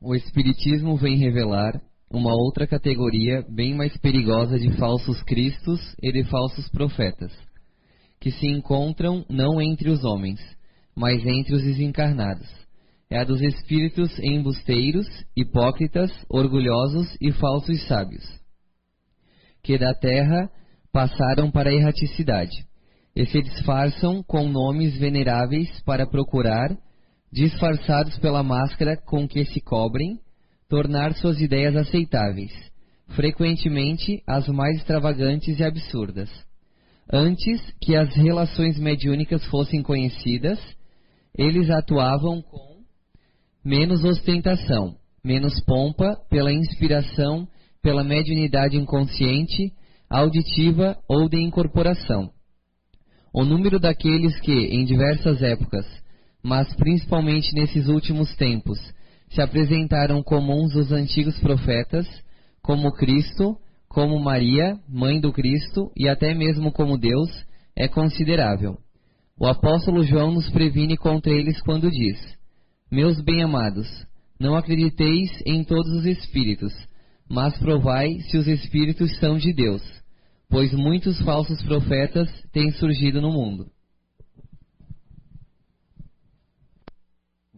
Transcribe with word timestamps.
o 0.00 0.14
Espiritismo 0.14 0.96
vem 0.96 1.16
revelar 1.16 1.80
uma 2.10 2.32
outra 2.32 2.66
categoria 2.66 3.44
bem 3.48 3.74
mais 3.74 3.96
perigosa 3.98 4.58
de 4.58 4.70
falsos 4.76 5.22
cristos 5.24 5.80
e 6.00 6.12
de 6.12 6.24
falsos 6.24 6.68
profetas, 6.70 7.32
que 8.20 8.30
se 8.30 8.46
encontram 8.46 9.24
não 9.28 9.60
entre 9.60 9.90
os 9.90 10.04
homens, 10.04 10.40
mas 10.94 11.24
entre 11.26 11.54
os 11.54 11.62
desencarnados. 11.62 12.48
É 13.10 13.18
a 13.18 13.24
dos 13.24 13.40
espíritos 13.40 14.18
embusteiros, 14.20 15.06
hipócritas, 15.36 16.10
orgulhosos 16.28 17.16
e 17.20 17.32
falsos 17.32 17.86
sábios, 17.86 18.24
que 19.62 19.78
da 19.78 19.94
terra 19.94 20.50
passaram 20.92 21.50
para 21.50 21.70
a 21.70 21.74
erraticidade, 21.74 22.66
e 23.16 23.26
se 23.26 23.42
disfarçam 23.42 24.22
com 24.22 24.48
nomes 24.48 24.96
veneráveis 24.96 25.68
para 25.82 26.06
procurar, 26.06 26.76
disfarçados 27.32 28.18
pela 28.18 28.42
máscara 28.42 28.96
com 28.96 29.28
que 29.28 29.44
se 29.44 29.60
cobrem, 29.60 30.18
tornar 30.68 31.14
suas 31.14 31.40
ideias 31.40 31.76
aceitáveis, 31.76 32.52
frequentemente 33.08 34.22
as 34.26 34.48
mais 34.48 34.76
extravagantes 34.76 35.58
e 35.58 35.64
absurdas. 35.64 36.30
Antes 37.10 37.60
que 37.80 37.96
as 37.96 38.14
relações 38.14 38.78
mediúnicas 38.78 39.44
fossem 39.46 39.82
conhecidas, 39.82 40.58
eles 41.36 41.70
atuavam 41.70 42.42
com 42.42 42.78
menos 43.64 44.04
ostentação, 44.04 44.96
menos 45.24 45.58
pompa, 45.64 46.16
pela 46.28 46.52
inspiração, 46.52 47.48
pela 47.82 48.04
mediunidade 48.04 48.76
inconsciente, 48.76 49.72
auditiva 50.10 50.98
ou 51.08 51.28
de 51.28 51.40
incorporação. 51.40 52.30
O 53.32 53.44
número 53.44 53.78
daqueles 53.78 54.38
que, 54.40 54.52
em 54.52 54.84
diversas 54.84 55.42
épocas, 55.42 55.86
mas 56.42 56.72
principalmente 56.74 57.54
nesses 57.54 57.88
últimos 57.88 58.34
tempos, 58.36 58.78
se 59.30 59.42
apresentaram 59.42 60.22
comuns 60.22 60.74
os 60.74 60.92
antigos 60.92 61.38
profetas, 61.38 62.06
como 62.62 62.92
Cristo, 62.92 63.56
como 63.88 64.18
Maria, 64.18 64.78
mãe 64.88 65.20
do 65.20 65.32
Cristo, 65.32 65.90
e 65.96 66.08
até 66.08 66.34
mesmo 66.34 66.72
como 66.72 66.98
Deus, 66.98 67.30
é 67.76 67.88
considerável. 67.88 68.78
O 69.38 69.46
apóstolo 69.46 70.02
João 70.02 70.32
nos 70.32 70.50
previne 70.50 70.96
contra 70.96 71.32
eles 71.32 71.60
quando 71.62 71.90
diz: 71.90 72.18
Meus 72.90 73.20
bem-amados, 73.20 73.86
não 74.38 74.56
acrediteis 74.56 75.30
em 75.46 75.62
todos 75.62 75.92
os 75.92 76.06
espíritos, 76.06 76.72
mas 77.28 77.56
provai 77.58 78.20
se 78.22 78.36
os 78.36 78.46
espíritos 78.46 79.16
são 79.18 79.36
de 79.36 79.52
Deus, 79.52 79.82
pois 80.48 80.72
muitos 80.72 81.20
falsos 81.22 81.62
profetas 81.62 82.30
têm 82.52 82.70
surgido 82.72 83.20
no 83.20 83.30
mundo. 83.30 83.66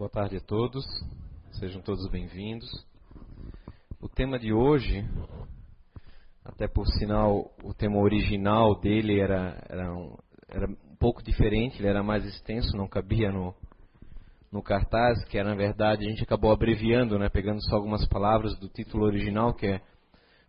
Boa 0.00 0.08
tarde 0.08 0.38
a 0.38 0.40
todos. 0.40 0.82
Sejam 1.52 1.82
todos 1.82 2.08
bem-vindos. 2.08 2.66
O 4.00 4.08
tema 4.08 4.38
de 4.38 4.50
hoje, 4.50 5.06
até 6.42 6.66
por 6.66 6.86
sinal, 6.86 7.52
o 7.62 7.74
tema 7.74 7.98
original 7.98 8.80
dele 8.80 9.20
era, 9.20 9.62
era, 9.68 9.94
um, 9.94 10.16
era 10.48 10.66
um 10.66 10.96
pouco 10.98 11.22
diferente, 11.22 11.78
ele 11.78 11.88
era 11.88 12.02
mais 12.02 12.24
extenso, 12.24 12.74
não 12.78 12.88
cabia 12.88 13.30
no, 13.30 13.54
no 14.50 14.62
cartaz, 14.62 15.22
que 15.26 15.36
era, 15.36 15.50
na 15.50 15.54
verdade, 15.54 16.06
a 16.06 16.08
gente 16.08 16.22
acabou 16.22 16.50
abreviando, 16.50 17.18
né, 17.18 17.28
pegando 17.28 17.62
só 17.68 17.76
algumas 17.76 18.08
palavras 18.08 18.58
do 18.58 18.70
título 18.70 19.04
original, 19.04 19.52
que 19.52 19.66
é 19.66 19.82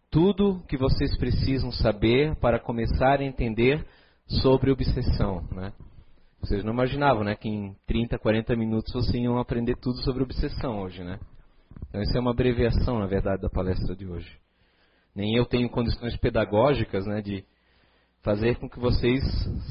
Tudo 0.09 0.63
que 0.65 0.77
vocês 0.77 1.17
precisam 1.17 1.73
saber 1.73 2.38
para 2.38 2.58
começar 2.58 3.19
a 3.19 3.25
entender 3.25 3.86
sobre 4.27 4.71
obsessão. 4.71 5.45
Né? 5.52 5.73
Vocês 6.42 6.64
não 6.64 6.73
imaginavam, 6.73 7.23
né, 7.23 7.36
que 7.36 7.47
em 7.47 7.75
30, 7.86 8.17
40 8.17 8.56
minutos 8.56 8.92
vocês 8.92 9.23
iam 9.23 9.38
aprender 9.38 9.75
tudo 9.75 10.03
sobre 10.03 10.23
obsessão 10.23 10.81
hoje, 10.81 11.03
né? 11.03 11.20
Então 11.88 12.02
isso 12.02 12.17
é 12.17 12.20
uma 12.20 12.31
abreviação, 12.31 13.00
na 13.00 13.06
verdade, 13.06 13.44
da 13.44 13.50
palestra 13.50 13.95
de 13.95 14.08
hoje. 14.08 14.30
Nem 15.16 15.36
eu 15.36 15.45
tenho 15.45 15.70
condições 15.70 16.17
pedagógicas, 16.17 17.06
né, 17.06 17.22
de 17.22 17.45
fazer 18.23 18.56
com 18.56 18.67
que 18.67 18.80
vocês 18.80 19.23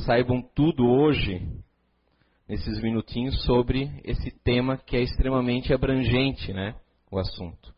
saibam 0.05 0.43
tudo 0.55 0.87
hoje, 0.87 1.43
nesses 2.49 2.81
minutinhos, 2.81 3.43
sobre 3.45 3.91
esse 4.05 4.31
tema 4.45 4.77
que 4.77 4.97
é 4.97 5.03
extremamente 5.03 5.73
abrangente, 5.75 6.53
né, 6.53 6.77
o 7.11 7.19
assunto. 7.19 7.75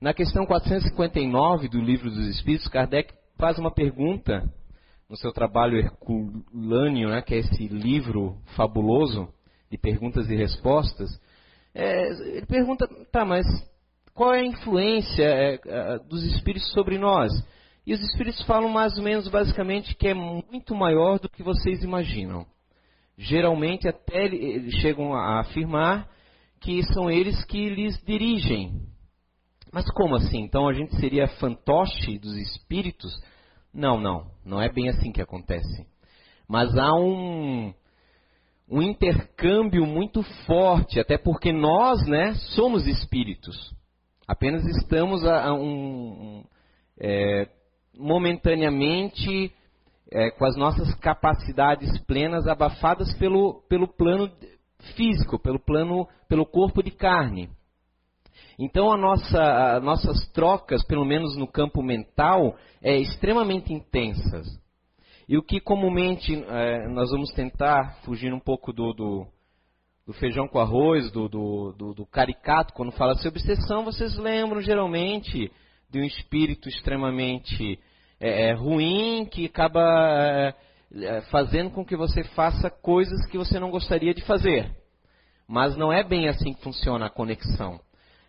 Na 0.00 0.14
questão 0.14 0.46
459 0.46 1.68
do 1.68 1.80
Livro 1.80 2.08
dos 2.08 2.28
Espíritos, 2.28 2.68
Kardec 2.68 3.12
faz 3.36 3.58
uma 3.58 3.72
pergunta 3.72 4.48
no 5.08 5.16
seu 5.16 5.32
trabalho 5.32 5.78
Herculâneo, 5.78 7.08
né, 7.08 7.22
que 7.22 7.34
é 7.34 7.38
esse 7.38 7.66
livro 7.68 8.36
fabuloso 8.54 9.28
de 9.70 9.78
perguntas 9.78 10.28
e 10.28 10.36
respostas, 10.36 11.08
é, 11.74 12.08
ele 12.36 12.46
pergunta, 12.46 12.86
tá, 13.10 13.24
mas 13.24 13.46
qual 14.14 14.34
é 14.34 14.40
a 14.40 14.46
influência 14.46 15.24
é, 15.24 15.60
é, 15.64 15.98
dos 16.00 16.24
espíritos 16.24 16.70
sobre 16.72 16.98
nós? 16.98 17.32
E 17.86 17.94
os 17.94 18.00
espíritos 18.00 18.42
falam 18.42 18.68
mais 18.68 18.98
ou 18.98 19.02
menos 19.02 19.28
basicamente 19.28 19.94
que 19.94 20.08
é 20.08 20.14
muito 20.14 20.74
maior 20.74 21.18
do 21.18 21.28
que 21.28 21.42
vocês 21.42 21.82
imaginam. 21.82 22.44
Geralmente 23.16 23.88
até 23.88 24.26
eles 24.26 24.74
chegam 24.80 25.14
a 25.14 25.40
afirmar 25.40 26.08
que 26.60 26.82
são 26.92 27.10
eles 27.10 27.44
que 27.44 27.68
lhes 27.70 27.96
dirigem. 28.04 28.82
Mas 29.72 29.90
como 29.92 30.16
assim? 30.16 30.40
Então 30.40 30.68
a 30.68 30.72
gente 30.72 30.96
seria 30.96 31.28
fantoche 31.28 32.18
dos 32.18 32.36
espíritos? 32.36 33.12
Não, 33.78 34.00
não, 34.00 34.26
não 34.44 34.60
é 34.60 34.68
bem 34.68 34.88
assim 34.88 35.12
que 35.12 35.22
acontece. 35.22 35.86
Mas 36.48 36.76
há 36.76 36.92
um, 36.96 37.72
um 38.68 38.82
intercâmbio 38.82 39.86
muito 39.86 40.20
forte, 40.46 40.98
até 40.98 41.16
porque 41.16 41.52
nós, 41.52 42.04
né, 42.08 42.34
somos 42.56 42.88
espíritos. 42.88 43.72
Apenas 44.26 44.64
estamos 44.64 45.24
a, 45.24 45.50
a 45.50 45.54
um, 45.54 46.42
é, 46.98 47.48
momentaneamente 47.96 49.54
é, 50.10 50.32
com 50.32 50.44
as 50.44 50.56
nossas 50.56 50.92
capacidades 50.96 51.96
plenas 52.00 52.48
abafadas 52.48 53.14
pelo, 53.14 53.62
pelo 53.68 53.86
plano 53.86 54.28
físico, 54.96 55.38
pelo 55.38 55.60
plano, 55.60 56.08
pelo 56.28 56.44
corpo 56.44 56.82
de 56.82 56.90
carne. 56.90 57.48
Então, 58.58 58.90
a 58.90 58.96
nossa, 58.96 59.76
as 59.76 59.82
nossas 59.82 60.28
trocas, 60.32 60.84
pelo 60.84 61.04
menos 61.04 61.36
no 61.36 61.46
campo 61.46 61.80
mental, 61.80 62.56
é 62.82 62.96
extremamente 62.96 63.72
intensas. 63.72 64.48
E 65.28 65.38
o 65.38 65.42
que 65.42 65.60
comumente 65.60 66.34
é, 66.34 66.88
nós 66.88 67.10
vamos 67.10 67.30
tentar 67.32 68.00
fugir 68.02 68.32
um 68.32 68.40
pouco 68.40 68.72
do, 68.72 68.92
do, 68.92 69.26
do 70.04 70.12
feijão 70.14 70.48
com 70.48 70.58
arroz, 70.58 71.12
do, 71.12 71.28
do, 71.28 72.06
caricato, 72.10 72.74
quando 72.74 72.90
fala 72.90 73.14
sobre 73.14 73.38
obsessão, 73.38 73.84
vocês 73.84 74.16
lembram 74.16 74.60
geralmente 74.60 75.52
de 75.88 76.00
um 76.00 76.04
espírito 76.04 76.68
extremamente 76.68 77.78
é, 78.18 78.48
é, 78.48 78.52
ruim 78.54 79.24
que 79.26 79.46
acaba 79.46 79.80
é, 79.80 80.54
é, 80.94 81.20
fazendo 81.30 81.70
com 81.70 81.84
que 81.84 81.94
você 81.94 82.24
faça 82.24 82.68
coisas 82.68 83.24
que 83.30 83.38
você 83.38 83.60
não 83.60 83.70
gostaria 83.70 84.12
de 84.12 84.24
fazer. 84.24 84.74
Mas 85.46 85.76
não 85.76 85.92
é 85.92 86.02
bem 86.02 86.26
assim 86.26 86.52
que 86.52 86.62
funciona 86.62 87.06
a 87.06 87.10
conexão 87.10 87.80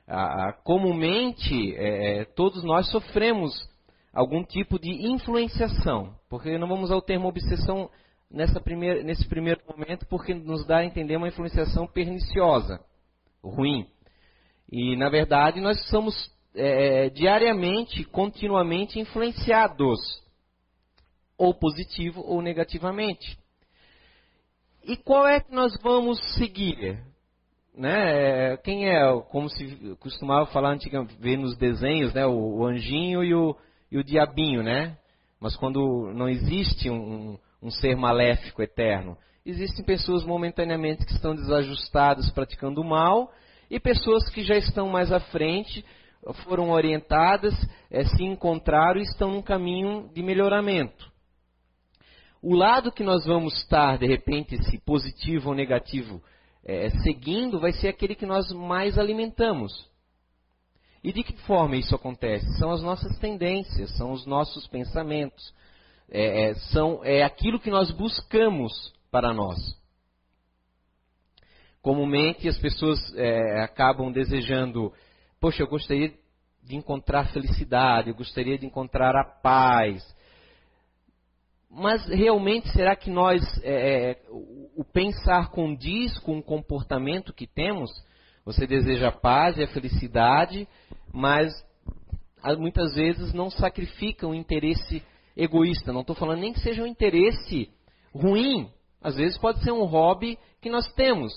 ah, 0.10 0.54
comumente 0.64 1.76
é, 1.76 2.22
é, 2.22 2.26
todos 2.26 2.64
nós 2.64 2.90
sofremos 2.90 3.54
algum 4.12 4.44
tipo 4.44 4.80
de 4.80 4.90
influenciação, 4.90 6.16
porque 6.28 6.58
não 6.58 6.68
vamos 6.68 6.90
ao 6.90 7.02
termo 7.02 7.28
obsessão 7.28 7.90
nessa 8.30 8.60
primeira, 8.60 9.04
nesse 9.04 9.28
primeiro 9.28 9.62
momento, 9.70 10.08
porque 10.08 10.34
nos 10.34 10.66
dá 10.66 10.78
a 10.78 10.86
entender 10.86 11.16
uma 11.16 11.28
influenciação 11.28 11.86
perniciosa, 11.86 12.84
ruim. 13.44 13.88
E 14.72 14.96
na 14.96 15.10
verdade 15.10 15.62
nós 15.62 15.80
somos 15.90 16.16
é, 16.56 17.10
diariamente, 17.12 18.04
continuamente 18.04 19.00
influenciados, 19.00 20.00
ou 21.38 21.54
positivo 21.54 22.22
ou 22.22 22.42
negativamente. 22.42 23.38
E 24.84 24.98
qual 24.98 25.28
é 25.28 25.40
que 25.40 25.54
nós 25.54 25.78
vamos 25.84 26.20
seguir? 26.34 27.00
Né? 27.80 28.58
Quem 28.58 28.90
é, 28.90 29.00
como 29.30 29.50
se 29.50 29.96
costumava 30.00 30.46
falar 30.48 30.72
antigamente, 30.72 31.16
ver 31.18 31.38
nos 31.38 31.58
desenhos, 31.58 32.14
né? 32.14 32.26
O, 32.26 32.58
o 32.58 32.66
anjinho 32.66 33.24
e 33.24 33.34
o, 33.34 33.56
e 33.90 33.98
o 33.98 34.04
diabinho, 34.04 34.62
né? 34.62 34.98
Mas 35.40 35.56
quando 35.56 36.12
não 36.14 36.28
existe 36.28 36.90
um, 36.90 37.40
um 37.64 37.72
ser 37.72 37.96
maléfico 37.96 38.62
eterno, 38.62 39.18
existem 39.46 39.86
pessoas 39.86 40.26
momentaneamente 40.26 41.06
que 41.06 41.14
estão 41.14 41.34
desajustadas 41.34 42.30
praticando 42.32 42.82
o 42.82 42.88
mal 42.88 43.32
e 43.70 43.80
pessoas 43.80 44.28
que 44.30 44.44
já 44.44 44.58
estão 44.58 44.90
mais 44.90 45.12
à 45.12 45.20
frente, 45.20 45.86
foram 46.44 46.72
orientadas, 46.72 47.56
é, 47.90 48.04
se 48.04 48.24
encontraram 48.24 49.00
e 49.00 49.04
estão 49.04 49.32
num 49.32 49.42
caminho 49.42 50.10
de 50.14 50.22
melhoramento. 50.22 51.10
O 52.42 52.56
lado 52.56 52.92
que 52.92 53.04
nós 53.04 53.26
vamos 53.26 53.54
estar, 53.62 53.98
de 53.98 54.08
repente, 54.08 54.62
se 54.66 54.78
positivo 54.80 55.50
ou 55.50 55.56
negativo, 55.56 56.22
é, 56.64 56.90
seguindo 57.02 57.60
vai 57.60 57.72
ser 57.74 57.88
aquele 57.88 58.16
que 58.16 58.26
nós 58.26 58.52
mais 58.52 58.98
alimentamos. 58.98 59.90
E 61.04 61.14
de 61.14 61.24
que 61.24 61.34
forma 61.44 61.78
isso 61.78 61.96
acontece? 61.96 62.46
São 62.58 62.72
as 62.72 62.82
nossas 62.82 63.18
tendências, 63.20 63.96
são 63.96 64.12
os 64.12 64.26
nossos 64.26 64.68
pensamentos, 64.68 65.54
é, 66.10 66.50
é, 66.50 66.54
são, 66.72 67.04
é 67.04 67.24
aquilo 67.24 67.60
que 67.60 67.70
nós 67.70 67.92
buscamos 67.92 68.94
para 69.10 69.34
nós. 69.34 69.58
Comumente 71.82 72.48
as 72.48 72.58
pessoas 72.58 73.00
é, 73.16 73.62
acabam 73.62 74.12
desejando 74.12 74.94
poxa, 75.40 75.64
eu 75.64 75.68
gostaria 75.68 76.14
de 76.64 76.76
encontrar 76.76 77.32
felicidade, 77.32 78.10
eu 78.10 78.16
gostaria 78.16 78.58
de 78.58 78.66
encontrar 78.66 79.16
a 79.16 79.24
paz. 79.24 80.04
Mas 81.70 82.06
realmente 82.08 82.70
será 82.70 82.96
que 82.96 83.12
nós, 83.12 83.42
é, 83.64 84.12
é 84.12 84.18
o 84.76 84.84
pensar 84.84 85.50
condiz 85.52 86.18
com 86.20 86.40
o 86.40 86.44
comportamento 86.44 87.34
que 87.34 87.46
temos? 87.46 87.92
Você 88.44 88.66
deseja 88.66 89.10
a 89.10 89.12
paz 89.12 89.58
e 89.58 89.64
a 89.64 89.68
felicidade, 89.68 90.68
mas 91.14 91.54
muitas 92.58 92.96
vezes 92.96 93.34
não 93.34 93.52
sacrifica 93.52 94.28
o 94.28 94.34
interesse 94.34 95.04
egoísta. 95.38 95.94
Não 95.94 96.02
estou 96.02 96.16
falando 96.16 96.40
nem 96.40 96.54
que 96.54 96.60
seja 96.60 96.82
um 96.82 96.88
interesse 96.88 97.70
ruim. 98.14 98.72
Às 99.02 99.16
vezes 99.16 99.38
pode 99.38 99.64
ser 99.64 99.72
um 99.72 99.86
hobby 99.86 100.40
que 100.62 100.70
nós 100.70 100.92
temos. 100.94 101.32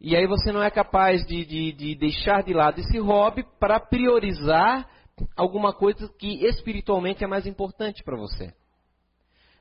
E 0.00 0.14
aí 0.14 0.26
você 0.26 0.52
não 0.52 0.62
é 0.62 0.70
capaz 0.70 1.26
de, 1.26 1.44
de, 1.44 1.72
de 1.72 1.94
deixar 1.96 2.42
de 2.42 2.52
lado 2.52 2.78
esse 2.80 2.98
hobby 2.98 3.44
para 3.58 3.80
priorizar 3.80 4.88
alguma 5.36 5.72
coisa 5.72 6.08
que 6.18 6.44
espiritualmente 6.46 7.24
é 7.24 7.26
mais 7.26 7.46
importante 7.46 8.04
para 8.04 8.16
você. 8.16 8.52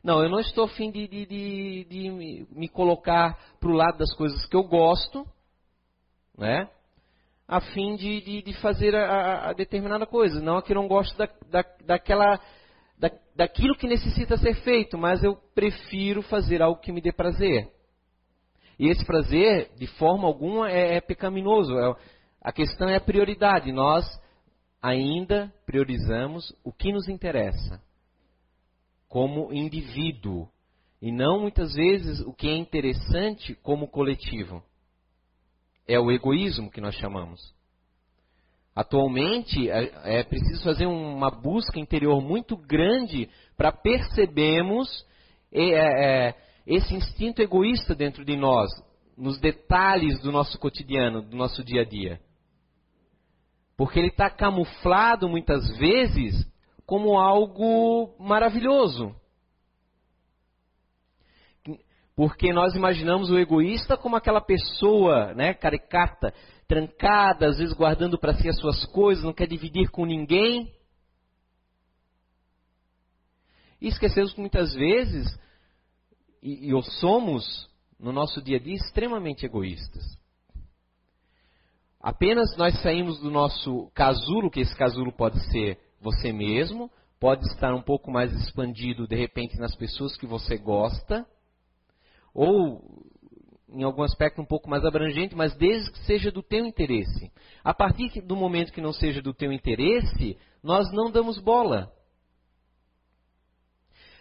Não, 0.04 0.22
eu 0.22 0.30
não 0.30 0.40
estou 0.42 0.66
afim 0.66 0.92
de, 0.92 1.08
de, 1.08 1.26
de, 1.26 1.86
de 1.86 2.48
me 2.52 2.68
colocar 2.68 3.40
para 3.58 3.70
o 3.70 3.74
lado 3.74 3.98
das 3.98 4.14
coisas 4.16 4.46
que 4.46 4.56
eu 4.56 4.64
gosto, 4.64 5.26
né? 6.38 6.70
a 7.48 7.62
fim 7.62 7.96
de, 7.96 8.20
de, 8.22 8.42
de 8.42 8.54
fazer 8.62 8.94
a, 8.96 9.50
a, 9.50 9.54
determinada 9.54 10.06
coisa. 10.06 10.42
Não 10.42 10.58
é 10.58 10.62
que 10.62 10.74
eu 10.74 10.76
não 10.76 10.88
gosto 10.90 11.18
da, 11.18 11.30
da, 11.50 11.66
daquela, 11.86 12.38
da, 13.00 13.12
daquilo 13.34 13.78
que 13.78 13.88
necessita 13.88 14.36
ser 14.38 14.56
feito, 14.56 14.98
mas 14.98 15.24
eu 15.24 15.38
prefiro 15.56 16.22
fazer 16.24 16.62
algo 16.62 16.82
que 16.82 16.92
me 16.92 17.00
dê 17.02 17.14
prazer. 17.14 17.72
E 18.78 18.90
esse 18.90 19.06
prazer, 19.06 19.72
de 19.78 19.88
forma 19.88 20.28
alguma, 20.28 20.70
é, 20.70 20.98
é 20.98 21.02
pecaminoso. 21.02 21.78
É, 21.78 21.96
a 22.42 22.52
questão 22.52 22.90
é 22.90 22.98
a 22.98 23.02
prioridade. 23.02 23.72
Nós 23.72 24.06
ainda 24.82 25.54
priorizamos 25.66 26.54
o 26.62 26.74
que 26.74 26.92
nos 26.92 27.08
interessa 27.08 27.82
como 29.14 29.54
indivíduo 29.54 30.50
e 31.00 31.12
não 31.12 31.40
muitas 31.40 31.76
vezes 31.76 32.20
o 32.22 32.34
que 32.34 32.48
é 32.50 32.58
interessante 32.58 33.54
como 33.62 33.88
coletivo. 33.88 34.64
É 35.88 36.00
o 36.00 36.12
egoísmo 36.12 36.72
que 36.72 36.82
nós 36.82 36.96
chamamos. 36.96 37.54
Atualmente 38.76 39.70
é, 39.70 40.18
é 40.20 40.24
preciso 40.24 40.64
fazer 40.64 40.88
uma 40.88 41.30
busca 41.30 41.80
interior 41.80 42.24
muito 42.24 42.58
grande 42.58 43.30
para 43.56 43.72
percebermos 43.72 45.06
é, 45.52 46.30
é, 46.30 46.36
esse 46.66 46.96
instinto 46.96 47.40
egoísta 47.40 47.94
dentro 47.94 48.26
de 48.26 48.36
nós, 48.36 48.72
nos 49.16 49.40
detalhes 49.40 50.20
do 50.22 50.32
nosso 50.32 50.58
cotidiano, 50.58 51.22
do 51.22 51.38
nosso 51.38 51.64
dia 51.64 51.82
a 51.82 51.86
dia. 51.86 52.20
Porque 53.78 54.00
ele 54.00 54.08
está 54.08 54.32
camuflado 54.32 55.30
muitas 55.30 55.78
vezes 55.78 56.52
como 56.86 57.18
algo 57.18 58.16
maravilhoso. 58.20 59.16
Porque 62.16 62.54
nós 62.54 62.76
imaginamos 62.76 63.32
o 63.32 63.40
egoísta 63.40 63.98
como 63.98 64.16
aquela 64.16 64.42
pessoa, 64.42 65.34
né, 65.34 65.54
caricata, 65.54 66.34
trancada, 66.68 67.48
às 67.48 67.58
vezes 67.58 67.74
guardando 67.74 68.20
para 68.20 68.36
si 68.36 68.48
as 68.48 68.60
suas 68.60 68.86
coisas, 68.86 69.24
não 69.24 69.34
quer 69.34 69.48
dividir 69.48 69.90
com 69.90 70.06
ninguém. 70.06 70.72
E 73.82 73.88
esquecemos 73.88 74.34
que 74.34 74.40
muitas 74.40 74.74
vezes, 74.74 75.28
e, 76.42 76.70
e 76.72 76.84
somos, 77.00 77.70
no 78.00 78.12
nosso 78.12 78.42
dia 78.42 78.58
a 78.58 78.60
dia, 78.60 78.76
extremamente 78.76 79.46
egoístas. 79.46 80.04
Apenas 82.00 82.56
nós 82.58 82.80
saímos 82.82 83.20
do 83.20 83.32
nosso 83.32 83.90
casulo, 83.94 84.52
que 84.52 84.60
esse 84.60 84.76
casulo 84.76 85.12
pode 85.12 85.40
ser 85.52 85.80
você 86.04 86.32
mesmo, 86.32 86.92
pode 87.20 87.46
estar 87.48 87.74
um 87.74 87.82
pouco 87.82 88.12
mais 88.12 88.34
expandido, 88.34 89.08
de 89.08 89.16
repente, 89.16 89.58
nas 89.58 89.76
pessoas 89.76 90.18
que 90.18 90.28
você 90.28 90.58
gosta, 90.58 91.26
ou 92.34 92.82
em 93.70 93.84
algum 93.84 94.04
aspecto 94.04 94.42
um 94.42 94.46
pouco 94.46 94.70
mais 94.70 94.86
abrangente, 94.86 95.36
mas 95.36 95.56
desde 95.56 95.92
que 95.92 96.00
seja 96.06 96.32
do 96.32 96.44
teu 96.44 96.66
interesse. 96.66 97.32
A 97.64 97.74
partir 97.74 98.22
do 98.22 98.36
momento 98.36 98.72
que 98.72 98.82
não 98.82 98.94
seja 98.94 99.22
do 99.22 99.34
teu 99.34 99.52
interesse, 99.52 100.38
nós 100.62 100.92
não 100.92 101.10
damos 101.10 101.40
bola. 101.40 101.92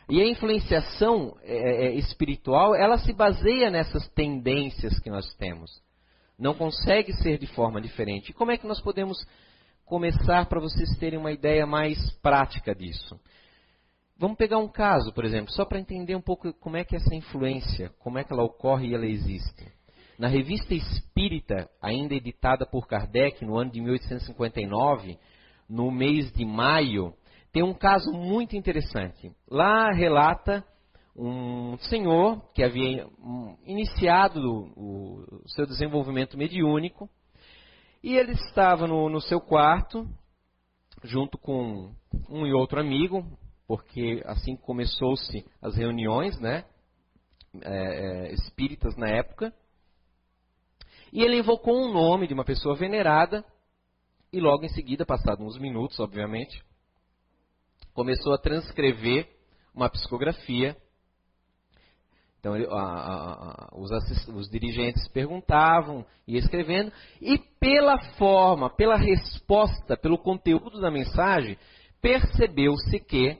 E 0.09 0.21
a 0.21 0.27
influenciação 0.27 1.37
é, 1.43 1.87
é, 1.87 1.95
espiritual, 1.95 2.75
ela 2.75 2.99
se 2.99 3.13
baseia 3.13 3.71
nessas 3.71 4.09
tendências 4.11 4.99
que 4.99 5.11
nós 5.11 5.33
temos. 5.35 5.71
Não 6.39 6.55
consegue 6.55 7.13
ser 7.15 7.39
de 7.39 7.47
forma 7.47 7.81
diferente. 7.81 8.31
E 8.31 8.35
como 8.35 8.51
é 8.51 8.57
que 8.57 8.67
nós 8.67 8.81
podemos 8.81 9.19
começar 9.93 10.47
para 10.47 10.59
vocês 10.59 10.89
terem 10.97 11.19
uma 11.19 11.33
ideia 11.33 11.67
mais 11.67 11.99
prática 12.23 12.75
disso? 12.75 13.21
Vamos 14.17 14.39
pegar 14.39 14.57
um 14.57 14.67
caso, 14.67 15.13
por 15.13 15.23
exemplo, 15.23 15.53
só 15.53 15.67
para 15.67 15.79
entender 15.79 16.17
um 16.17 16.21
pouco 16.23 16.51
como 16.55 16.79
é 16.79 16.83
que 16.83 16.97
essa 16.97 17.15
influência, 17.15 17.91
como 17.99 18.17
é 18.17 18.25
que 18.25 18.33
ela 18.33 18.43
ocorre 18.43 18.89
e 18.89 18.95
ela 18.95 19.05
existe. 19.05 19.71
Na 20.19 20.29
revista 20.29 20.73
Espírita, 20.73 21.69
ainda 21.79 22.15
editada 22.15 22.65
por 22.65 22.87
Kardec 22.87 23.45
no 23.45 23.59
ano 23.59 23.71
de 23.71 23.83
1859, 23.83 25.19
no 25.69 25.91
mês 25.91 26.33
de 26.33 26.47
maio, 26.47 27.13
tem 27.53 27.63
um 27.63 27.75
caso 27.75 28.11
muito 28.15 28.57
interessante. 28.57 29.31
Lá 29.47 29.93
relata 29.93 30.65
um 31.15 31.77
senhor 31.81 32.43
que 32.55 32.63
havia 32.63 33.07
iniciado 33.67 34.73
o, 34.75 35.43
seu 35.49 35.67
desenvolvimento 35.67 36.39
mediúnico 36.39 37.11
e 38.03 38.17
ele 38.17 38.33
estava 38.33 38.87
no, 38.87 39.09
no 39.09 39.21
seu 39.21 39.41
quarto 39.41 40.09
junto 41.05 41.39
com 41.39 41.95
um 42.29 42.47
e 42.47 42.53
outro 42.53 42.81
amigo, 42.81 43.27
porque 43.67 44.23
assim 44.25 44.57
começou-se 44.57 45.45
as 45.61 45.77
reuniões, 45.77 46.39
né, 46.41 46.65
é, 47.63 48.29
é, 48.29 48.33
espíritas 48.33 48.97
na 48.97 49.09
época. 49.09 49.53
E 51.13 51.23
ele 51.23 51.39
invocou 51.39 51.77
um 51.77 51.93
nome 51.93 52.27
de 52.27 52.35
uma 52.35 52.45
pessoa 52.45 52.75
venerada 52.75 53.45
e 54.33 54.41
logo 54.41 54.65
em 54.65 54.69
seguida, 54.69 55.05
passados 55.05 55.45
uns 55.45 55.59
minutos, 55.59 56.01
obviamente, 56.01 56.65
começou 57.93 58.33
a 58.33 58.39
transcrever 58.39 59.29
uma 59.75 59.91
psicografia. 59.91 60.75
Então, 62.43 62.55
a, 62.55 62.83
a, 62.83 63.33
a, 63.33 63.69
os, 63.79 63.93
assist, 63.93 64.29
os 64.33 64.51
dirigentes 64.51 65.07
perguntavam 65.11 66.05
e 66.27 66.37
escrevendo, 66.37 66.93
e 67.21 67.39
pela 67.39 67.97
forma, 68.19 68.69
pela 68.69 68.97
resposta, 68.97 69.97
pelo 69.97 70.19
conteúdo 70.19 70.81
da 70.81 70.91
mensagem, 70.91 71.57
percebeu-se 72.01 72.99
que 72.99 73.39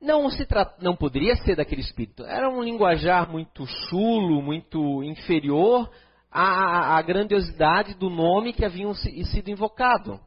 não 0.00 0.30
se 0.30 0.48
não 0.80 0.96
poderia 0.96 1.36
ser 1.36 1.54
daquele 1.54 1.82
espírito. 1.82 2.24
Era 2.24 2.48
um 2.48 2.62
linguajar 2.62 3.30
muito 3.30 3.66
chulo, 3.66 4.40
muito 4.40 5.04
inferior 5.04 5.90
à, 6.30 6.96
à 6.96 7.02
grandiosidade 7.02 7.92
do 7.92 8.08
nome 8.08 8.54
que 8.54 8.64
haviam 8.64 8.94
sido 8.94 9.50
invocado. 9.50 10.18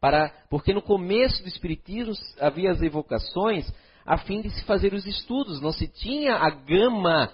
Para, 0.00 0.32
porque 0.48 0.72
no 0.72 0.80
começo 0.80 1.42
do 1.42 1.48
espiritismo 1.48 2.14
havia 2.38 2.70
as 2.70 2.80
evocações 2.80 3.66
a 4.04 4.18
fim 4.18 4.40
de 4.40 4.50
se 4.50 4.64
fazer 4.64 4.92
os 4.92 5.06
estudos, 5.06 5.60
não 5.60 5.72
se 5.72 5.88
tinha 5.88 6.34
a 6.34 6.50
gama 6.50 7.32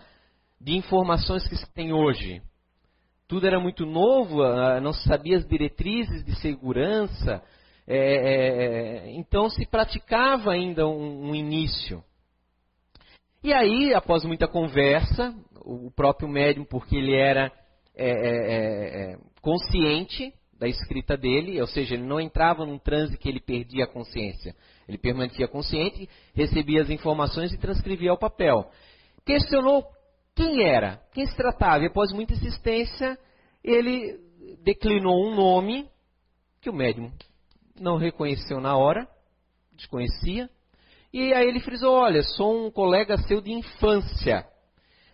de 0.61 0.77
informações 0.77 1.47
que 1.49 1.57
se 1.57 1.73
tem 1.73 1.93
hoje. 1.93 2.43
Tudo 3.27 3.47
era 3.47 3.61
muito 3.61 3.87
novo, 3.87 4.43
ah, 4.43 4.81
não 4.81 4.93
se 4.93 5.03
sabia 5.05 5.37
as 5.37 5.47
diretrizes 5.47 6.25
de 6.25 6.35
segurança, 6.37 7.43
é, 7.87 7.97
é, 7.97 9.07
é, 9.07 9.11
então 9.13 9.49
se 9.51 9.67
praticava 9.67 10.53
ainda 10.53 10.87
um, 10.87 11.31
um, 11.31 11.35
início. 11.35 12.05
E 13.43 13.53
aí, 13.53 13.95
após 13.95 14.25
muita 14.25 14.47
conversa, 14.47 15.35
o 15.65 15.91
próprio 15.91 16.29
médium, 16.29 16.65
porque 16.65 16.95
ele 16.95 17.15
era 17.15 17.51
é, 17.97 18.11
é, 18.11 19.13
é, 19.13 19.19
consciente 19.41 20.33
da 20.59 20.69
escrita 20.69 21.17
dele, 21.17 21.61
ou 21.61 21.67
seja, 21.67 21.95
ele 21.95 22.05
não 22.05 22.21
entrava 22.21 22.67
num 22.67 22.79
transe 22.79 23.17
que 23.17 23.29
ele 23.29 23.41
perdia 23.41 23.85
a 23.85 23.93
consciência. 23.93 24.55
Ele 24.91 24.99
permanecia 24.99 25.47
consciente, 25.47 26.09
recebia 26.35 26.83
as 26.83 26.91
informações 26.91 27.53
e 27.53 27.59
transcrevia 27.59 28.11
ao 28.11 28.19
papel. 28.19 28.69
Questionou 29.25 29.87
quem 30.35 30.65
era, 30.65 31.01
quem 31.13 31.25
se 31.27 31.37
tratava, 31.37 31.85
e 31.85 31.87
após 31.87 32.13
muita 32.13 32.33
insistência, 32.33 33.17
ele 33.63 34.19
declinou 34.65 35.29
um 35.29 35.37
nome 35.37 35.89
que 36.61 36.69
o 36.69 36.73
médium 36.73 37.13
não 37.79 37.99
reconheceu 37.99 38.61
na 38.61 38.77
hora, 38.77 39.07
desconhecia. 39.75 40.51
E 41.13 41.33
aí 41.33 41.47
ele 41.47 41.61
frisou: 41.61 41.95
Olha, 41.95 42.25
sou 42.25 42.67
um 42.67 42.71
colega 42.71 43.17
seu 43.29 43.41
de 43.41 43.53
infância. 43.53 44.45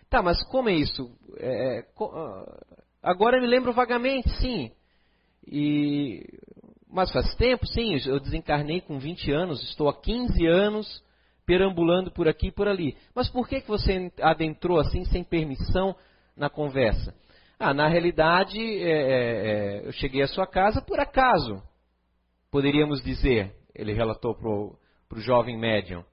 Tá, 0.09 0.23
mas 0.23 0.41
como 0.47 0.69
é 0.69 0.73
isso? 0.73 1.15
É, 1.37 1.85
ah, 1.99 2.65
agora 3.03 3.39
me 3.39 3.45
lembro 3.45 3.73
vagamente, 3.73 4.27
sim. 4.39 4.71
E, 5.45 6.25
mas 6.89 7.11
faz 7.11 7.35
tempo, 7.35 7.65
sim. 7.67 7.97
Eu 8.05 8.19
desencarnei 8.19 8.81
com 8.81 8.97
20 8.99 9.31
anos, 9.31 9.61
estou 9.63 9.89
há 9.89 10.01
15 10.01 10.45
anos 10.45 11.03
perambulando 11.45 12.11
por 12.11 12.27
aqui 12.27 12.47
e 12.47 12.51
por 12.51 12.67
ali. 12.67 12.95
Mas 13.15 13.29
por 13.29 13.47
que, 13.47 13.61
que 13.61 13.67
você 13.67 14.11
adentrou 14.21 14.79
assim, 14.79 15.05
sem 15.05 15.23
permissão, 15.23 15.95
na 16.35 16.49
conversa? 16.49 17.15
Ah, 17.59 17.73
na 17.73 17.87
realidade, 17.87 18.59
é, 18.59 18.91
é, 18.91 19.81
é, 19.81 19.87
eu 19.87 19.91
cheguei 19.93 20.21
à 20.21 20.27
sua 20.27 20.45
casa 20.45 20.81
por 20.81 20.99
acaso, 20.99 21.61
poderíamos 22.51 23.01
dizer, 23.01 23.55
ele 23.73 23.93
relatou 23.93 24.35
para 24.35 25.17
o 25.17 25.21
jovem 25.21 25.57
médium. 25.57 26.03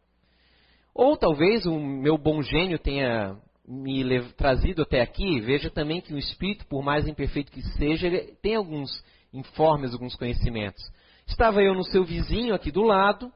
Ou 0.95 1.17
talvez 1.17 1.67
o 1.67 1.79
meu 1.79 2.17
bom 2.17 2.41
gênio 2.41 2.79
tenha 2.79 3.37
me 3.67 4.23
trazido 4.35 4.83
até 4.83 5.01
aqui. 5.01 5.41
Veja 5.41 5.69
também 5.69 6.01
que 6.01 6.15
o 6.15 6.19
espírito, 6.19 6.67
por 6.67 6.83
mais 6.83 7.09
imperfeito 7.09 7.51
que 7.51 7.63
seja, 7.77 8.09
tem 8.41 8.55
alguns 8.55 8.91
informes, 9.35 9.93
alguns 9.93 10.15
conhecimentos. 10.15 10.83
Estava 11.27 11.63
eu 11.63 11.75
no 11.75 11.85
seu 11.85 12.05
vizinho 12.05 12.55
aqui 12.55 12.71
do 12.71 12.83
lado, 12.83 13.31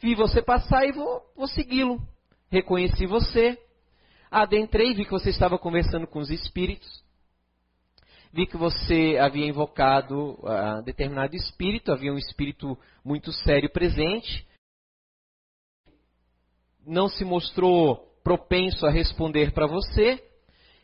vi 0.00 0.14
você 0.14 0.40
passar 0.40 0.86
e 0.86 0.92
vou, 0.92 1.22
vou 1.36 1.48
segui-lo. 1.48 2.00
Reconheci 2.50 3.04
você, 3.04 3.58
adentrei, 4.30 4.94
vi 4.94 5.04
que 5.04 5.10
você 5.10 5.30
estava 5.30 5.58
conversando 5.58 6.06
com 6.06 6.18
os 6.18 6.30
espíritos, 6.30 7.04
vi 8.32 8.46
que 8.46 8.56
você 8.56 9.18
havia 9.20 9.46
invocado 9.46 10.38
uh, 10.40 10.82
determinado 10.82 11.34
espírito, 11.34 11.92
havia 11.92 12.12
um 12.12 12.18
espírito 12.18 12.78
muito 13.04 13.32
sério 13.32 13.70
presente, 13.70 14.46
não 16.86 17.08
se 17.08 17.24
mostrou 17.24 17.96
propenso 18.22 18.86
a 18.86 18.90
responder 18.90 19.52
para 19.52 19.66
você, 19.66 20.22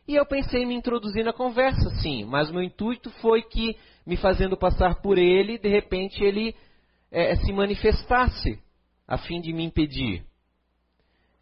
e 0.07 0.14
eu 0.14 0.26
pensei 0.26 0.62
em 0.62 0.67
me 0.67 0.75
introduzir 0.75 1.25
na 1.25 1.33
conversa, 1.33 1.88
sim, 2.00 2.25
mas 2.25 2.50
meu 2.50 2.62
intuito 2.62 3.11
foi 3.23 3.43
que, 3.43 3.79
me 4.06 4.16
fazendo 4.16 4.56
passar 4.56 5.00
por 5.00 5.18
ele, 5.18 5.58
de 5.58 5.68
repente 5.68 6.23
ele 6.23 6.54
é, 7.11 7.37
se 7.37 7.52
manifestasse 7.52 8.58
a 9.06 9.18
fim 9.18 9.40
de 9.40 9.52
me 9.52 9.64
impedir. 9.64 10.25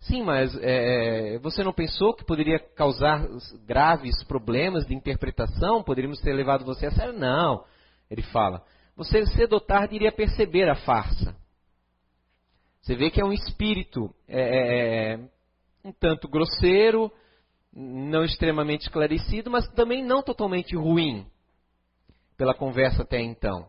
Sim, 0.01 0.23
mas 0.23 0.57
é, 0.61 1.39
você 1.39 1.63
não 1.63 1.73
pensou 1.73 2.13
que 2.13 2.25
poderia 2.25 2.59
causar 2.59 3.25
graves 3.65 4.23
problemas 4.25 4.85
de 4.85 4.95
interpretação? 4.95 5.83
Poderíamos 5.83 6.21
ter 6.21 6.33
levado 6.33 6.65
você 6.65 6.87
a 6.87 6.91
sério? 6.91 7.13
Não, 7.13 7.65
ele 8.11 8.23
fala. 8.23 8.65
Você 8.97 9.25
cedo 9.27 9.55
ou 9.55 9.61
tarde 9.61 9.95
iria 9.95 10.11
perceber 10.11 10.69
a 10.69 10.75
farsa. 10.75 11.37
Você 12.81 12.97
vê 12.97 13.11
que 13.11 13.21
é 13.21 13.25
um 13.25 13.33
espírito 13.33 14.13
é, 14.27 14.41
é, 14.41 15.13
é, 15.15 15.21
um 15.85 15.93
tanto 15.93 16.29
grosseiro, 16.29 17.11
não 17.73 18.25
extremamente 18.25 18.83
esclarecido, 18.83 19.51
mas 19.51 19.69
também 19.69 20.05
não 20.05 20.21
totalmente 20.21 20.77
ruim, 20.77 21.25
pela 22.43 22.55
conversa 22.55 23.03
até 23.03 23.21
então. 23.21 23.69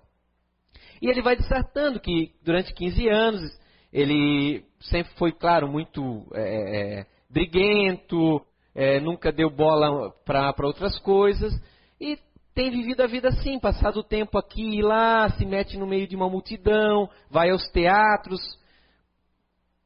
E 0.99 1.07
ele 1.07 1.21
vai 1.21 1.35
dissertando 1.35 1.99
que 1.99 2.33
durante 2.43 2.73
15 2.73 3.07
anos 3.07 3.59
ele 3.91 4.65
sempre 4.79 5.13
foi, 5.13 5.31
claro, 5.31 5.67
muito 5.67 6.25
é, 6.33 6.41
é, 6.41 6.99
é, 7.01 7.05
briguento, 7.29 8.43
é, 8.73 8.99
nunca 8.99 9.31
deu 9.31 9.47
bola 9.51 10.11
para 10.25 10.55
outras 10.65 10.97
coisas, 10.97 11.53
e 12.01 12.17
tem 12.55 12.71
vivido 12.71 13.03
a 13.03 13.07
vida 13.07 13.27
assim, 13.27 13.59
passado 13.59 13.97
o 13.97 14.03
tempo 14.03 14.39
aqui 14.39 14.79
e 14.79 14.81
lá, 14.81 15.29
se 15.37 15.45
mete 15.45 15.77
no 15.77 15.85
meio 15.85 16.07
de 16.07 16.15
uma 16.15 16.27
multidão, 16.27 17.07
vai 17.29 17.51
aos 17.51 17.69
teatros, 17.69 18.39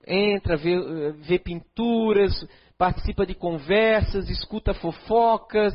entra, 0.08 0.56
vê, 0.56 1.12
vê 1.12 1.38
pinturas, 1.38 2.32
participa 2.78 3.26
de 3.26 3.36
conversas, 3.36 4.30
escuta 4.30 4.74
fofocas. 4.74 5.74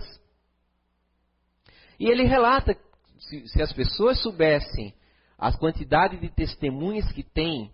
E 2.00 2.10
ele 2.10 2.24
relata, 2.24 2.74
se, 3.28 3.48
se 3.48 3.62
as 3.62 3.72
pessoas 3.72 4.20
soubessem 4.20 4.94
a 5.38 5.52
quantidade 5.52 6.18
de 6.18 6.28
testemunhas 6.28 7.10
que 7.12 7.22
tem 7.22 7.72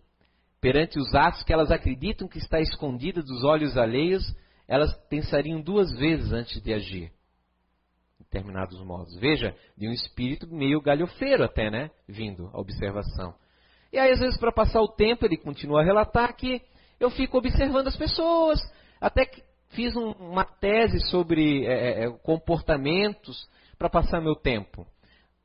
perante 0.60 0.98
os 0.98 1.14
atos 1.14 1.42
que 1.42 1.52
elas 1.52 1.70
acreditam 1.70 2.28
que 2.28 2.38
está 2.38 2.60
escondida 2.60 3.22
dos 3.22 3.44
olhos 3.44 3.76
alheios, 3.76 4.24
elas 4.66 4.92
pensariam 5.08 5.60
duas 5.60 5.90
vezes 5.92 6.32
antes 6.32 6.60
de 6.62 6.72
agir. 6.72 7.12
Em 8.18 8.24
determinados 8.24 8.80
modos. 8.82 9.16
Veja, 9.18 9.54
de 9.76 9.88
um 9.88 9.92
espírito 9.92 10.46
meio 10.48 10.80
galhofeiro 10.80 11.44
até, 11.44 11.70
né? 11.70 11.90
Vindo 12.08 12.50
à 12.52 12.58
observação. 12.58 13.34
E 13.92 13.98
aí, 13.98 14.10
às 14.10 14.18
vezes, 14.18 14.38
para 14.38 14.52
passar 14.52 14.80
o 14.82 14.88
tempo, 14.88 15.24
ele 15.24 15.36
continua 15.36 15.80
a 15.80 15.84
relatar 15.84 16.36
que 16.36 16.60
eu 16.98 17.10
fico 17.10 17.38
observando 17.38 17.86
as 17.86 17.96
pessoas, 17.96 18.60
até 19.00 19.24
que 19.24 19.42
fiz 19.68 19.94
um, 19.96 20.10
uma 20.12 20.44
tese 20.44 21.00
sobre 21.08 21.64
é, 21.64 21.72
é, 21.72 22.04
é 22.04 22.10
comportamentos 22.10 23.48
para 23.78 23.88
passar 23.88 24.20
meu 24.20 24.34
tempo. 24.34 24.86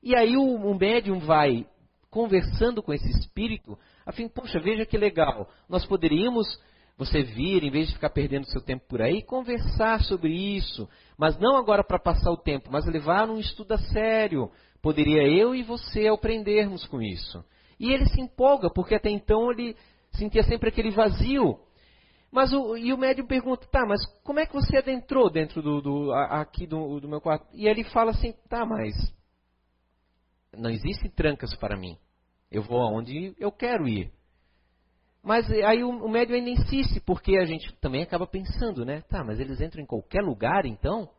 E 0.04 0.14
aí 0.16 0.36
o, 0.36 0.44
o 0.44 0.78
médium 0.78 1.20
vai 1.20 1.66
conversando 2.12 2.84
com 2.84 2.94
esse 2.94 3.10
espírito, 3.10 3.80
a 4.06 4.12
fim, 4.12 4.28
poxa, 4.28 4.60
veja 4.60 4.86
que 4.86 4.98
legal, 4.98 5.50
nós 5.68 5.86
poderíamos, 5.86 6.46
você 6.98 7.24
vir, 7.24 7.64
em 7.64 7.72
vez 7.72 7.88
de 7.88 7.96
ficar 7.96 8.10
perdendo 8.10 8.46
seu 8.52 8.62
tempo 8.62 8.86
por 8.88 9.02
aí, 9.02 9.24
conversar 9.24 10.02
sobre 10.02 10.32
isso, 10.32 10.88
mas 11.18 11.40
não 11.40 11.56
agora 11.56 11.84
para 11.84 11.98
passar 11.98 12.30
o 12.32 12.38
tempo, 12.38 12.70
mas 12.70 12.86
levar 12.86 13.30
um 13.30 13.40
estudo 13.40 13.74
a 13.74 13.78
sério. 13.78 14.52
Poderia 14.82 15.24
eu 15.24 15.56
e 15.56 15.64
você 15.64 16.08
aprendermos 16.08 16.86
com 16.86 17.02
isso. 17.02 17.44
E 17.80 17.92
ele 17.92 18.06
se 18.06 18.22
empolga, 18.22 18.70
porque 18.70 18.96
até 18.96 19.10
então 19.10 19.50
ele 19.50 19.76
sentia 20.12 20.44
sempre 20.44 20.70
aquele 20.70 20.92
vazio. 20.92 21.58
Mas 22.32 22.52
o, 22.52 22.76
e 22.76 22.94
o 22.94 22.98
médium 22.98 23.26
pergunta, 23.26 23.66
tá, 23.72 23.86
mas 23.88 24.06
como 24.24 24.40
é 24.40 24.46
que 24.46 24.54
você 24.54 24.78
adentrou 24.78 25.32
dentro 25.32 25.62
do, 25.62 25.82
do 25.82 26.14
aqui 26.14 26.68
do, 26.68 27.00
do 27.00 27.08
meu 27.08 27.22
quarto? 27.22 27.48
E 27.54 27.68
ele 27.68 27.84
fala 27.86 28.12
assim, 28.12 28.34
tá, 28.50 28.66
mas 28.66 28.94
não 30.58 30.70
existem 30.70 31.10
trancas 31.12 31.56
para 31.56 31.78
mim. 31.78 31.98
Eu 32.52 32.62
vou 32.62 32.82
aonde 32.82 33.34
eu 33.40 33.52
quero 33.52 33.88
ir. 33.88 34.12
Mas 35.24 35.50
aí 35.50 35.84
o, 35.84 35.90
o 35.90 36.10
médium 36.10 36.36
ainda 36.36 36.50
insiste, 36.50 37.00
porque 37.00 37.38
a 37.38 37.46
gente 37.46 37.74
também 37.80 38.04
acaba 38.04 38.28
pensando, 38.28 38.84
né? 38.84 39.02
Tá, 39.10 39.24
mas 39.24 39.40
eles 39.40 39.62
entram 39.62 39.82
em 39.82 39.86
qualquer 39.86 40.22
lugar 40.22 40.66
então? 40.66 41.10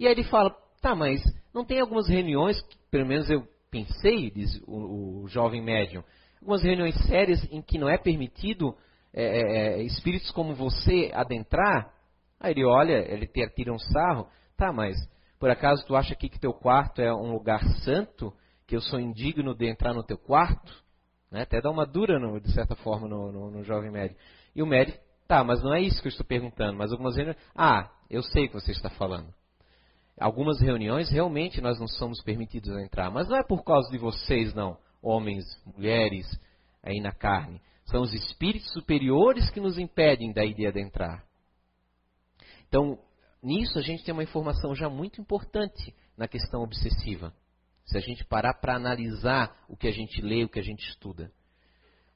E 0.00 0.06
aí 0.06 0.12
ele 0.12 0.24
fala, 0.24 0.50
tá, 0.80 0.94
mas 0.94 1.20
não 1.52 1.64
tem 1.64 1.80
algumas 1.80 2.08
reuniões, 2.08 2.60
que, 2.62 2.78
pelo 2.90 3.06
menos 3.06 3.28
eu 3.28 3.46
pensei, 3.70 4.30
diz 4.30 4.60
o, 4.66 5.24
o 5.24 5.28
jovem 5.28 5.62
médium, 5.62 6.02
algumas 6.40 6.62
reuniões 6.62 6.94
sérias 7.06 7.46
em 7.52 7.60
que 7.60 7.78
não 7.78 7.88
é 7.88 7.98
permitido 7.98 8.74
é, 9.12 9.80
é 9.80 9.82
espíritos 9.82 10.30
como 10.30 10.54
você 10.54 11.10
adentrar? 11.12 11.92
Aí 12.40 12.52
ele 12.52 12.64
olha, 12.64 13.04
ele 13.12 13.26
tira 13.26 13.72
um 13.72 13.78
sarro, 13.78 14.28
tá, 14.56 14.72
mas 14.72 14.96
por 15.38 15.50
acaso 15.50 15.84
tu 15.86 15.94
acha 15.94 16.12
aqui 16.12 16.28
que 16.28 16.38
teu 16.38 16.52
quarto 16.52 17.00
é 17.00 17.12
um 17.12 17.32
lugar 17.32 17.62
santo, 17.84 18.32
que 18.66 18.76
eu 18.76 18.80
sou 18.80 18.98
indigno 18.98 19.54
de 19.54 19.66
entrar 19.66 19.94
no 19.94 20.02
teu 20.02 20.18
quarto? 20.18 20.72
Né? 21.30 21.42
Até 21.42 21.60
dá 21.60 21.70
uma 21.70 21.86
dura, 21.86 22.18
no, 22.18 22.40
de 22.40 22.52
certa 22.52 22.74
forma, 22.74 23.08
no, 23.08 23.30
no, 23.30 23.50
no 23.50 23.64
jovem 23.64 23.90
médico. 23.90 24.20
E 24.54 24.62
o 24.62 24.66
médico, 24.66 24.98
tá, 25.26 25.44
mas 25.44 25.62
não 25.62 25.74
é 25.74 25.80
isso 25.80 26.00
que 26.00 26.08
eu 26.08 26.10
estou 26.10 26.26
perguntando. 26.26 26.76
Mas 26.76 26.90
algumas 26.90 27.16
reuniões, 27.16 27.38
ah, 27.54 27.90
eu 28.10 28.22
sei 28.22 28.46
o 28.46 28.48
que 28.48 28.54
você 28.54 28.72
está 28.72 28.90
falando. 28.90 29.32
Algumas 30.18 30.60
reuniões 30.60 31.10
realmente 31.10 31.60
nós 31.60 31.78
não 31.78 31.86
somos 31.86 32.20
permitidos 32.22 32.70
a 32.70 32.82
entrar, 32.82 33.10
mas 33.10 33.28
não 33.28 33.36
é 33.36 33.44
por 33.44 33.62
causa 33.62 33.88
de 33.90 33.98
vocês, 33.98 34.52
não, 34.52 34.76
homens, 35.00 35.44
mulheres, 35.64 36.26
aí 36.82 37.00
na 37.00 37.12
carne. 37.12 37.60
São 37.84 38.02
os 38.02 38.12
espíritos 38.12 38.70
superiores 38.72 39.48
que 39.50 39.60
nos 39.60 39.78
impedem 39.78 40.32
da 40.32 40.44
ideia 40.44 40.72
de 40.72 40.80
entrar. 40.80 41.22
Então, 42.66 42.98
nisso 43.42 43.78
a 43.78 43.82
gente 43.82 44.04
tem 44.04 44.12
uma 44.12 44.22
informação 44.22 44.74
já 44.74 44.88
muito 44.88 45.20
importante 45.20 45.94
na 46.16 46.26
questão 46.26 46.62
obsessiva. 46.62 47.32
Se 47.84 47.96
a 47.96 48.00
gente 48.00 48.24
parar 48.24 48.54
para 48.54 48.74
analisar 48.74 49.56
o 49.68 49.76
que 49.76 49.88
a 49.88 49.92
gente 49.92 50.20
lê, 50.20 50.44
o 50.44 50.48
que 50.48 50.58
a 50.58 50.62
gente 50.62 50.86
estuda. 50.88 51.30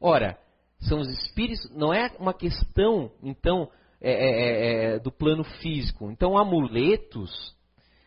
Ora, 0.01 0.39
são 0.81 1.01
os 1.01 1.09
espíritos, 1.09 1.71
não 1.71 1.95
é 1.95 2.11
uma 2.19 2.35
questão, 2.35 3.13
então, 3.23 3.71
é, 4.01 4.13
é, 4.13 4.31
é, 4.31 4.95
é 4.95 4.99
do 4.99 5.11
plano 5.11 5.45
físico. 5.45 6.11
Então, 6.11 6.37
amuletos, 6.37 7.57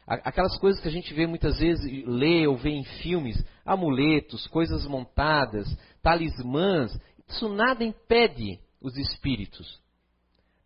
aquelas 0.05 0.57
coisas 0.59 0.81
que 0.81 0.87
a 0.87 0.91
gente 0.91 1.13
vê 1.13 1.25
muitas 1.25 1.57
vezes, 1.57 2.05
lê 2.05 2.45
ou 2.45 2.57
vê 2.57 2.69
em 2.69 2.83
filmes, 2.83 3.43
amuletos, 3.65 4.45
coisas 4.47 4.85
montadas, 4.85 5.65
talismãs, 6.03 6.91
isso 7.27 7.49
nada 7.49 7.83
impede 7.83 8.59
os 8.79 8.95
espíritos 8.97 9.83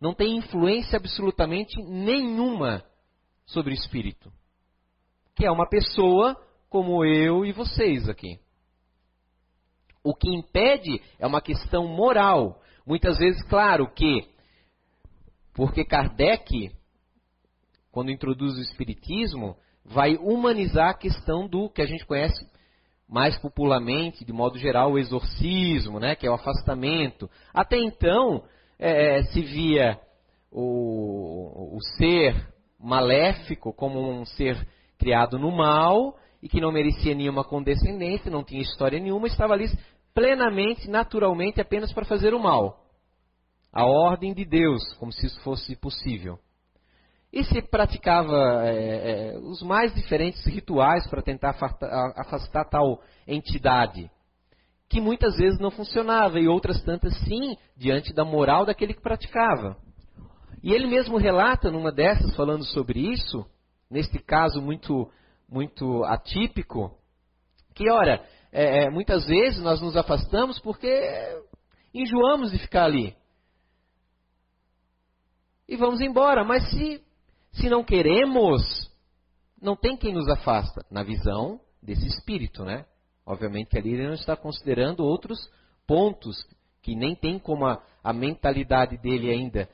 não 0.00 0.14
tem 0.14 0.36
influência 0.36 0.96
absolutamente 0.96 1.80
nenhuma 1.82 2.82
sobre 3.44 3.72
o 3.72 3.74
espírito. 3.74 4.32
Que 5.34 5.44
é 5.44 5.50
uma 5.50 5.68
pessoa 5.68 6.36
como 6.68 7.04
eu 7.04 7.44
e 7.44 7.52
vocês 7.52 8.08
aqui. 8.08 8.38
O 10.02 10.14
que 10.14 10.30
impede 10.30 11.02
é 11.18 11.26
uma 11.26 11.42
questão 11.42 11.86
moral. 11.86 12.62
Muitas 12.86 13.18
vezes, 13.18 13.42
claro 13.42 13.92
que, 13.92 14.26
porque 15.52 15.84
Kardec, 15.84 16.70
quando 17.92 18.10
introduz 18.10 18.56
o 18.56 18.62
Espiritismo, 18.62 19.56
vai 19.84 20.16
humanizar 20.16 20.90
a 20.90 20.94
questão 20.94 21.46
do 21.46 21.68
que 21.68 21.82
a 21.82 21.86
gente 21.86 22.06
conhece 22.06 22.48
mais 23.06 23.36
popularmente, 23.38 24.24
de 24.24 24.32
modo 24.32 24.56
geral, 24.56 24.92
o 24.92 24.98
exorcismo, 24.98 25.98
né, 25.98 26.14
que 26.14 26.26
é 26.26 26.30
o 26.30 26.34
afastamento. 26.34 27.28
Até 27.52 27.76
então, 27.76 28.44
é, 28.80 29.18
é, 29.18 29.22
se 29.24 29.42
via 29.42 30.00
o, 30.50 31.76
o 31.76 31.82
ser 31.98 32.48
maléfico 32.78 33.74
como 33.74 34.00
um 34.00 34.24
ser 34.24 34.66
criado 34.98 35.38
no 35.38 35.50
mal 35.50 36.16
e 36.42 36.48
que 36.48 36.62
não 36.62 36.72
merecia 36.72 37.14
nenhuma 37.14 37.44
condescendência, 37.44 38.30
não 38.30 38.42
tinha 38.42 38.62
história 38.62 38.98
nenhuma, 38.98 39.26
estava 39.26 39.52
ali 39.52 39.66
plenamente, 40.14 40.88
naturalmente, 40.88 41.60
apenas 41.60 41.92
para 41.92 42.06
fazer 42.06 42.32
o 42.32 42.40
mal. 42.40 42.86
A 43.70 43.84
ordem 43.84 44.32
de 44.32 44.46
Deus, 44.46 44.82
como 44.94 45.12
se 45.12 45.26
isso 45.26 45.38
fosse 45.42 45.76
possível. 45.76 46.38
e 47.32 47.44
se 47.44 47.62
praticava 47.62 48.64
é, 48.64 49.34
é, 49.34 49.38
os 49.38 49.62
mais 49.62 49.94
diferentes 49.94 50.44
rituais 50.46 51.06
para 51.08 51.22
tentar 51.22 51.50
afastar 52.16 52.64
tal 52.64 53.00
entidade, 53.28 54.10
que 54.90 55.00
muitas 55.00 55.36
vezes 55.36 55.60
não 55.60 55.70
funcionava 55.70 56.40
e 56.40 56.48
outras 56.48 56.82
tantas 56.82 57.16
sim, 57.20 57.56
diante 57.76 58.12
da 58.12 58.24
moral 58.24 58.66
daquele 58.66 58.92
que 58.92 59.00
praticava. 59.00 59.76
E 60.62 60.72
ele 60.72 60.88
mesmo 60.88 61.16
relata 61.16 61.70
numa 61.70 61.92
dessas, 61.92 62.34
falando 62.34 62.64
sobre 62.64 62.98
isso, 62.98 63.46
neste 63.88 64.18
caso 64.18 64.60
muito, 64.60 65.08
muito 65.48 66.04
atípico, 66.04 66.98
que, 67.72 67.88
ora, 67.88 68.22
é, 68.52 68.84
é 68.84 68.90
muitas 68.90 69.26
vezes 69.26 69.62
nós 69.62 69.80
nos 69.80 69.96
afastamos 69.96 70.58
porque 70.58 70.92
enjoamos 71.94 72.50
de 72.50 72.58
ficar 72.58 72.84
ali. 72.84 73.16
E 75.68 75.76
vamos 75.76 76.00
embora, 76.00 76.44
mas 76.44 76.68
se 76.68 77.00
se 77.52 77.68
não 77.68 77.82
queremos, 77.82 78.62
não 79.60 79.74
tem 79.74 79.96
quem 79.96 80.14
nos 80.14 80.28
afasta, 80.28 80.84
na 80.90 81.02
visão 81.02 81.60
desse 81.82 82.06
espírito, 82.06 82.64
né? 82.64 82.86
Obviamente 83.30 83.68
que 83.68 83.78
ali 83.78 83.92
ele 83.92 84.08
não 84.08 84.14
está 84.14 84.36
considerando 84.36 85.04
outros 85.04 85.38
pontos 85.86 86.44
que 86.82 86.96
nem 86.96 87.14
tem 87.14 87.38
como 87.38 87.64
a, 87.64 87.80
a 88.02 88.12
mentalidade 88.12 88.96
dele 88.96 89.30
ainda, 89.30 89.68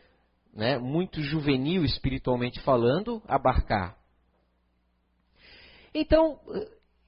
né, 0.52 0.76
muito 0.76 1.22
juvenil 1.22 1.82
espiritualmente 1.82 2.60
falando, 2.60 3.22
abarcar. 3.26 3.96
Então, 5.94 6.38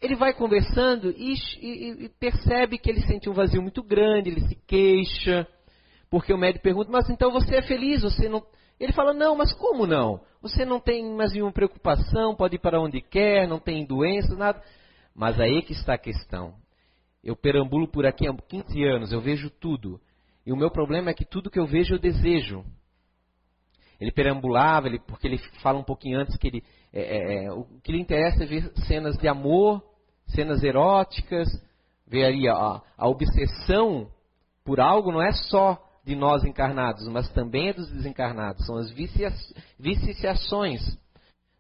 ele 0.00 0.14
vai 0.14 0.32
conversando 0.32 1.10
e, 1.10 1.34
e, 1.60 2.04
e, 2.04 2.08
percebe 2.08 2.78
que 2.78 2.88
ele 2.88 3.02
sente 3.02 3.28
um 3.28 3.34
vazio 3.34 3.60
muito 3.60 3.82
grande, 3.82 4.30
ele 4.30 4.48
se 4.48 4.54
queixa, 4.66 5.46
porque 6.08 6.32
o 6.32 6.38
médico 6.38 6.62
pergunta, 6.62 6.90
mas 6.90 7.10
então 7.10 7.30
você 7.30 7.56
é 7.56 7.62
feliz, 7.62 8.02
você 8.02 8.26
não, 8.26 8.42
ele 8.80 8.92
fala: 8.92 9.12
Não, 9.12 9.36
mas 9.36 9.52
como 9.52 9.86
não? 9.86 10.22
Você 10.40 10.64
não 10.64 10.80
tem 10.80 11.04
mais 11.14 11.32
nenhuma 11.32 11.52
preocupação, 11.52 12.34
pode 12.34 12.56
ir 12.56 12.60
para 12.60 12.80
onde 12.80 13.02
quer, 13.02 13.46
não 13.46 13.58
tem 13.58 13.84
doença, 13.84 14.34
nada. 14.34 14.62
Mas 15.18 15.40
aí 15.40 15.62
que 15.62 15.72
está 15.72 15.94
a 15.94 15.98
questão. 15.98 16.54
Eu 17.24 17.34
perambulo 17.34 17.88
por 17.88 18.06
aqui 18.06 18.28
há 18.28 18.32
15 18.32 18.84
anos, 18.84 19.12
eu 19.12 19.20
vejo 19.20 19.50
tudo. 19.50 20.00
E 20.46 20.52
o 20.52 20.56
meu 20.56 20.70
problema 20.70 21.10
é 21.10 21.12
que 21.12 21.24
tudo 21.24 21.50
que 21.50 21.58
eu 21.58 21.66
vejo 21.66 21.96
eu 21.96 21.98
desejo. 21.98 22.64
Ele 24.00 24.12
perambulava, 24.12 24.86
ele, 24.86 25.00
porque 25.00 25.26
ele 25.26 25.38
fala 25.60 25.76
um 25.76 25.82
pouquinho 25.82 26.20
antes 26.20 26.36
que 26.36 26.46
ele, 26.46 26.62
é, 26.92 27.00
é, 27.00 27.44
é 27.46 27.52
o 27.52 27.64
que 27.82 27.90
lhe 27.90 28.00
interessa 28.00 28.44
é 28.44 28.46
ver 28.46 28.72
cenas 28.86 29.18
de 29.18 29.26
amor, 29.26 29.82
cenas 30.28 30.62
eróticas, 30.62 31.48
ver 32.06 32.48
a, 32.48 32.80
a 32.96 33.08
obsessão 33.08 34.08
por 34.64 34.78
algo 34.78 35.10
não 35.10 35.20
é 35.20 35.32
só 35.32 35.84
de 36.04 36.14
nós 36.14 36.44
encarnados, 36.44 37.08
mas 37.08 37.28
também 37.32 37.70
é 37.70 37.72
dos 37.72 37.90
desencarnados. 37.90 38.64
São 38.64 38.76
as 38.76 38.88
viciações 39.80 40.80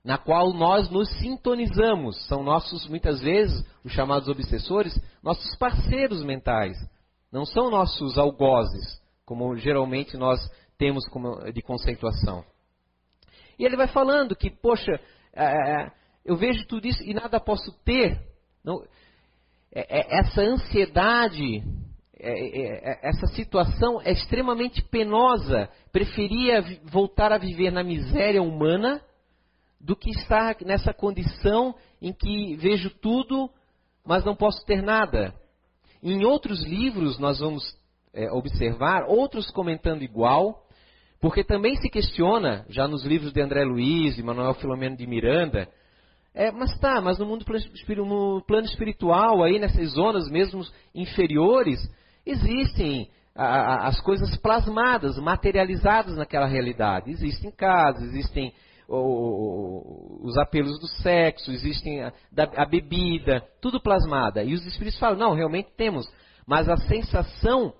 na 0.04 0.16
qual 0.16 0.52
nós 0.52 0.88
nos 0.90 1.08
sintonizamos. 1.18 2.26
São 2.26 2.42
nossos, 2.42 2.86
muitas 2.88 3.20
vezes, 3.20 3.64
os 3.84 3.92
chamados 3.92 4.28
obsessores, 4.28 4.98
nossos 5.22 5.56
parceiros 5.56 6.22
mentais. 6.24 6.76
Não 7.30 7.44
são 7.44 7.70
nossos 7.70 8.16
algozes, 8.16 9.02
como 9.24 9.56
geralmente 9.56 10.16
nós 10.16 10.40
temos 10.78 11.04
de 11.52 11.62
conceituação. 11.62 12.44
E 13.58 13.64
ele 13.64 13.76
vai 13.76 13.88
falando 13.88 14.36
que, 14.36 14.50
poxa, 14.50 15.00
é, 15.34 15.44
é, 15.44 15.92
eu 16.24 16.36
vejo 16.36 16.66
tudo 16.66 16.86
isso 16.86 17.02
e 17.02 17.12
nada 17.12 17.40
posso 17.40 17.72
ter. 17.84 18.20
Não, 18.64 18.82
é, 19.74 20.18
essa 20.18 20.40
ansiedade 20.40 21.62
é, 22.20 22.30
é, 22.30 22.90
é, 22.92 23.08
essa 23.08 23.26
situação 23.28 24.00
é 24.02 24.10
extremamente 24.10 24.82
penosa. 24.82 25.68
Preferia 25.92 26.64
voltar 26.84 27.32
a 27.32 27.38
viver 27.38 27.70
na 27.70 27.84
miséria 27.84 28.42
humana 28.42 29.00
do 29.80 29.94
que 29.94 30.10
estar 30.10 30.56
nessa 30.64 30.92
condição 30.92 31.74
em 32.00 32.12
que 32.12 32.56
vejo 32.56 32.90
tudo, 32.90 33.48
mas 34.04 34.24
não 34.24 34.34
posso 34.34 34.64
ter 34.66 34.82
nada. 34.82 35.34
Em 36.02 36.24
outros 36.24 36.64
livros 36.64 37.18
nós 37.18 37.38
vamos 37.38 37.62
é, 38.12 38.30
observar 38.32 39.04
outros 39.06 39.50
comentando 39.50 40.02
igual, 40.02 40.64
porque 41.20 41.42
também 41.42 41.76
se 41.76 41.88
questiona, 41.88 42.64
já 42.68 42.86
nos 42.86 43.04
livros 43.04 43.32
de 43.32 43.40
André 43.40 43.64
Luiz 43.64 44.18
e 44.18 44.22
Manuel 44.22 44.54
Filomeno 44.54 44.96
de 44.96 45.06
Miranda, 45.06 45.68
é, 46.34 46.52
mas 46.52 46.78
tá, 46.78 47.00
mas 47.00 47.18
no 47.18 47.26
mundo 47.26 47.44
no 47.96 48.42
plano 48.42 48.66
espiritual, 48.66 49.42
aí 49.42 49.58
nessas 49.58 49.90
zonas 49.90 50.30
mesmo 50.30 50.62
inferiores, 50.94 51.80
existem 52.24 53.08
a, 53.34 53.44
a, 53.44 53.88
as 53.88 54.00
coisas 54.00 54.36
plasmadas, 54.36 55.18
materializadas 55.18 56.16
naquela 56.16 56.46
realidade. 56.46 57.10
Existem 57.10 57.50
casas, 57.50 58.02
existem 58.04 58.52
os 58.88 60.38
apelos 60.38 60.78
do 60.80 60.86
sexo, 60.86 61.52
existem 61.52 62.02
a, 62.02 62.12
a 62.56 62.64
bebida, 62.64 63.46
tudo 63.60 63.80
plasmada. 63.80 64.42
E 64.42 64.54
os 64.54 64.64
espíritos 64.64 64.98
falam, 64.98 65.18
não, 65.18 65.34
realmente 65.34 65.70
temos. 65.76 66.10
Mas 66.46 66.68
a 66.68 66.76
sensação 66.78 67.74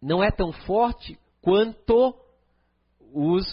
não 0.00 0.24
é 0.24 0.30
tão 0.32 0.50
forte 0.50 1.16
quanto 1.40 2.16
os, 3.12 3.44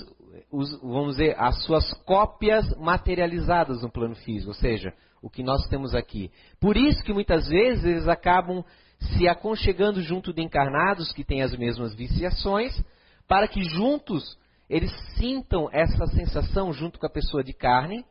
os, 0.51 0.81
vamos 0.81 1.17
dizer, 1.17 1.35
as 1.37 1.63
suas 1.63 1.93
cópias 2.03 2.75
materializadas 2.77 3.83
no 3.83 3.91
plano 3.91 4.15
físico, 4.15 4.49
ou 4.49 4.55
seja, 4.55 4.91
o 5.21 5.29
que 5.29 5.43
nós 5.43 5.67
temos 5.67 5.93
aqui. 5.93 6.31
Por 6.59 6.75
isso 6.75 7.03
que 7.03 7.13
muitas 7.13 7.47
vezes 7.47 7.85
eles 7.85 8.07
acabam 8.07 8.65
se 8.99 9.27
aconchegando 9.27 10.01
junto 10.01 10.33
de 10.33 10.41
encarnados 10.41 11.11
que 11.11 11.23
têm 11.23 11.43
as 11.43 11.55
mesmas 11.55 11.93
viciações, 11.93 12.83
para 13.27 13.47
que 13.47 13.63
juntos 13.63 14.37
eles 14.69 14.91
sintam 15.15 15.67
essa 15.71 16.05
sensação 16.07 16.71
junto 16.71 16.99
com 16.99 17.05
a 17.05 17.09
pessoa 17.09 17.43
de 17.43 17.53
carne, 17.53 18.05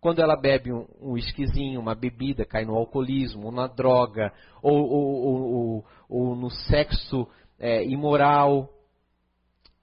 quando 0.00 0.20
ela 0.20 0.34
bebe 0.34 0.72
um, 0.72 0.86
um 1.00 1.16
esquisinho, 1.16 1.78
uma 1.78 1.94
bebida, 1.94 2.46
cai 2.46 2.64
no 2.64 2.74
alcoolismo, 2.74 3.46
ou 3.46 3.52
na 3.52 3.66
droga, 3.66 4.32
ou, 4.62 4.88
ou, 4.88 5.24
ou, 5.24 5.84
ou 6.08 6.34
no 6.34 6.50
sexo 6.50 7.28
é, 7.58 7.84
imoral, 7.84 8.68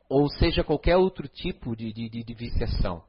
ou 0.10 0.28
seja, 0.30 0.64
qualquer 0.64 0.98
outro 0.98 1.28
tipo 1.28 1.76
de, 1.76 1.94
de, 1.94 2.10
de 2.10 2.34
viciação. 2.34 3.04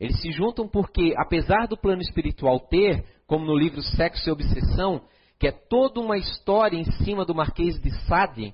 Eles 0.00 0.20
se 0.20 0.32
juntam 0.32 0.66
porque, 0.66 1.14
apesar 1.16 1.68
do 1.68 1.76
plano 1.76 2.02
espiritual 2.02 2.58
ter, 2.58 3.04
como 3.24 3.46
no 3.46 3.56
livro 3.56 3.80
Sexo 3.82 4.28
e 4.28 4.32
Obsessão, 4.32 5.02
que 5.38 5.46
é 5.46 5.52
toda 5.52 6.00
uma 6.00 6.18
história 6.18 6.76
em 6.76 6.90
cima 7.04 7.24
do 7.24 7.34
Marquês 7.34 7.80
de 7.80 7.90
Sade 8.06 8.52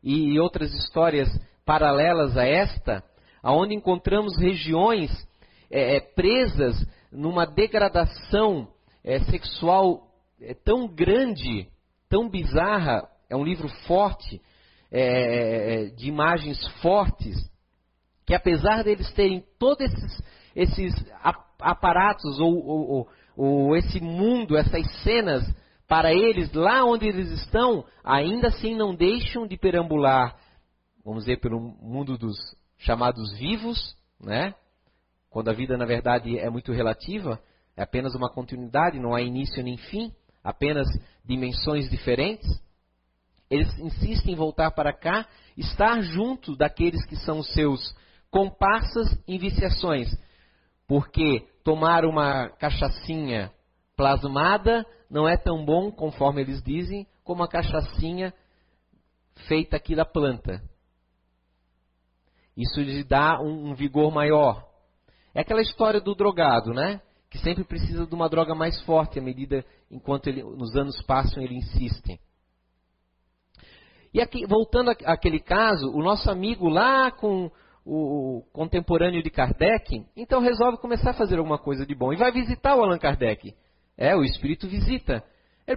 e 0.00 0.38
outras 0.38 0.72
histórias 0.72 1.28
paralelas 1.66 2.36
a 2.36 2.46
esta, 2.46 3.02
aonde 3.42 3.74
encontramos 3.74 4.38
regiões 4.38 5.10
é, 5.70 5.96
é 5.96 6.00
presas 6.00 6.86
numa 7.10 7.44
degradação 7.44 8.68
é, 9.04 9.18
sexual 9.24 10.06
é, 10.40 10.54
tão 10.54 10.86
grande, 10.86 11.68
tão 12.08 12.28
bizarra. 12.28 13.08
É 13.28 13.36
um 13.36 13.44
livro 13.44 13.68
forte, 13.86 14.40
é, 14.90 15.00
é, 15.00 15.84
de 15.86 16.08
imagens 16.08 16.64
fortes, 16.80 17.36
que 18.24 18.34
apesar 18.34 18.84
deles 18.84 19.12
terem 19.12 19.44
todos 19.58 19.84
esses, 19.84 20.22
esses 20.54 20.94
aparatos 21.60 22.38
ou, 22.38 22.64
ou, 22.64 22.90
ou, 22.90 23.08
ou 23.36 23.76
esse 23.76 24.00
mundo, 24.00 24.56
essas 24.56 24.88
cenas 25.02 25.44
para 25.88 26.12
eles, 26.12 26.52
lá 26.52 26.84
onde 26.84 27.06
eles 27.06 27.30
estão, 27.30 27.84
ainda 28.04 28.48
assim 28.48 28.74
não 28.74 28.94
deixam 28.94 29.46
de 29.46 29.56
perambular, 29.56 30.36
vamos 31.06 31.24
dizer, 31.24 31.38
pelo 31.38 31.60
mundo 31.60 32.18
dos 32.18 32.36
chamados 32.78 33.32
vivos, 33.38 33.96
né? 34.20 34.52
Quando 35.30 35.48
a 35.48 35.52
vida, 35.52 35.76
na 35.76 35.84
verdade, 35.84 36.36
é 36.36 36.50
muito 36.50 36.72
relativa, 36.72 37.40
é 37.76 37.82
apenas 37.82 38.16
uma 38.16 38.28
continuidade, 38.28 38.98
não 38.98 39.14
há 39.14 39.22
início 39.22 39.62
nem 39.62 39.76
fim, 39.76 40.12
apenas 40.42 40.88
dimensões 41.24 41.88
diferentes. 41.88 42.48
Eles 43.48 43.72
insistem 43.78 44.34
em 44.34 44.36
voltar 44.36 44.72
para 44.72 44.92
cá, 44.92 45.28
estar 45.56 46.00
junto 46.00 46.56
daqueles 46.56 47.06
que 47.06 47.14
são 47.14 47.40
seus 47.40 47.94
comparsas 48.28 49.16
em 49.28 49.38
viciações, 49.38 50.08
porque 50.88 51.46
tomar 51.62 52.04
uma 52.04 52.48
cachaçinha 52.48 53.52
plasmada 53.96 54.84
não 55.08 55.28
é 55.28 55.36
tão 55.36 55.64
bom, 55.64 55.92
conforme 55.92 56.40
eles 56.40 56.60
dizem, 56.64 57.06
como 57.22 57.44
a 57.44 57.48
cachaçinha 57.48 58.34
feita 59.46 59.76
aqui 59.76 59.94
da 59.94 60.04
planta. 60.04 60.60
Isso 62.56 62.80
lhe 62.80 63.04
dá 63.04 63.40
um, 63.40 63.70
um 63.70 63.74
vigor 63.74 64.12
maior. 64.12 64.64
É 65.34 65.40
aquela 65.40 65.60
história 65.60 66.00
do 66.00 66.14
drogado, 66.14 66.72
né? 66.72 67.00
Que 67.28 67.38
sempre 67.38 67.64
precisa 67.64 68.06
de 68.06 68.14
uma 68.14 68.28
droga 68.28 68.54
mais 68.54 68.80
forte 68.82 69.18
à 69.18 69.22
medida 69.22 69.64
enquanto 69.90 70.28
ele, 70.28 70.42
nos 70.42 70.74
anos 70.74 71.00
passam 71.02 71.42
ele 71.42 71.56
insiste. 71.56 72.18
E 74.14 74.20
aqui, 74.20 74.46
voltando 74.46 74.90
àquele 75.04 75.40
caso, 75.40 75.90
o 75.90 76.02
nosso 76.02 76.30
amigo 76.30 76.68
lá 76.68 77.10
com 77.10 77.50
o 77.84 78.42
contemporâneo 78.52 79.22
de 79.22 79.30
Kardec, 79.30 80.04
então 80.16 80.40
resolve 80.40 80.78
começar 80.78 81.10
a 81.10 81.14
fazer 81.14 81.38
alguma 81.38 81.58
coisa 81.58 81.86
de 81.86 81.94
bom 81.94 82.12
e 82.12 82.16
vai 82.16 82.32
visitar 82.32 82.74
o 82.74 82.82
Allan 82.82 82.98
Kardec. 82.98 83.54
É, 83.96 84.16
o 84.16 84.24
espírito 84.24 84.66
visita. 84.66 85.22
Ele 85.66 85.76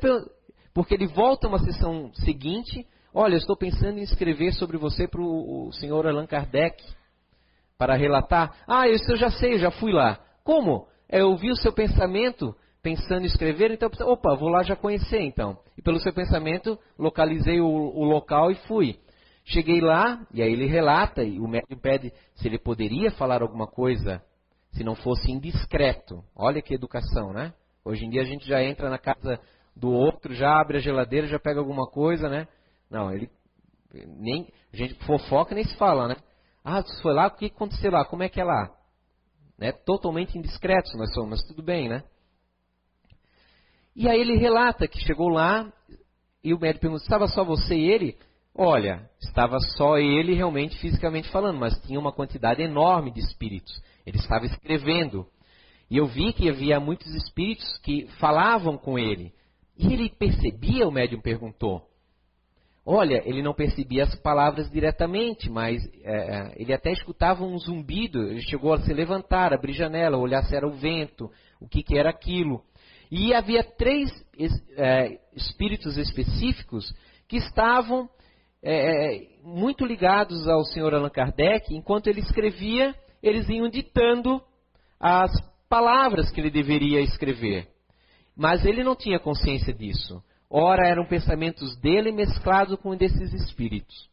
porque 0.74 0.94
ele 0.94 1.08
volta 1.08 1.48
uma 1.48 1.60
sessão 1.60 2.14
seguinte. 2.14 2.88
Olha, 3.14 3.36
estou 3.36 3.58
pensando 3.58 3.98
em 3.98 4.04
escrever 4.04 4.54
sobre 4.54 4.78
você 4.78 5.08
para 5.08 5.22
o 5.22 5.72
senhor 5.74 6.06
Allan 6.06 6.28
Kardec. 6.28 6.84
para 7.78 7.96
relatar? 7.96 8.56
Ah, 8.68 8.88
isso 8.90 9.10
eu 9.12 9.16
já 9.16 9.32
sei, 9.32 9.54
eu 9.54 9.60
já 9.60 9.72
fui 9.72 9.92
lá. 9.92 10.20
Como? 10.44 10.88
É, 11.08 11.22
eu 11.22 11.36
vi 11.38 11.50
o 11.50 11.56
seu 11.56 11.72
pensamento 11.72 12.56
pensando 12.84 13.24
em 13.24 13.26
escrever, 13.26 13.72
então, 13.72 13.90
opa, 14.02 14.36
vou 14.36 14.50
lá 14.50 14.64
já 14.64 14.76
conhecer 14.76 15.22
então. 15.22 15.58
E 15.78 15.82
pelo 15.82 16.00
seu 16.00 16.14
pensamento, 16.14 16.78
localizei 16.98 17.60
o, 17.62 17.68
o 17.68 18.04
local 18.04 18.52
e 18.52 18.56
fui. 18.68 19.00
Cheguei 19.46 19.82
lá, 19.82 20.26
e 20.34 20.44
aí 20.44 20.52
ele 20.52 20.68
relata, 20.68 21.24
e 21.24 21.40
o 21.40 21.48
médium 21.48 21.80
pede 21.80 22.14
se 22.36 22.48
ele 22.48 22.60
poderia 22.60 23.12
falar 23.12 23.42
alguma 23.42 23.66
coisa, 23.66 24.22
se 24.72 24.84
não 24.84 24.94
fosse 24.94 25.32
indiscreto. 25.32 26.24
Olha 26.36 26.62
que 26.62 26.74
educação, 26.74 27.34
né? 27.34 27.54
Hoje 27.84 28.06
em 28.06 28.10
dia 28.10 28.22
a 28.22 28.26
gente 28.26 28.48
já 28.48 28.62
entra 28.62 28.90
na 28.90 28.98
casa 28.98 29.40
do 29.76 29.90
outro, 29.92 30.34
já 30.34 30.60
abre 30.60 30.78
a 30.78 30.82
geladeira, 30.82 31.28
já 31.28 31.40
pega 31.40 31.60
alguma 31.60 31.88
coisa, 31.88 32.30
né? 32.30 32.48
Não, 32.90 33.12
ele 33.12 33.30
nem 34.18 34.48
gente 34.74 34.94
fofoca 35.06 35.56
nem 35.56 35.64
se 35.64 35.76
fala, 35.78 36.08
né? 36.08 36.16
Ah, 36.64 36.82
você 36.82 37.02
foi 37.02 37.14
lá, 37.14 37.28
o 37.28 37.32
que 37.32 37.46
aconteceu 37.46 37.92
lá? 37.92 38.06
Como 38.06 38.24
é 38.24 38.30
que 38.30 38.40
é 38.40 38.44
lá? 38.44 38.72
Né? 39.58 39.72
Totalmente 39.72 40.38
indiscretos 40.38 40.94
nós 40.96 41.14
somos, 41.14 41.30
mas 41.32 41.44
tudo 41.44 41.64
bem, 41.64 41.90
né? 41.90 42.04
E 43.96 44.08
aí 44.08 44.20
ele 44.20 44.38
relata 44.38 44.88
que 44.88 45.00
chegou 45.00 45.30
lá 45.30 45.72
e 46.44 46.54
o 46.54 46.60
médico 46.60 46.82
perguntou: 46.82 47.04
estava 47.04 47.28
só 47.28 47.44
você 47.44 47.76
e 47.76 47.92
ele? 47.92 48.18
Olha, 48.56 49.10
estava 49.22 49.60
só 49.60 49.98
ele 49.98 50.34
realmente 50.34 50.78
fisicamente 50.80 51.30
falando, 51.30 51.60
mas 51.60 51.80
tinha 51.84 52.00
uma 52.00 52.12
quantidade 52.12 52.62
enorme 52.62 53.12
de 53.12 53.20
espíritos. 53.20 53.82
Ele 54.06 54.18
estava 54.18 54.46
escrevendo. 54.46 55.28
E 55.90 55.98
eu 55.98 56.06
vi 56.06 56.34
que 56.34 56.50
havia 56.50 56.80
muitos 56.80 57.14
espíritos 57.16 57.78
que 57.80 58.08
falavam 58.20 58.78
com 58.78 59.00
ele. 59.00 59.34
E 59.78 59.94
ele 59.94 60.10
percebia, 60.10 60.88
o 60.88 60.92
médium 60.92 61.22
perguntou. 61.22 61.89
Olha, 62.86 63.22
ele 63.26 63.42
não 63.42 63.54
percebia 63.54 64.04
as 64.04 64.16
palavras 64.16 64.70
diretamente, 64.72 65.50
mas 65.50 65.84
é, 66.04 66.12
é, 66.12 66.54
ele 66.56 66.74
até 66.74 66.92
escutava 66.92 67.44
um 67.44 67.58
zumbido. 67.58 68.24
Ele 68.24 68.42
chegou 68.42 68.74
a 68.74 68.80
se 68.80 68.94
levantar, 68.94 69.54
abrir 69.54 69.74
janela, 69.74 70.18
olhar 70.18 70.44
se 70.44 70.56
era 70.56 70.68
o 70.68 70.74
vento, 70.74 71.30
o 71.60 71.68
que, 71.68 71.84
que 71.84 71.98
era 71.98 72.10
aquilo. 72.10 72.64
E 73.12 73.34
havia 73.34 73.64
três 73.64 74.10
é, 74.78 75.20
espíritos 75.36 75.98
específicos 75.98 76.94
que 77.28 77.38
estavam 77.38 78.10
é, 78.62 79.16
é, 79.16 79.28
muito 79.44 79.86
ligados 79.86 80.48
ao 80.48 80.64
senhor 80.64 80.94
Allan 80.94 81.10
Kardec. 81.10 81.76
Enquanto 81.76 82.08
ele 82.08 82.22
escrevia, 82.22 82.96
eles 83.22 83.48
iam 83.50 83.70
ditando 83.70 84.42
as 85.00 85.32
palavras 85.68 86.32
que 86.32 86.40
ele 86.40 86.50
deveria 86.50 87.02
escrever. 87.02 87.68
Mas 88.36 88.66
ele 88.66 88.84
não 88.84 88.96
tinha 88.96 89.20
consciência 89.20 89.74
disso. 89.74 90.24
Ora, 90.50 90.88
eram 90.88 91.06
pensamentos 91.06 91.78
dele 91.78 92.12
mesclados 92.12 92.80
com 92.80 92.96
desses 92.96 93.34
espíritos. 93.34 94.10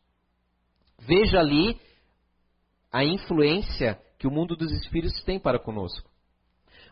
Veja 0.99 1.39
ali 1.39 1.79
a 2.93 3.05
influência 3.05 3.99
que 4.19 4.27
o 4.27 4.31
mundo 4.31 4.55
dos 4.57 4.71
espíritos 4.73 5.23
tem 5.25 5.39
para 5.39 5.59
conosco. 5.59 6.11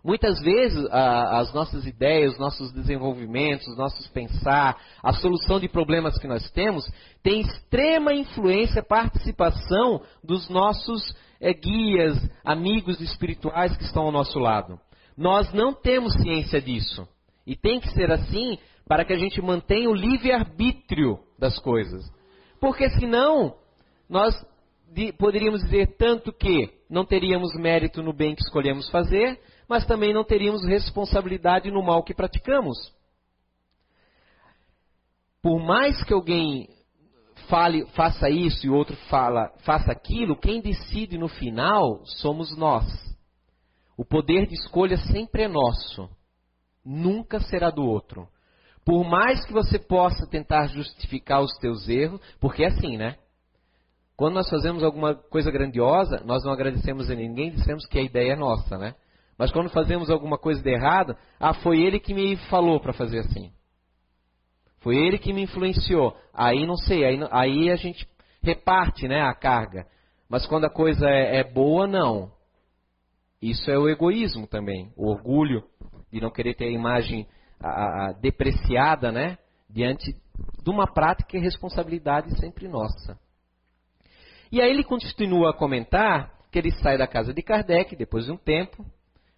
Muitas 0.05 0.39
vezes 0.41 0.85
a, 0.91 1.39
as 1.39 1.53
nossas 1.55 1.87
ideias, 1.87 2.35
os 2.35 2.39
nossos 2.39 2.71
desenvolvimentos, 2.73 3.67
os 3.67 3.77
nossos 3.77 4.07
pensar, 4.09 4.79
a 5.03 5.15
solução 5.15 5.59
de 5.59 5.67
problemas 5.67 6.19
que 6.19 6.29
nós 6.29 6.51
temos, 6.51 6.87
tem 7.23 7.41
extrema 7.41 8.13
influência, 8.13 8.83
participação 8.83 10.03
dos 10.23 10.47
nossos 10.51 11.03
é, 11.41 11.55
guias, 11.55 12.19
amigos 12.45 13.01
espirituais 13.01 13.75
que 13.79 13.85
estão 13.85 14.05
ao 14.05 14.13
nosso 14.13 14.39
lado. 14.39 14.79
Nós 15.17 15.51
não 15.55 15.73
temos 15.73 16.13
ciência 16.15 16.61
disso. 16.61 17.09
E 17.47 17.57
tem 17.57 17.81
que 17.81 17.91
ser 17.91 18.11
assim 18.11 18.59
para 18.87 19.05
que 19.05 19.13
a 19.13 19.19
gente 19.19 19.41
mantenha 19.41 19.89
o 19.89 19.95
livre-arbítrio 19.95 21.19
das 21.39 21.59
coisas. 21.59 22.05
Porque 22.61 22.89
senão, 22.91 23.57
nós 24.09 24.35
poderíamos 25.19 25.63
dizer 25.63 25.97
tanto 25.97 26.33
que 26.33 26.71
não 26.89 27.05
teríamos 27.05 27.55
mérito 27.57 28.03
no 28.03 28.13
bem 28.13 28.35
que 28.35 28.43
escolhemos 28.43 28.89
fazer, 28.91 29.41
mas 29.69 29.87
também 29.87 30.13
não 30.13 30.25
teríamos 30.25 30.65
responsabilidade 30.65 31.71
no 31.71 31.83
mal 31.83 32.03
que 32.03 32.15
praticamos. 32.15 32.77
Por 35.43 35.59
mais 35.61 36.03
que 36.05 36.15
alguém 36.15 36.69
fale, 37.49 37.87
faça 37.89 38.31
isso 38.31 38.67
e 38.67 38.71
outro 38.71 38.97
fala, 39.09 39.53
faça 39.65 39.91
aquilo, 39.93 40.37
quem 40.37 40.61
decide 40.61 41.19
no 41.19 41.29
final 41.29 42.03
somos 42.05 42.57
nós. 42.57 42.85
O 43.97 44.05
poder 44.05 44.47
de 44.47 44.55
escolha 44.55 44.97
sempre 44.97 45.43
é 45.43 45.49
nosso, 45.49 46.09
nunca 46.85 47.41
será 47.41 47.71
do 47.71 47.83
outro. 47.83 48.29
Por 48.85 49.05
mais 49.05 49.45
que 49.47 49.53
você 49.53 49.79
possa 49.79 50.27
tentar 50.27 50.67
justificar 50.67 51.41
os 51.41 51.57
teus 51.59 51.89
erros, 51.89 52.21
porque 52.39 52.65
é 52.65 52.67
assim, 52.67 52.97
né? 52.97 53.17
Quando 54.17 54.35
nós 54.35 54.49
fazemos 54.49 54.85
alguma 54.85 55.15
coisa 55.15 55.51
grandiosa, 55.51 56.23
nós 56.25 56.45
não 56.45 56.53
agradecemos 56.53 57.11
a 57.11 57.15
ninguém, 57.15 57.51
dizemos 57.51 57.87
que 57.87 57.99
a 57.99 58.03
ideia 58.03 58.33
é 58.33 58.37
nossa, 58.37 58.79
né? 58.79 58.95
Mas 59.37 59.51
quando 59.51 59.71
fazemos 59.71 60.11
alguma 60.11 60.39
coisa 60.39 60.63
de 60.63 60.71
errado, 60.71 61.17
ah, 61.41 61.55
foi 61.55 61.83
ele 61.83 61.99
que 61.99 62.15
me 62.15 62.37
falou 62.49 62.79
para 62.79 62.93
fazer 62.93 63.21
assim. 63.21 63.51
Foi 64.79 64.97
ele 64.97 65.19
que 65.19 65.33
me 65.33 65.43
influenciou. 65.43 66.17
Aí 66.33 66.67
não 66.67 66.77
sei, 66.77 67.05
aí, 67.05 67.19
aí 67.31 67.71
a 67.71 67.77
gente 67.77 68.07
reparte 68.43 69.09
né, 69.09 69.23
a 69.23 69.35
carga. 69.35 69.87
Mas 70.29 70.47
quando 70.47 70.67
a 70.67 70.71
coisa 70.71 71.09
é, 71.09 71.39
é 71.39 71.45
boa, 71.45 71.87
não. 71.87 72.31
Isso 73.43 73.69
é 73.71 73.79
o 73.79 73.89
egoísmo 73.89 74.47
também, 74.47 74.93
o 74.97 75.09
orgulho 75.09 75.65
de 76.13 76.21
não 76.21 76.31
querer 76.31 76.55
ter 76.55 76.67
a 76.67 76.71
imagem 76.71 77.27
a, 77.61 78.09
a, 78.09 78.13
depreciada, 78.13 79.11
né? 79.11 79.39
Diante 79.69 80.15
de 80.63 80.71
uma 80.71 80.87
prática 80.87 81.37
e 81.37 81.41
responsabilidade 81.41 82.39
sempre 82.39 82.69
nossa. 82.69 83.19
E 84.51 84.61
aí 84.61 84.71
ele 84.71 84.85
continua 84.85 85.51
a 85.51 85.57
comentar 85.57 86.33
que 86.51 86.59
ele 86.59 86.71
sai 86.71 86.97
da 86.97 87.07
casa 87.07 87.35
de 87.35 87.43
Kardec 87.43 87.97
depois 87.97 88.27
de 88.27 88.33
um 88.33 88.37
tempo, 88.37 88.85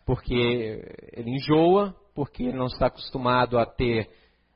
porque 0.05 0.85
ele 1.14 1.31
enjoa, 1.31 1.94
porque 2.14 2.44
ele 2.44 2.57
não 2.57 2.66
está 2.66 2.87
acostumado 2.87 3.59
a 3.59 3.64
ter, 3.64 4.11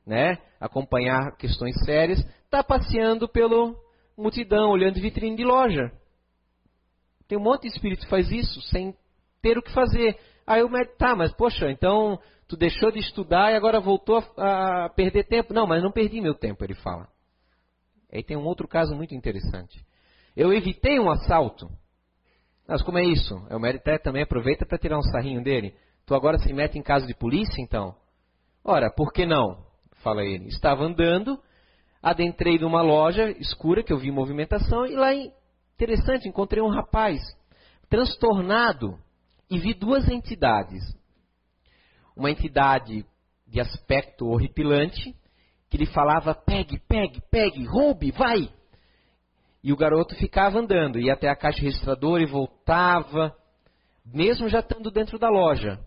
né, 0.05 0.37
acompanhar 0.59 1.35
questões 1.37 1.75
sérias, 1.83 2.19
está 2.45 2.63
passeando 2.63 3.27
pelo 3.27 3.75
multidão, 4.17 4.69
olhando 4.69 5.01
vitrine 5.01 5.35
de 5.35 5.43
loja. 5.43 5.91
Tem 7.27 7.37
um 7.37 7.41
monte 7.41 7.63
de 7.63 7.69
espírito 7.69 8.03
que 8.03 8.09
faz 8.09 8.31
isso 8.31 8.61
sem 8.61 8.95
ter 9.41 9.57
o 9.57 9.63
que 9.63 9.73
fazer. 9.73 10.17
Aí 10.45 10.61
o 10.63 10.69
médico, 10.69 10.97
tá, 10.97 11.15
mas 11.15 11.33
poxa, 11.33 11.71
então 11.71 12.19
tu 12.51 12.57
deixou 12.57 12.91
de 12.91 12.99
estudar 12.99 13.53
e 13.53 13.55
agora 13.55 13.79
voltou 13.79 14.21
a, 14.35 14.85
a, 14.85 14.89
perder 14.89 15.23
tempo. 15.23 15.53
Não, 15.53 15.65
mas 15.65 15.81
não 15.81 15.89
perdi 15.89 16.19
meu 16.19 16.35
tempo, 16.35 16.61
ele 16.65 16.73
fala. 16.73 17.07
Aí 18.11 18.21
tem 18.21 18.35
um 18.35 18.43
outro 18.43 18.67
caso 18.67 18.93
muito 18.93 19.15
interessante. 19.15 19.81
Eu 20.35 20.51
evitei 20.51 20.99
um 20.99 21.09
assalto. 21.09 21.71
Mas 22.67 22.81
como 22.81 22.97
é 22.97 23.05
isso? 23.05 23.35
O 23.49 23.57
Merité 23.57 23.97
também 23.97 24.21
aproveita 24.21 24.65
para 24.65 24.77
tirar 24.77 24.97
um 24.97 25.01
sarrinho 25.01 25.41
dele. 25.41 25.73
Tu 26.05 26.13
agora 26.13 26.37
se 26.39 26.51
mete 26.51 26.77
em 26.77 26.83
caso 26.83 27.07
de 27.07 27.15
polícia, 27.15 27.61
então? 27.61 27.95
Ora, 28.65 28.91
por 28.91 29.13
que 29.13 29.25
não? 29.25 29.65
Fala 30.03 30.21
ele. 30.21 30.47
Estava 30.49 30.83
andando, 30.83 31.39
adentrei 32.03 32.59
numa 32.59 32.81
loja 32.81 33.31
escura 33.39 33.81
que 33.81 33.93
eu 33.93 33.97
vi 33.97 34.11
movimentação 34.11 34.85
e 34.85 34.95
lá, 34.97 35.13
interessante, 35.13 36.27
encontrei 36.27 36.61
um 36.61 36.69
rapaz 36.69 37.21
transtornado 37.89 38.99
e 39.49 39.57
vi 39.57 39.73
duas 39.73 40.09
entidades 40.09 40.81
uma 42.15 42.31
entidade 42.31 43.05
de 43.47 43.59
aspecto 43.59 44.27
horripilante, 44.27 45.15
que 45.69 45.77
lhe 45.77 45.85
falava: 45.85 46.33
pegue, 46.33 46.79
pegue, 46.87 47.21
pegue, 47.29 47.65
roube, 47.65 48.11
vai. 48.11 48.49
E 49.63 49.71
o 49.71 49.77
garoto 49.77 50.15
ficava 50.15 50.59
andando, 50.59 50.99
ia 50.99 51.13
até 51.13 51.29
a 51.29 51.35
caixa 51.35 51.61
registradora 51.61 52.23
e 52.23 52.25
voltava, 52.25 53.35
mesmo 54.05 54.49
já 54.49 54.59
estando 54.59 54.89
dentro 54.89 55.19
da 55.19 55.29
loja. 55.29 55.79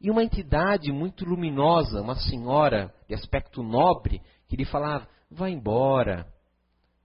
E 0.00 0.10
uma 0.10 0.22
entidade 0.22 0.92
muito 0.92 1.24
luminosa, 1.24 2.00
uma 2.00 2.14
senhora 2.14 2.94
de 3.08 3.14
aspecto 3.14 3.62
nobre, 3.62 4.22
que 4.48 4.56
lhe 4.56 4.64
falava: 4.64 5.06
vá 5.30 5.50
embora, 5.50 6.26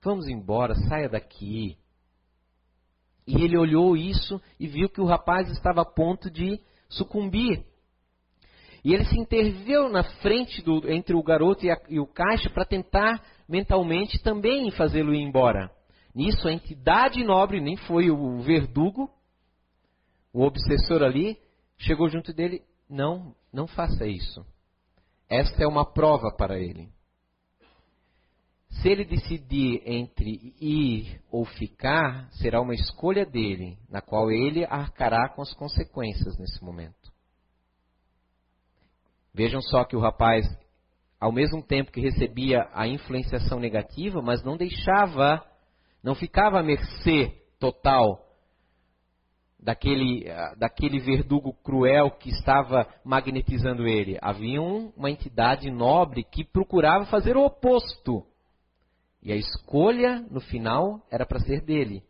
vamos 0.02 0.28
embora, 0.28 0.76
saia 0.76 1.10
daqui. 1.10 1.78
E 3.26 3.42
ele 3.42 3.58
olhou 3.58 3.96
isso 3.96 4.42
e 4.60 4.68
viu 4.68 4.90
que 4.90 5.02
o 5.02 5.06
rapaz 5.06 5.50
estava 5.50 5.82
a 5.82 5.86
ponto 5.86 6.30
de 6.30 6.60
sucumbir. 6.90 7.66
E 8.84 8.94
ele 8.94 9.06
se 9.06 9.18
interviu 9.18 9.88
na 9.88 10.04
frente 10.04 10.62
do, 10.62 10.90
entre 10.92 11.16
o 11.16 11.24
garoto 11.24 11.66
e, 11.66 11.72
a, 11.72 11.78
e 11.88 12.00
o 12.00 12.06
caixa 12.06 12.50
para 12.50 12.66
tentar 12.66 13.24
mentalmente 13.48 14.22
também 14.22 14.70
fazê-lo 14.72 15.14
ir 15.14 15.22
embora. 15.22 15.72
Nisso, 16.14 16.48
a 16.48 16.54
entidade 16.54 17.24
nobre, 17.24 17.62
nem 17.62 17.78
foi 17.78 18.12
o 18.12 18.40
verdugo, 18.42 19.10
o 20.34 20.44
obsessor 20.44 21.02
ali, 21.02 21.38
chegou 21.78 22.10
junto 22.10 22.34
dele: 22.34 22.62
Não, 22.90 23.34
não 23.52 23.68
faça 23.68 24.06
isso. 24.06 24.46
Esta 25.30 25.64
é 25.64 25.68
uma 25.68 25.86
prova 25.86 26.32
para 26.36 26.60
ele. 26.60 26.90
Se 28.82 28.90
ele 28.90 29.06
decidir 29.06 29.82
entre 29.86 30.54
ir 30.60 31.22
ou 31.32 31.46
ficar, 31.46 32.30
será 32.32 32.60
uma 32.60 32.74
escolha 32.74 33.26
dele, 33.26 33.78
na 33.90 34.02
qual 34.02 34.32
ele 34.32 34.66
arcará 34.66 35.30
com 35.30 35.42
as 35.42 35.54
consequências 35.54 36.38
nesse 36.38 36.64
momento. 36.64 37.03
Vejam 39.34 39.62
só 39.62 39.84
que 39.84 39.96
o 39.96 40.00
rapaz, 40.00 40.46
ao 41.20 41.32
mesmo 41.32 41.64
tempo 41.64 41.92
que 41.92 42.02
recebia 42.02 42.70
a 42.74 42.88
influenciação 42.88 43.60
negativa, 43.60 44.22
mas 44.22 44.44
não 44.44 44.56
deixava, 44.56 45.44
não 46.04 46.14
ficava 46.14 46.60
à 46.60 46.64
mercê 46.64 47.34
total 47.60 48.24
daquele, 49.64 50.26
daquele 50.58 51.00
verdugo 51.00 51.54
cruel 51.64 52.12
que 52.12 52.30
estava 52.30 52.88
magnetizando 53.04 53.88
ele. 53.88 54.20
Havia 54.22 54.62
uma 54.62 55.10
entidade 55.10 55.72
nobre 55.72 56.24
que 56.24 56.44
procurava 56.44 57.06
fazer 57.06 57.38
o 57.38 57.46
oposto. 57.46 58.26
E 59.22 59.32
a 59.32 59.36
escolha, 59.36 60.20
no 60.30 60.42
final, 60.42 61.02
era 61.10 61.26
para 61.26 61.40
ser 61.40 61.62
dele. 61.62 62.04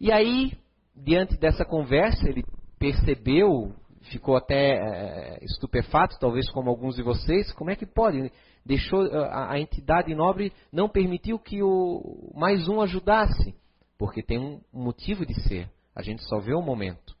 E 0.00 0.12
aí, 0.12 0.52
diante 0.94 1.36
dessa 1.36 1.64
conversa, 1.64 2.28
ele 2.28 2.44
percebeu, 2.78 3.74
ficou 4.10 4.36
até 4.36 4.74
é, 4.74 5.44
estupefato, 5.44 6.18
talvez 6.18 6.50
como 6.50 6.68
alguns 6.68 6.96
de 6.96 7.02
vocês, 7.02 7.52
como 7.52 7.70
é 7.70 7.76
que 7.76 7.86
pode? 7.86 8.30
Deixou 8.64 9.02
a, 9.12 9.52
a 9.52 9.60
entidade 9.60 10.14
nobre 10.14 10.52
não 10.72 10.88
permitiu 10.88 11.38
que 11.38 11.62
o 11.62 12.32
mais 12.34 12.68
um 12.68 12.80
ajudasse, 12.80 13.54
porque 13.98 14.22
tem 14.22 14.38
um 14.38 14.60
motivo 14.72 15.24
de 15.24 15.34
ser. 15.42 15.70
A 15.94 16.02
gente 16.02 16.22
só 16.24 16.38
vê 16.38 16.54
o 16.54 16.62
momento. 16.62 17.14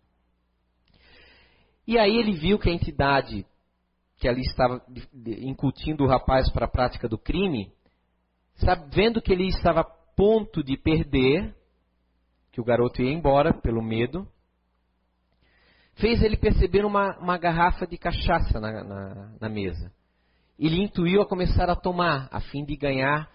E 1.86 1.98
aí 1.98 2.16
ele 2.16 2.32
viu 2.32 2.58
que 2.58 2.70
a 2.70 2.72
entidade 2.72 3.44
que 4.16 4.28
ali 4.28 4.42
estava 4.42 4.80
incutindo 5.40 6.04
o 6.04 6.06
rapaz 6.06 6.48
para 6.52 6.66
a 6.66 6.70
prática 6.70 7.08
do 7.08 7.18
crime, 7.18 7.72
sabendo 8.54 9.20
que 9.20 9.32
ele 9.32 9.48
estava 9.48 9.80
a 9.80 9.84
ponto 9.84 10.62
de 10.62 10.76
perder, 10.76 11.52
que 12.52 12.60
o 12.60 12.64
garoto 12.64 13.02
ia 13.02 13.12
embora 13.12 13.52
pelo 13.52 13.82
medo, 13.82 14.28
fez 15.94 16.22
ele 16.22 16.36
perceber 16.36 16.84
uma, 16.84 17.18
uma 17.18 17.38
garrafa 17.38 17.86
de 17.86 17.96
cachaça 17.96 18.60
na, 18.60 18.84
na, 18.84 19.32
na 19.40 19.48
mesa. 19.48 19.92
Ele 20.58 20.82
intuiu 20.82 21.22
a 21.22 21.26
começar 21.26 21.68
a 21.68 21.76
tomar, 21.76 22.28
a 22.30 22.40
fim 22.40 22.64
de 22.64 22.76
ganhar 22.76 23.30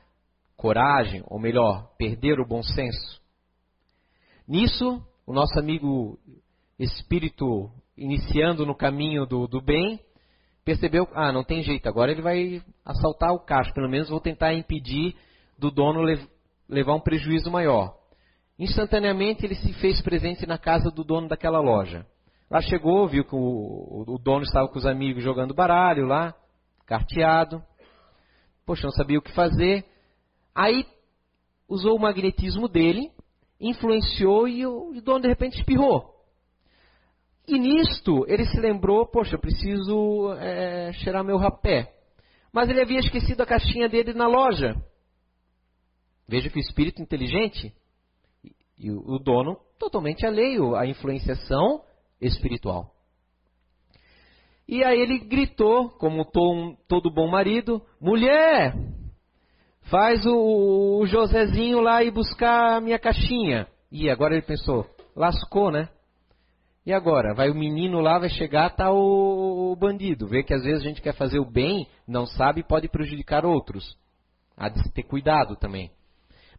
coragem, 0.55 1.23
ou 1.27 1.39
melhor, 1.39 1.91
perder 1.97 2.39
o 2.39 2.47
bom 2.47 2.63
senso. 2.63 3.21
Nisso, 4.47 5.03
o 5.25 5.33
nosso 5.33 5.59
amigo 5.59 6.17
espírito 6.79 7.69
iniciando 7.97 8.65
no 8.65 8.75
caminho 8.75 9.25
do, 9.25 9.47
do 9.47 9.61
bem, 9.61 9.99
percebeu, 10.63 11.07
ah, 11.13 11.31
não 11.31 11.43
tem 11.43 11.63
jeito, 11.63 11.87
agora 11.87 12.11
ele 12.11 12.21
vai 12.21 12.61
assaltar 12.85 13.33
o 13.33 13.39
caixa, 13.39 13.73
pelo 13.73 13.89
menos 13.89 14.09
vou 14.09 14.19
tentar 14.19 14.53
impedir 14.53 15.15
do 15.57 15.71
dono 15.71 16.01
lev 16.01 16.21
levar 16.69 16.95
um 16.95 16.99
prejuízo 16.99 17.49
maior. 17.49 17.95
Instantaneamente 18.59 19.45
ele 19.45 19.55
se 19.55 19.71
fez 19.73 20.01
presente 20.01 20.45
na 20.45 20.57
casa 20.57 20.91
do 20.91 21.03
dono 21.03 21.27
daquela 21.27 21.59
loja. 21.59 22.05
Lá 22.49 22.61
chegou, 22.61 23.07
viu 23.07 23.25
que 23.25 23.35
o, 23.35 24.03
o 24.07 24.17
dono 24.17 24.43
estava 24.43 24.67
com 24.67 24.77
os 24.77 24.85
amigos 24.85 25.23
jogando 25.23 25.53
baralho 25.53 26.05
lá, 26.05 26.33
carteado. 26.85 27.61
Poxa, 28.65 28.83
não 28.83 28.91
sabia 28.91 29.19
o 29.19 29.21
que 29.21 29.33
fazer. 29.33 29.85
Aí 30.55 30.85
usou 31.67 31.95
o 31.95 31.99
magnetismo 31.99 32.67
dele 32.67 33.11
influenciou 33.59 34.47
e 34.47 34.65
o, 34.65 34.93
e 34.93 34.99
o 34.99 35.01
dono 35.01 35.21
de 35.21 35.27
repente 35.27 35.57
espirrou. 35.57 36.15
E 37.47 37.57
nisto 37.57 38.25
ele 38.27 38.45
se 38.45 38.59
lembrou, 38.59 39.05
poxa, 39.07 39.37
preciso 39.37 40.33
é, 40.33 40.91
cheirar 40.93 41.23
meu 41.23 41.37
rapé. 41.37 41.93
Mas 42.51 42.69
ele 42.69 42.81
havia 42.81 42.99
esquecido 42.99 43.41
a 43.41 43.45
caixinha 43.45 43.87
dele 43.87 44.13
na 44.13 44.27
loja. 44.27 44.75
Veja 46.27 46.49
que 46.49 46.57
o 46.57 46.61
espírito 46.61 47.01
inteligente 47.01 47.73
e 48.77 48.91
o, 48.91 48.99
o 48.99 49.19
dono 49.19 49.57
totalmente 49.79 50.25
alheio 50.25 50.75
à 50.75 50.85
influenciação 50.85 51.81
espiritual. 52.21 52.91
E 54.67 54.83
aí 54.83 54.99
ele 54.99 55.19
gritou, 55.19 55.89
como 55.91 56.25
todo 56.87 57.13
bom 57.13 57.29
marido, 57.29 57.81
mulher, 58.01 58.73
Faz 59.89 60.25
o, 60.25 61.05
Josézinho 61.05 61.79
lá 61.79 62.03
e 62.03 62.11
buscar 62.11 62.75
a 62.77 62.81
minha 62.81 62.99
caixinha. 62.99 63.67
E 63.89 64.09
agora 64.09 64.33
ele 64.33 64.45
pensou, 64.45 64.85
lascou, 65.15 65.71
né? 65.71 65.87
E 66.85 66.91
agora? 66.91 67.33
Vai 67.33 67.49
o 67.49 67.55
menino 67.55 68.01
lá, 68.01 68.19
vai 68.19 68.29
chegar, 68.29 68.75
tá 68.75 68.91
o, 68.91 69.71
o 69.71 69.75
bandido. 69.77 70.27
Vê 70.27 70.43
que 70.43 70.53
às 70.53 70.63
vezes 70.63 70.81
a 70.81 70.87
gente 70.87 71.01
quer 71.01 71.13
fazer 71.13 71.39
o 71.39 71.49
bem, 71.49 71.87
não 72.05 72.25
sabe 72.25 72.63
pode 72.63 72.89
prejudicar 72.89 73.45
outros. 73.45 73.97
Há 74.57 74.67
de 74.67 74.83
se 74.83 74.91
ter 74.91 75.03
cuidado 75.03 75.55
também. 75.55 75.89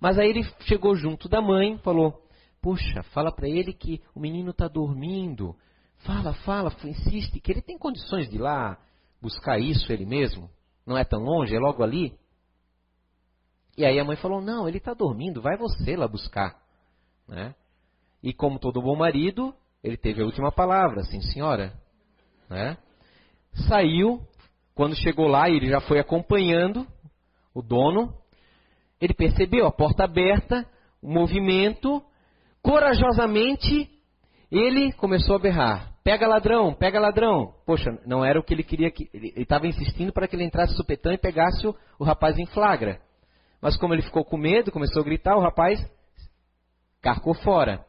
Mas 0.01 0.19
aí 0.19 0.31
ele 0.31 0.45
chegou 0.61 0.95
junto 0.95 1.29
da 1.29 1.43
mãe, 1.43 1.77
falou: 1.79 2.23
Puxa, 2.61 3.03
fala 3.15 3.33
para 3.33 3.49
ele 3.49 3.73
que 3.73 4.03
o 4.15 4.21
menino 4.21 4.51
está 4.51 4.69
dormindo. 4.69 5.57
Fala, 5.99 6.33
fala, 6.33 6.75
insiste, 6.85 7.41
que 7.41 7.53
ele 7.53 7.63
tem 7.63 7.79
condições 7.79 8.29
de 8.29 8.37
ir 8.37 8.41
lá 8.41 8.79
buscar 9.21 9.59
isso 9.59 9.93
ele 9.93 10.07
mesmo. 10.07 10.51
Não 10.87 10.97
é 10.97 11.05
tão 11.05 11.21
longe, 11.21 11.55
é 11.55 11.59
logo 11.59 11.83
ali. 11.83 12.19
E 13.77 13.85
aí 13.85 13.99
a 13.99 14.05
mãe 14.05 14.17
falou: 14.17 14.41
Não, 14.41 14.69
ele 14.69 14.79
está 14.79 14.95
dormindo, 14.95 15.43
vai 15.43 15.57
você 15.57 15.97
lá 15.97 16.09
buscar. 16.09 16.61
Né? 17.27 17.55
E 18.23 18.33
como 18.33 18.59
todo 18.59 18.83
bom 18.83 18.97
marido, 18.97 19.55
ele 19.85 19.97
teve 19.97 20.23
a 20.23 20.25
última 20.25 20.51
palavra: 20.51 21.03
Sim, 21.05 21.21
senhora. 21.21 21.73
Né? 22.49 22.77
Saiu, 23.69 24.21
quando 24.75 24.97
chegou 24.97 25.27
lá, 25.27 25.51
ele 25.51 25.69
já 25.69 25.81
foi 25.81 25.99
acompanhando 25.99 26.87
o 27.55 27.63
dono. 27.63 28.15
Ele 29.01 29.15
percebeu 29.15 29.67
a 29.67 29.71
porta 29.73 30.05
aberta, 30.05 30.67
o 31.01 31.09
movimento. 31.09 32.03
Corajosamente, 32.63 33.89
ele 34.51 34.93
começou 34.93 35.37
a 35.37 35.39
berrar: 35.39 35.95
Pega 36.03 36.27
ladrão, 36.27 36.73
pega 36.75 36.99
ladrão. 36.99 37.53
Poxa, 37.67 37.91
não 38.07 38.25
era 38.25 38.41
o 38.41 38.43
que 38.43 38.55
ele 38.55 38.63
queria. 38.63 38.91
Que, 38.91 39.09
ele 39.13 39.33
estava 39.37 39.67
insistindo 39.67 40.13
para 40.13 40.27
que 40.27 40.35
ele 40.35 40.45
entrasse 40.45 40.75
supetão 40.75 41.13
e 41.13 41.19
pegasse 41.19 41.67
o, 41.67 41.75
o 41.99 42.05
rapaz 42.05 42.39
em 42.39 42.47
flagra. 42.47 43.01
Mas 43.61 43.77
como 43.77 43.93
ele 43.93 44.03
ficou 44.03 44.25
com 44.25 44.37
medo, 44.37 44.73
começou 44.73 45.03
a 45.03 45.05
gritar, 45.05 45.37
o 45.37 45.41
rapaz 45.41 45.79
carcou 47.03 47.35
fora. 47.35 47.85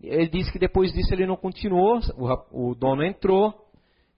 Ele 0.00 0.28
disse 0.28 0.52
que 0.52 0.58
depois 0.58 0.92
disso 0.92 1.12
ele 1.12 1.26
não 1.26 1.36
continuou, 1.36 2.00
o, 2.16 2.70
o 2.70 2.74
dono 2.74 3.04
entrou, 3.04 3.52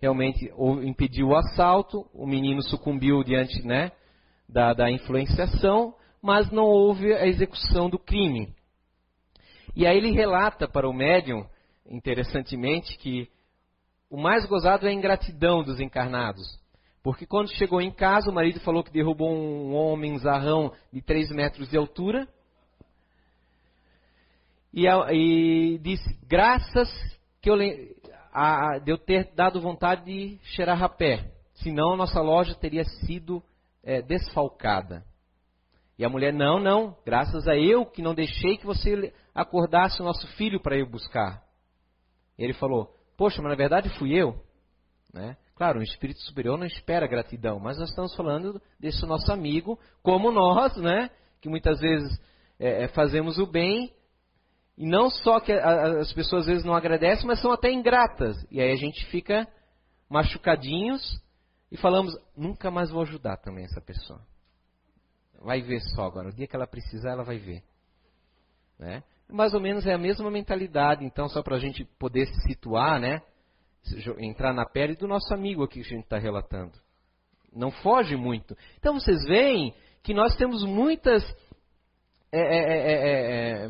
realmente 0.00 0.50
impediu 0.84 1.28
o 1.28 1.36
assalto, 1.36 2.06
o 2.12 2.26
menino 2.26 2.62
sucumbiu 2.62 3.24
diante 3.24 3.66
né, 3.66 3.90
da, 4.48 4.74
da 4.74 4.90
influenciação, 4.90 5.94
mas 6.22 6.50
não 6.50 6.64
houve 6.64 7.12
a 7.14 7.26
execução 7.26 7.88
do 7.88 7.98
crime. 7.98 8.54
E 9.74 9.86
aí 9.86 9.96
ele 9.96 10.10
relata 10.10 10.68
para 10.68 10.88
o 10.88 10.92
médium, 10.92 11.46
interessantemente, 11.86 12.96
que 12.98 13.28
o 14.10 14.16
mais 14.16 14.44
gozado 14.46 14.86
é 14.86 14.90
a 14.90 14.92
ingratidão 14.94 15.62
dos 15.62 15.80
encarnados. 15.80 16.58
Porque 17.02 17.24
quando 17.24 17.54
chegou 17.54 17.80
em 17.80 17.90
casa, 17.90 18.30
o 18.30 18.34
marido 18.34 18.60
falou 18.60 18.84
que 18.84 18.92
derrubou 18.92 19.32
um 19.32 19.74
homem 19.74 20.18
zarrão 20.18 20.72
de 20.92 21.00
3 21.00 21.30
metros 21.30 21.68
de 21.70 21.76
altura. 21.76 22.28
E, 24.72 24.86
e 24.86 25.78
disse, 25.78 26.18
graças 26.26 26.88
que 27.40 27.48
eu, 27.48 27.56
a, 28.32 28.78
de 28.78 28.92
eu 28.92 28.98
ter 28.98 29.32
dado 29.34 29.60
vontade 29.60 30.04
de 30.04 30.38
cheirar 30.42 30.78
rapé. 30.78 31.30
Senão 31.54 31.94
a 31.94 31.96
nossa 31.96 32.20
loja 32.20 32.54
teria 32.54 32.84
sido 32.84 33.42
é, 33.82 34.02
desfalcada. 34.02 35.04
E 36.00 36.04
a 36.04 36.08
mulher, 36.08 36.32
não, 36.32 36.58
não, 36.58 36.96
graças 37.04 37.46
a 37.46 37.54
eu 37.54 37.84
que 37.84 38.00
não 38.00 38.14
deixei 38.14 38.56
que 38.56 38.64
você 38.64 39.12
acordasse 39.34 40.00
o 40.00 40.04
nosso 40.04 40.26
filho 40.28 40.58
para 40.58 40.74
ir 40.74 40.88
buscar. 40.88 41.42
Ele 42.38 42.54
falou, 42.54 42.96
poxa, 43.18 43.42
mas 43.42 43.50
na 43.50 43.54
verdade 43.54 43.90
fui 43.98 44.14
eu. 44.14 44.42
Né? 45.12 45.36
Claro, 45.54 45.78
um 45.78 45.82
espírito 45.82 46.18
superior 46.20 46.56
não 46.56 46.64
espera 46.64 47.06
gratidão, 47.06 47.60
mas 47.60 47.76
nós 47.76 47.90
estamos 47.90 48.16
falando 48.16 48.62
desse 48.78 49.04
nosso 49.04 49.30
amigo, 49.30 49.78
como 50.02 50.32
nós, 50.32 50.74
né? 50.78 51.10
Que 51.38 51.50
muitas 51.50 51.78
vezes 51.78 52.18
é, 52.58 52.84
é, 52.84 52.88
fazemos 52.88 53.36
o 53.36 53.44
bem 53.44 53.92
e 54.78 54.86
não 54.86 55.10
só 55.10 55.38
que 55.38 55.52
as 55.52 56.10
pessoas 56.14 56.44
às 56.44 56.46
vezes 56.46 56.64
não 56.64 56.72
agradecem, 56.72 57.26
mas 57.26 57.42
são 57.42 57.52
até 57.52 57.70
ingratas. 57.70 58.42
E 58.50 58.58
aí 58.58 58.72
a 58.72 58.76
gente 58.76 59.04
fica 59.10 59.46
machucadinhos 60.08 61.22
e 61.70 61.76
falamos: 61.76 62.16
nunca 62.34 62.70
mais 62.70 62.90
vou 62.90 63.02
ajudar 63.02 63.36
também 63.36 63.66
essa 63.66 63.82
pessoa. 63.82 64.29
Vai 65.40 65.62
ver 65.62 65.80
só 65.94 66.04
agora, 66.04 66.28
o 66.28 66.32
dia 66.32 66.46
que 66.46 66.54
ela 66.54 66.66
precisar, 66.66 67.10
ela 67.10 67.24
vai 67.24 67.38
ver. 67.38 67.62
Né? 68.78 69.02
Mais 69.28 69.54
ou 69.54 69.60
menos 69.60 69.86
é 69.86 69.94
a 69.94 69.98
mesma 69.98 70.30
mentalidade, 70.30 71.04
então, 71.04 71.28
só 71.28 71.42
para 71.42 71.56
a 71.56 71.60
gente 71.60 71.84
poder 71.98 72.26
se 72.26 72.40
situar, 72.42 73.00
né? 73.00 73.22
entrar 74.18 74.52
na 74.52 74.66
pele 74.66 74.94
do 74.94 75.08
nosso 75.08 75.32
amigo 75.32 75.62
aqui 75.62 75.80
que 75.80 75.86
a 75.86 75.96
gente 75.96 76.04
está 76.04 76.18
relatando. 76.18 76.72
Não 77.52 77.70
foge 77.70 78.14
muito. 78.14 78.56
Então 78.78 78.94
vocês 78.94 79.24
veem 79.24 79.74
que 80.02 80.12
nós 80.12 80.36
temos 80.36 80.62
muitas 80.64 81.24
é 82.32 82.40
é, 82.40 82.58
é, 82.58 82.92
é, 82.92 83.66
é, 83.66 83.68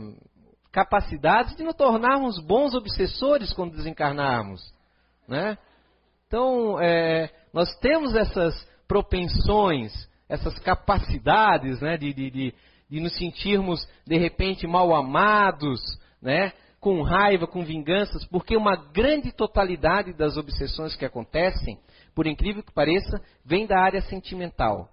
capacidades 0.70 1.56
de 1.56 1.64
nos 1.64 1.74
tornarmos 1.74 2.38
bons 2.40 2.74
obsessores 2.74 3.52
quando 3.54 3.74
desencarnarmos. 3.74 4.60
Né? 5.26 5.56
Então, 6.26 6.78
é, 6.80 7.30
nós 7.52 7.74
temos 7.78 8.14
essas 8.14 8.54
propensões, 8.86 9.92
essas 10.30 10.56
capacidades 10.60 11.80
né, 11.80 11.98
de, 11.98 12.14
de, 12.14 12.30
de, 12.30 12.54
de 12.88 13.00
nos 13.00 13.14
sentirmos, 13.16 13.86
de 14.06 14.16
repente, 14.16 14.66
mal 14.66 14.94
amados, 14.94 15.80
né? 16.22 16.52
com 16.78 17.02
raiva, 17.02 17.46
com 17.46 17.62
vinganças, 17.62 18.24
porque 18.26 18.56
uma 18.56 18.74
grande 18.74 19.32
totalidade 19.32 20.14
das 20.14 20.36
obsessões 20.38 20.96
que 20.96 21.04
acontecem, 21.04 21.78
por 22.14 22.26
incrível 22.26 22.62
que 22.62 22.72
pareça, 22.72 23.20
vem 23.44 23.66
da 23.66 23.78
área 23.78 24.00
sentimental. 24.02 24.88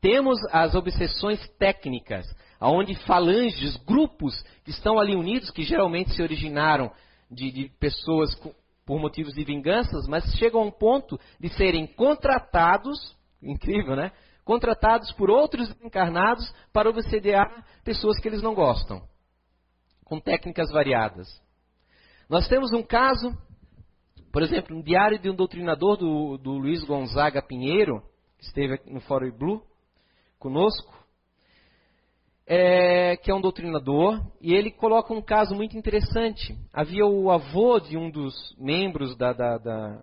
Temos 0.00 0.38
as 0.52 0.74
obsessões 0.74 1.40
técnicas, 1.58 2.26
onde 2.60 2.94
falanges, 3.06 3.76
grupos 3.76 4.42
que 4.64 4.70
estão 4.70 4.98
ali 4.98 5.14
unidos, 5.14 5.50
que 5.50 5.62
geralmente 5.62 6.10
se 6.10 6.22
originaram 6.22 6.90
de, 7.30 7.50
de 7.50 7.68
pessoas 7.78 8.34
por 8.84 9.00
motivos 9.00 9.32
de 9.32 9.44
vinganças, 9.44 10.06
mas 10.06 10.24
chegam 10.36 10.60
a 10.60 10.64
um 10.64 10.70
ponto 10.70 11.18
de 11.38 11.48
serem 11.50 11.86
contratados, 11.86 13.16
incrível, 13.40 13.96
né? 13.96 14.10
Contratados 14.44 15.12
por 15.12 15.30
outros 15.30 15.74
encarnados 15.82 16.52
para 16.72 16.88
obsediar 16.88 17.64
pessoas 17.84 18.18
que 18.18 18.28
eles 18.28 18.42
não 18.42 18.54
gostam, 18.54 19.02
com 20.04 20.20
técnicas 20.20 20.70
variadas. 20.70 21.28
Nós 22.28 22.48
temos 22.48 22.72
um 22.72 22.82
caso, 22.82 23.36
por 24.32 24.42
exemplo, 24.42 24.76
um 24.76 24.82
diário 24.82 25.18
de 25.18 25.28
um 25.28 25.34
doutrinador 25.34 25.96
do, 25.96 26.38
do 26.38 26.52
Luiz 26.52 26.84
Gonzaga 26.84 27.42
Pinheiro, 27.42 28.02
que 28.38 28.44
esteve 28.44 28.80
no 28.86 29.00
Fórum 29.00 29.30
Blue 29.30 29.62
conosco, 30.38 31.00
é, 32.46 33.16
que 33.16 33.30
é 33.30 33.34
um 33.34 33.40
doutrinador, 33.40 34.20
e 34.40 34.52
ele 34.52 34.72
coloca 34.72 35.12
um 35.14 35.22
caso 35.22 35.54
muito 35.54 35.76
interessante. 35.76 36.58
Havia 36.72 37.06
o 37.06 37.30
avô 37.30 37.78
de 37.78 37.96
um 37.96 38.10
dos 38.10 38.34
membros 38.58 39.16
da, 39.16 39.32
da, 39.32 39.58
da, 39.58 40.02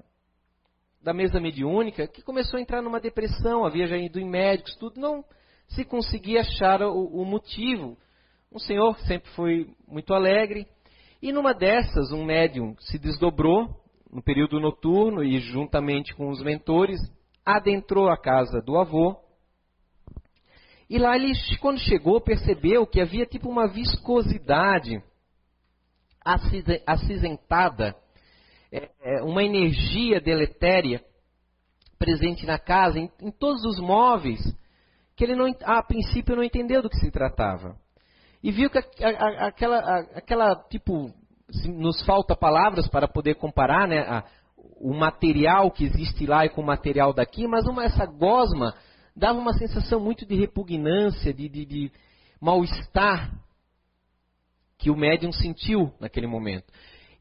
da 1.02 1.14
mesa 1.14 1.40
mediúnica 1.40 2.08
que 2.08 2.22
começou 2.22 2.58
a 2.58 2.62
entrar 2.62 2.82
numa 2.82 3.00
depressão, 3.00 3.66
havia 3.66 3.88
já 3.88 3.98
ido 3.98 4.20
em 4.20 4.30
médicos, 4.30 4.76
tudo, 4.76 5.00
não 5.00 5.24
se 5.68 5.84
conseguia 5.84 6.42
achar 6.42 6.82
o, 6.82 7.06
o 7.06 7.26
motivo. 7.26 7.98
Um 8.52 8.60
senhor 8.60 8.98
sempre 9.02 9.30
foi 9.32 9.70
muito 9.88 10.14
alegre, 10.14 10.68
e 11.22 11.32
numa 11.32 11.54
dessas, 11.54 12.12
um 12.12 12.24
médium 12.24 12.76
se 12.80 12.98
desdobrou 12.98 13.70
no 14.12 14.22
período 14.22 14.60
noturno 14.60 15.24
e, 15.24 15.40
juntamente 15.40 16.16
com 16.16 16.30
os 16.30 16.42
mentores, 16.42 17.00
adentrou 17.46 18.10
a 18.10 18.18
casa 18.18 18.62
do 18.62 18.78
avô 18.78 19.18
e 20.90 20.98
lá 20.98 21.16
ele, 21.16 21.34
quando 21.60 21.80
chegou, 21.80 22.22
percebeu 22.22 22.88
que 22.88 23.02
havia 23.02 23.26
tipo 23.26 23.50
uma 23.50 23.68
viscosidade 23.68 25.04
acinzentada, 26.86 27.96
é, 28.72 28.90
é, 29.02 29.22
uma 29.24 29.44
energia 29.44 30.20
deletéria 30.20 31.04
presente 31.98 32.46
na 32.46 32.60
casa, 32.60 33.00
em, 33.00 33.10
em 33.22 33.32
todos 33.32 33.64
os 33.66 33.80
móveis, 33.80 34.40
que 35.16 35.24
ele 35.24 35.36
não, 35.36 35.54
a 35.64 35.82
princípio 35.82 36.36
não 36.36 36.44
entendeu 36.44 36.82
do 36.82 36.90
que 36.90 36.98
se 36.98 37.12
tratava. 37.12 37.76
E 38.44 38.52
viu 38.52 38.70
que 38.70 38.78
a, 38.78 38.84
a, 39.10 39.48
aquela, 39.48 39.80
a, 39.80 40.00
aquela, 40.18 40.56
tipo, 40.70 41.12
nos 41.66 42.04
falta 42.06 42.36
palavras 42.36 42.88
para 42.88 43.08
poder 43.08 43.36
comparar 43.36 43.88
né, 43.88 44.24
o 44.56 44.94
material 44.94 45.72
que 45.72 45.86
existe 45.86 46.26
lá 46.26 46.46
e 46.46 46.50
com 46.50 46.62
o 46.62 46.66
material 46.66 47.14
daqui, 47.14 47.48
mas 47.48 47.66
uma, 47.66 47.84
essa 47.84 48.06
gosma 48.06 48.76
dava 49.16 49.40
uma 49.40 49.54
sensação 49.54 50.00
muito 50.00 50.26
de 50.26 50.36
repugnância, 50.36 51.34
de, 51.34 51.50
de, 51.50 51.66
de 51.66 51.92
mal-estar 52.40 53.32
que 54.78 54.92
o 54.92 54.96
médium 54.96 55.32
sentiu 55.32 55.92
naquele 56.00 56.28
momento. 56.28 56.72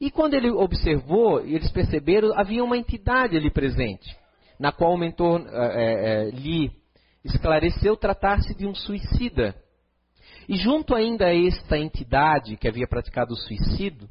E 0.01 0.11
quando 0.11 0.35
ele 0.35 0.51
observou, 0.51 1.41
eles 1.41 1.71
perceberam, 1.71 2.39
havia 2.39 2.63
uma 2.63 2.77
entidade 2.77 3.37
ali 3.37 3.51
presente, 3.51 4.15
na 4.59 4.71
qual 4.71 4.93
o 4.93 4.99
mentor 4.99 5.47
é, 5.49 6.29
é, 6.29 6.31
lhe 6.31 6.71
esclareceu 7.25 7.97
tratar-se 7.97 8.55
de 8.55 8.67
um 8.67 8.75
suicida. 8.75 9.55
E 10.49 10.57
junto 10.57 10.95
ainda 10.95 11.27
a 11.27 11.35
esta 11.35 11.79
entidade 11.79 12.57
que 12.57 12.69
havia 12.69 12.87
praticado 12.87 13.33
o 13.33 13.37
suicídio, 13.37 14.09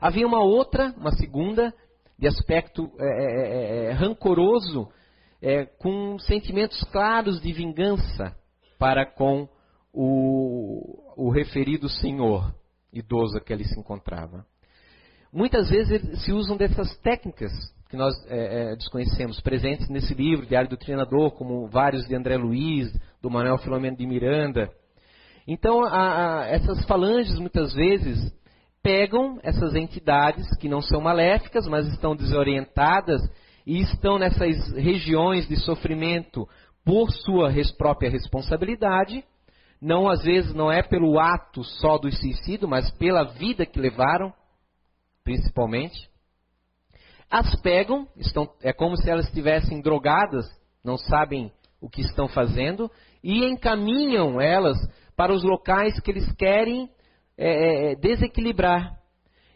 havia 0.00 0.26
uma 0.26 0.42
outra, 0.42 0.94
uma 0.96 1.10
segunda, 1.12 1.74
de 2.18 2.26
aspecto 2.28 2.90
é, 2.98 3.92
rancoroso, 3.92 4.88
com 5.78 6.18
sentimentos 6.18 6.84
claros 6.92 7.40
de 7.40 7.50
vingança 7.50 8.36
para 8.78 9.06
com 9.06 9.48
o, 9.90 11.02
o 11.16 11.30
referido 11.30 11.88
senhor 11.88 12.54
idoso 12.92 13.40
que 13.40 13.52
ali 13.52 13.64
se 13.64 13.78
encontrava. 13.78 14.44
Muitas 15.32 15.70
vezes 15.70 16.22
se 16.22 16.32
usam 16.32 16.56
dessas 16.56 16.96
técnicas 16.98 17.52
que 17.88 17.96
nós 17.96 18.14
é, 18.28 18.72
é, 18.72 18.76
desconhecemos, 18.76 19.40
presentes 19.40 19.88
nesse 19.88 20.14
livro, 20.14 20.46
Diário 20.46 20.70
do 20.70 20.76
Treinador, 20.76 21.32
como 21.32 21.66
vários 21.66 22.06
de 22.06 22.14
André 22.14 22.36
Luiz, 22.36 22.92
do 23.20 23.28
Manuel 23.28 23.58
Filomeno 23.58 23.96
de 23.96 24.06
Miranda. 24.06 24.70
Então, 25.46 25.84
a, 25.84 26.42
a, 26.42 26.46
essas 26.46 26.84
falanges, 26.84 27.36
muitas 27.38 27.72
vezes, 27.72 28.32
pegam 28.80 29.40
essas 29.42 29.74
entidades 29.74 30.46
que 30.58 30.68
não 30.68 30.80
são 30.80 31.00
maléficas, 31.00 31.66
mas 31.66 31.86
estão 31.88 32.14
desorientadas 32.14 33.20
e 33.66 33.80
estão 33.80 34.18
nessas 34.18 34.72
regiões 34.72 35.48
de 35.48 35.56
sofrimento 35.56 36.48
por 36.84 37.10
sua 37.10 37.52
própria 37.76 38.10
responsabilidade, 38.10 39.24
não 39.80 40.08
às 40.08 40.22
vezes 40.22 40.54
não 40.54 40.70
é 40.70 40.82
pelo 40.82 41.18
ato 41.18 41.64
só 41.64 41.96
do 41.96 42.10
suicídio, 42.12 42.68
mas 42.68 42.90
pela 42.92 43.24
vida 43.24 43.64
que 43.64 43.80
levaram, 43.80 44.32
principalmente. 45.24 46.10
As 47.30 47.54
pegam, 47.60 48.06
estão, 48.16 48.48
é 48.60 48.72
como 48.72 48.96
se 48.96 49.08
elas 49.08 49.26
estivessem 49.26 49.80
drogadas, 49.80 50.44
não 50.84 50.98
sabem 50.98 51.50
o 51.80 51.88
que 51.88 52.02
estão 52.02 52.28
fazendo, 52.28 52.90
e 53.22 53.44
encaminham 53.44 54.40
elas 54.40 54.76
para 55.16 55.32
os 55.32 55.42
locais 55.42 55.98
que 56.00 56.10
eles 56.10 56.30
querem 56.32 56.90
é, 57.38 57.92
é, 57.92 57.94
desequilibrar. 57.94 58.98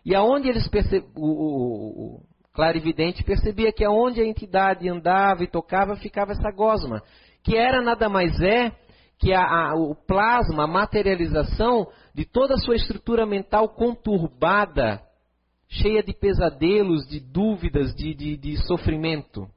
E 0.05 0.15
aonde 0.15 0.49
eles 0.49 0.69
percebem, 0.69 1.09
o, 1.17 2.23
clarividente 2.55 3.25
percebia 3.25 3.73
que 3.73 3.85
aonde 3.85 4.21
a 4.21 4.27
entidade 4.27 4.89
andava 4.89 5.43
e 5.43 5.49
tocava 5.49 5.97
ficava 5.97 6.33
essa 6.33 6.51
gosma, 6.53 7.03
que 7.43 7.57
era 7.57 7.83
nada 7.83 8.09
mais 8.09 8.41
é 8.41 8.71
que 9.19 9.33
a, 9.33 9.43
a, 9.43 9.75
o 9.75 9.95
plasma, 9.95 10.65
a 10.65 10.69
materialização 10.69 11.89
de 12.15 12.25
toda 12.25 12.55
a 12.55 12.59
sua 12.59 12.77
estrutura 12.77 13.25
mental 13.25 13.69
conturbada, 13.69 15.03
cheia 15.69 16.03
de 16.03 16.13
pesadelos, 16.13 17.07
de 17.07 17.21
dúvidas, 17.21 17.95
de, 17.95 18.15
de, 18.15 18.37
de 18.37 18.57
sofrimento, 18.67 19.49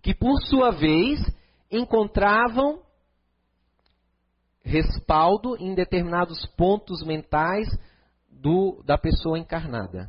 que 0.00 0.14
por 0.14 0.40
sua 0.42 0.70
vez 0.70 1.20
encontravam 1.70 2.82
respaldo 4.64 5.56
em 5.58 5.74
determinados 5.74 6.46
pontos 6.56 7.04
mentais 7.04 7.66
do, 8.30 8.82
da 8.84 8.96
pessoa 8.96 9.38
encarnada. 9.38 10.08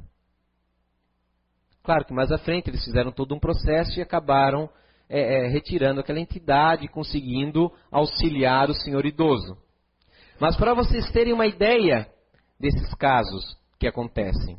Claro 1.84 2.06
que 2.06 2.13
mais 2.13 2.32
à 2.32 2.38
frente 2.38 2.70
eles 2.70 2.84
fizeram 2.84 3.12
todo 3.12 3.36
um 3.36 3.39
processo 3.39 4.00
e 4.00 4.02
acabaram 4.02 4.70
é, 5.10 5.46
é, 5.46 5.48
retirando 5.48 6.00
aquela 6.00 6.20
entidade, 6.20 6.88
conseguindo 6.88 7.72
auxiliar 7.92 8.70
o 8.70 8.74
senhor 8.74 9.06
idoso. 9.06 9.58
Mas 10.39 10.56
para 10.58 10.74
vocês 10.74 11.12
terem 11.12 11.34
uma 11.34 11.46
ideia 11.46 12.08
desses 12.60 12.94
casos 12.96 13.58
que 13.80 13.88
acontecem. 13.88 14.58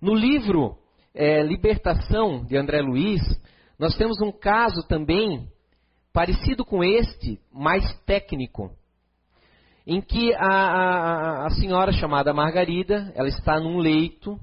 No 0.00 0.14
livro 0.14 0.78
é, 1.14 1.42
Libertação, 1.42 2.44
de 2.44 2.56
André 2.56 2.80
Luiz, 2.80 3.20
nós 3.78 3.96
temos 3.96 4.20
um 4.20 4.32
caso 4.32 4.86
também 4.88 5.48
parecido 6.12 6.64
com 6.64 6.82
este, 6.82 7.40
mais 7.52 7.84
técnico, 8.00 8.72
em 9.86 10.00
que 10.00 10.34
a, 10.34 10.46
a, 10.46 11.46
a 11.46 11.50
senhora 11.50 11.92
chamada 11.92 12.34
Margarida, 12.34 13.12
ela 13.14 13.28
está 13.28 13.60
num 13.60 13.78
leito, 13.78 14.38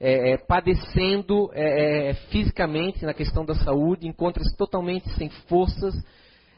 é, 0.00 0.32
é, 0.32 0.38
padecendo 0.38 1.50
é, 1.52 2.08
é, 2.08 2.14
fisicamente 2.30 3.04
na 3.04 3.12
questão 3.12 3.44
da 3.44 3.54
saúde, 3.54 4.08
encontra-se 4.08 4.56
totalmente 4.56 5.06
sem 5.10 5.28
forças, 5.46 5.94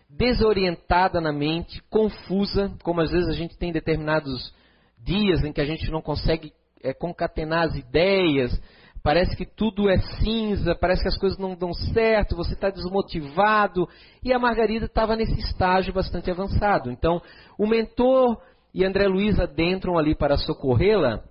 desorientada 0.09 1.21
na 1.21 1.33
mente, 1.33 1.83
confusa, 1.91 2.73
como 2.85 3.01
às 3.01 3.11
vezes 3.11 3.29
a 3.29 3.33
gente 3.33 3.59
tem 3.59 3.73
determinados 3.73 4.55
dias 4.97 5.43
em 5.43 5.53
que 5.53 5.61
a 5.61 5.65
gente 5.65 5.91
não 5.91 6.01
consegue 6.01 6.53
é, 6.85 6.95
concatenar 6.95 7.67
as 7.67 7.75
ideias, 7.75 8.63
parece 9.03 9.37
que 9.37 9.45
tudo 9.45 9.91
é 9.91 9.99
cinza, 9.99 10.77
parece 10.77 11.03
que 11.03 11.09
as 11.09 11.19
coisas 11.19 11.37
não 11.37 11.57
dão 11.57 11.75
certo, 11.75 12.37
você 12.37 12.53
está 12.55 12.71
desmotivado. 12.71 13.89
E 14.23 14.33
a 14.33 14.39
Margarida 14.39 14.87
estava 14.87 15.17
nesse 15.17 15.37
estágio 15.41 15.93
bastante 15.93 16.31
avançado. 16.31 16.93
Então, 16.93 17.21
o 17.59 17.67
mentor 17.67 18.41
e 18.73 18.85
André 18.85 19.09
Luiz 19.09 19.41
adentram 19.41 19.99
ali 19.99 20.15
para 20.15 20.37
socorrê-la 20.37 21.25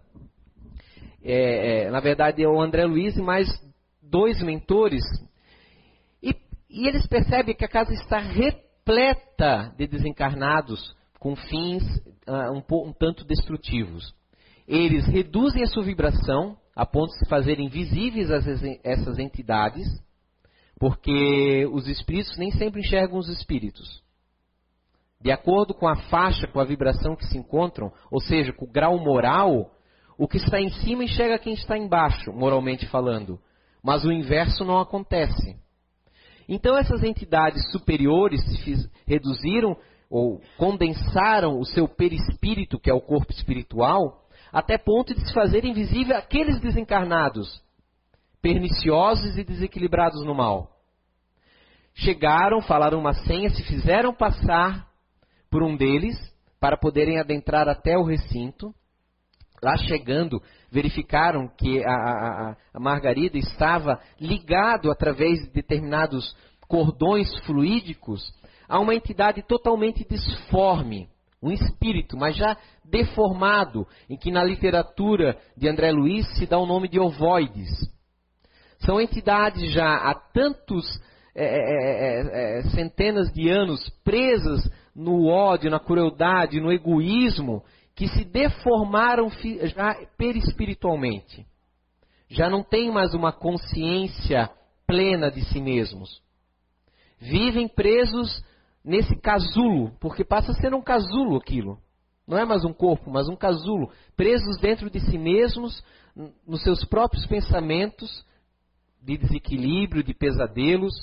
é, 1.24 1.84
é, 1.84 1.91
na 1.91 1.99
verdade 1.99 2.43
é 2.43 2.47
o 2.47 2.59
André 2.59 2.86
Luiz 2.86 3.15
e 3.15 3.22
mais 3.22 3.47
dois 4.01 4.41
mentores, 4.41 5.03
e, 6.22 6.36
e 6.69 6.88
eles 6.88 7.07
percebem 7.07 7.55
que 7.55 7.65
a 7.65 7.69
casa 7.69 7.93
está 7.93 8.19
repleta 8.19 9.74
de 9.78 9.88
desencarnados 9.88 10.95
com 11.19 11.36
fins 11.36 11.84
uh, 12.28 12.51
um, 12.51 12.89
um 12.89 12.93
tanto 12.93 13.24
destrutivos. 13.24 14.13
Eles 14.67 15.05
reduzem 15.05 15.63
a 15.63 15.67
sua 15.67 15.84
vibração 15.84 16.57
a 16.76 16.86
ponto 16.86 17.11
de 17.11 17.19
se 17.19 17.30
fazerem 17.30 17.67
visíveis 17.67 18.30
essas 18.84 19.19
entidades, 19.19 19.86
porque 20.80 21.67
os 21.72 21.88
espíritos 21.88 22.38
nem 22.38 22.51
sempre 22.51 22.82
enxergam 22.82 23.19
os 23.19 23.30
espíritos. 23.30 24.01
De 25.22 25.32
acordo 25.32 25.74
com 25.74 25.88
a 25.88 25.95
faixa, 25.95 26.47
com 26.47 26.59
a 26.59 26.65
vibração 26.65 27.15
que 27.15 27.28
se 27.28 27.38
encontram, 27.38 27.91
ou 28.09 28.19
seja, 28.19 28.51
com 28.51 28.65
o 28.65 28.72
grau 28.72 28.97
moral 28.97 29.72
o 30.22 30.28
que 30.28 30.38
está 30.38 30.61
em 30.61 30.69
cima 30.69 31.03
enxerga 31.03 31.39
quem 31.39 31.53
está 31.53 31.76
embaixo, 31.76 32.32
moralmente 32.32 32.86
falando. 32.86 33.39
Mas 33.84 34.05
o 34.05 34.11
inverso 34.11 34.63
não 34.63 34.80
acontece. 34.80 35.59
Então 36.47 36.78
essas 36.78 37.01
entidades 37.01 37.72
superiores 37.72 38.39
se 38.43 38.88
reduziram 39.07 39.76
ou 40.11 40.39
condensaram 40.59 41.57
o 41.57 41.65
seu 41.65 41.88
perispírito, 41.88 42.80
que 42.80 42.88
é 42.88 42.93
o 42.93 43.01
corpo 43.01 43.32
espiritual, 43.32 44.28
até 44.53 44.78
ponto 44.78 45.11
de 45.15 45.26
se 45.26 45.34
fazer 45.34 45.65
invisível 45.65 46.15
aqueles 46.15 46.59
desencarnados, 46.59 47.59
perniciosos 48.43 49.36
e 49.39 49.43
desequilibrados 49.43 50.24
no 50.24 50.36
mal. 50.36 50.69
Chegaram, 51.95 52.61
falaram 52.61 52.99
uma 52.99 53.15
senha, 53.15 53.49
se 53.49 53.63
fizeram 53.63 54.13
passar 54.13 54.88
por 55.49 55.63
um 55.63 55.76
deles 55.76 56.15
para 56.59 56.78
poderem 56.78 57.19
adentrar 57.19 57.67
até 57.67 57.97
o 57.97 58.03
recinto. 58.03 58.72
Lá 59.64 59.78
chegando, 59.78 60.41
verificaram 60.72 61.47
que 61.47 61.84
a, 61.86 61.91
a, 61.91 62.55
a 62.74 62.80
Margarida 62.80 63.38
estava 63.38 63.99
ligado 64.20 64.89
através 64.89 65.39
de 65.39 65.51
determinados 65.51 66.36
cordões 66.68 67.30
fluídicos 67.45 68.22
a 68.68 68.80
uma 68.80 68.95
entidade 68.95 69.43
totalmente 69.43 70.03
disforme, 70.09 71.09
um 71.43 71.51
espírito, 71.51 72.18
mas 72.18 72.36
já 72.36 72.57
deformado, 72.86 73.86
em 74.09 74.18
que 74.18 74.32
na 74.32 74.43
literatura 74.43 75.38
de 75.57 75.68
André 75.68 75.91
Luiz 75.91 76.26
se 76.38 76.45
dá 76.45 76.57
o 76.57 76.66
nome 76.66 76.88
de 76.88 76.99
ovoides. 76.99 77.70
São 78.80 78.99
entidades 78.99 79.72
já 79.74 79.93
há 79.93 80.16
tantos 80.16 80.86
é, 81.36 81.45
é, 81.45 82.55
é, 82.55 82.59
é 82.59 82.64
centenas 82.70 83.32
de 83.32 83.49
anos 83.49 83.89
presas 84.03 84.70
no 84.95 85.28
ódio, 85.28 85.70
na 85.70 85.80
crueldade, 85.80 86.59
no 86.59 86.72
egoísmo, 86.72 87.64
que 88.01 88.07
se 88.07 88.25
deformaram 88.25 89.29
já 89.75 89.93
perispiritualmente. 90.17 91.45
Já 92.27 92.49
não 92.49 92.63
têm 92.63 92.91
mais 92.91 93.13
uma 93.13 93.31
consciência 93.31 94.49
plena 94.87 95.29
de 95.29 95.45
si 95.45 95.61
mesmos. 95.61 96.19
Vivem 97.19 97.67
presos 97.67 98.43
nesse 98.83 99.15
casulo, 99.17 99.91
porque 99.99 100.23
passa 100.23 100.51
a 100.51 100.55
ser 100.55 100.73
um 100.73 100.81
casulo 100.81 101.37
aquilo. 101.37 101.77
Não 102.27 102.39
é 102.39 102.43
mais 102.43 102.65
um 102.65 102.73
corpo, 102.73 103.11
mas 103.11 103.29
um 103.29 103.35
casulo. 103.35 103.91
Presos 104.15 104.57
dentro 104.59 104.89
de 104.89 104.99
si 104.99 105.19
mesmos, 105.19 105.83
nos 106.47 106.63
seus 106.63 106.83
próprios 106.83 107.27
pensamentos 107.27 108.25
de 108.99 109.15
desequilíbrio, 109.15 110.03
de 110.03 110.15
pesadelos. 110.15 110.93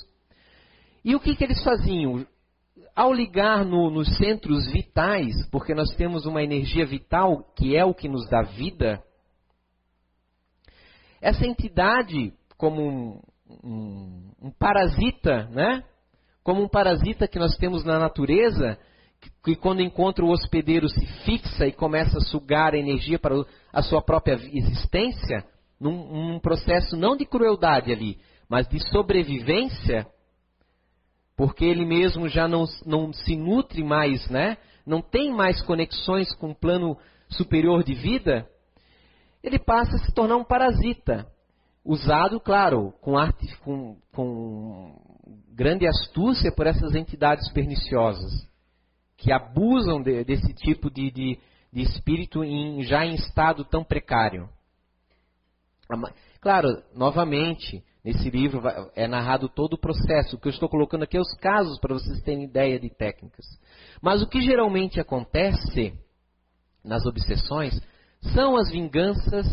E 1.05 1.15
o 1.15 1.19
que, 1.21 1.33
que 1.33 1.45
eles 1.45 1.63
faziam? 1.63 2.27
Ao 2.99 3.13
ligar 3.13 3.63
no, 3.63 3.89
nos 3.89 4.17
centros 4.17 4.69
vitais, 4.69 5.33
porque 5.49 5.73
nós 5.73 5.89
temos 5.95 6.25
uma 6.25 6.43
energia 6.43 6.85
vital 6.85 7.45
que 7.55 7.73
é 7.73 7.85
o 7.85 7.93
que 7.93 8.09
nos 8.09 8.27
dá 8.27 8.41
vida, 8.41 9.01
essa 11.21 11.45
entidade, 11.45 12.33
como 12.57 12.81
um, 12.83 13.21
um, 13.63 14.31
um 14.41 14.51
parasita, 14.51 15.45
né? 15.45 15.81
como 16.43 16.61
um 16.61 16.67
parasita 16.67 17.25
que 17.25 17.39
nós 17.39 17.55
temos 17.55 17.85
na 17.85 17.97
natureza, 17.99 18.77
que, 19.21 19.29
que, 19.45 19.55
quando 19.55 19.81
encontra 19.81 20.25
o 20.25 20.31
hospedeiro 20.31 20.89
se 20.89 21.05
fixa 21.23 21.67
e 21.67 21.71
começa 21.71 22.17
a 22.17 22.25
sugar 22.25 22.73
a 22.73 22.77
energia 22.77 23.17
para 23.17 23.45
a 23.71 23.81
sua 23.81 24.01
própria 24.01 24.33
existência, 24.33 25.45
num, 25.79 26.33
num 26.33 26.39
processo 26.41 26.97
não 26.97 27.15
de 27.15 27.25
crueldade 27.25 27.93
ali, 27.93 28.17
mas 28.49 28.67
de 28.67 28.77
sobrevivência, 28.89 30.05
porque 31.39 31.63
ele 31.63 31.85
mesmo 31.85 32.27
já 32.27 32.49
não, 32.49 32.65
não 32.85 33.13
se 33.13 33.33
nutre 33.33 33.81
mais, 33.81 34.29
né? 34.29 34.57
não 34.85 35.01
tem 35.01 35.33
mais 35.33 35.61
conexões 35.61 36.35
com 36.35 36.49
o 36.49 36.55
plano 36.55 36.97
superior 37.29 37.81
de 37.81 37.93
vida, 37.93 38.45
ele 39.41 39.57
passa 39.57 39.95
a 39.95 39.99
se 39.99 40.13
tornar 40.13 40.35
um 40.35 40.43
parasita. 40.43 41.25
Usado, 41.85 42.41
claro, 42.41 42.91
com, 42.99 43.17
arte, 43.17 43.57
com, 43.59 43.95
com 44.11 44.99
grande 45.55 45.87
astúcia 45.87 46.51
por 46.51 46.67
essas 46.67 46.93
entidades 46.93 47.49
perniciosas, 47.53 48.45
que 49.15 49.31
abusam 49.31 50.01
de, 50.01 50.25
desse 50.25 50.53
tipo 50.53 50.91
de, 50.91 51.09
de, 51.09 51.39
de 51.71 51.81
espírito 51.83 52.43
em, 52.43 52.83
já 52.83 53.05
em 53.05 53.15
estado 53.15 53.63
tão 53.63 53.81
precário. 53.81 54.49
Claro, 56.41 56.83
novamente, 56.93 57.81
Nesse 58.09 58.27
livro 58.31 58.63
é 58.95 59.07
narrado 59.07 59.47
todo 59.47 59.73
o 59.73 59.77
processo. 59.77 60.35
O 60.35 60.39
que 60.39 60.47
eu 60.47 60.51
estou 60.51 60.67
colocando 60.67 61.03
aqui 61.03 61.15
é 61.15 61.21
os 61.21 61.31
casos 61.35 61.79
para 61.79 61.93
vocês 61.93 62.19
terem 62.23 62.43
ideia 62.43 62.79
de 62.79 62.89
técnicas. 62.89 63.45
Mas 64.01 64.23
o 64.23 64.27
que 64.27 64.41
geralmente 64.41 64.99
acontece 64.99 65.93
nas 66.83 67.05
obsessões 67.05 67.79
são 68.33 68.57
as 68.57 68.71
vinganças 68.71 69.45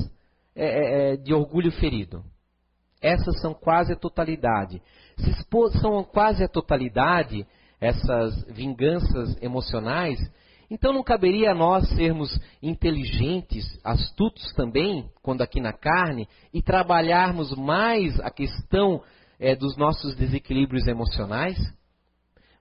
é, 0.55 0.65
é, 0.65 1.13
é 1.13 1.17
de 1.19 1.35
orgulho 1.35 1.71
ferido. 1.71 2.25
Essas 3.03 3.39
são 3.43 3.53
quase 3.53 3.93
a 3.93 3.97
totalidade. 3.97 4.81
Se 5.19 5.35
são 5.79 6.03
quase 6.03 6.43
a 6.43 6.49
totalidade 6.49 7.47
essas 7.79 8.43
vinganças 8.45 9.37
emocionais, 9.43 10.19
então 10.71 10.93
não 10.93 11.03
caberia 11.03 11.53
a 11.53 11.55
nós 11.55 11.89
sermos 11.91 12.39
inteligentes, 12.63 13.65
astutos 13.85 14.53
também, 14.55 15.09
quando 15.23 15.43
aqui 15.43 15.61
na 15.61 15.73
carne, 15.73 16.29
e 16.53 16.61
trabalharmos 16.61 17.57
mais 17.57 18.19
a 18.21 18.31
questão 18.31 19.03
é, 19.39 19.55
dos 19.55 19.77
nossos 19.77 20.17
desequilíbrios 20.17 20.87
emocionais? 20.87 21.57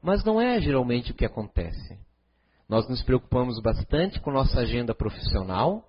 Mas 0.01 0.23
não 0.23 0.39
é 0.39 0.61
geralmente 0.61 1.11
o 1.11 1.15
que 1.15 1.25
acontece. 1.25 1.97
Nós 2.69 2.87
nos 2.87 3.01
preocupamos 3.03 3.59
bastante 3.61 4.19
com 4.19 4.31
nossa 4.31 4.59
agenda 4.59 4.93
profissional, 4.93 5.83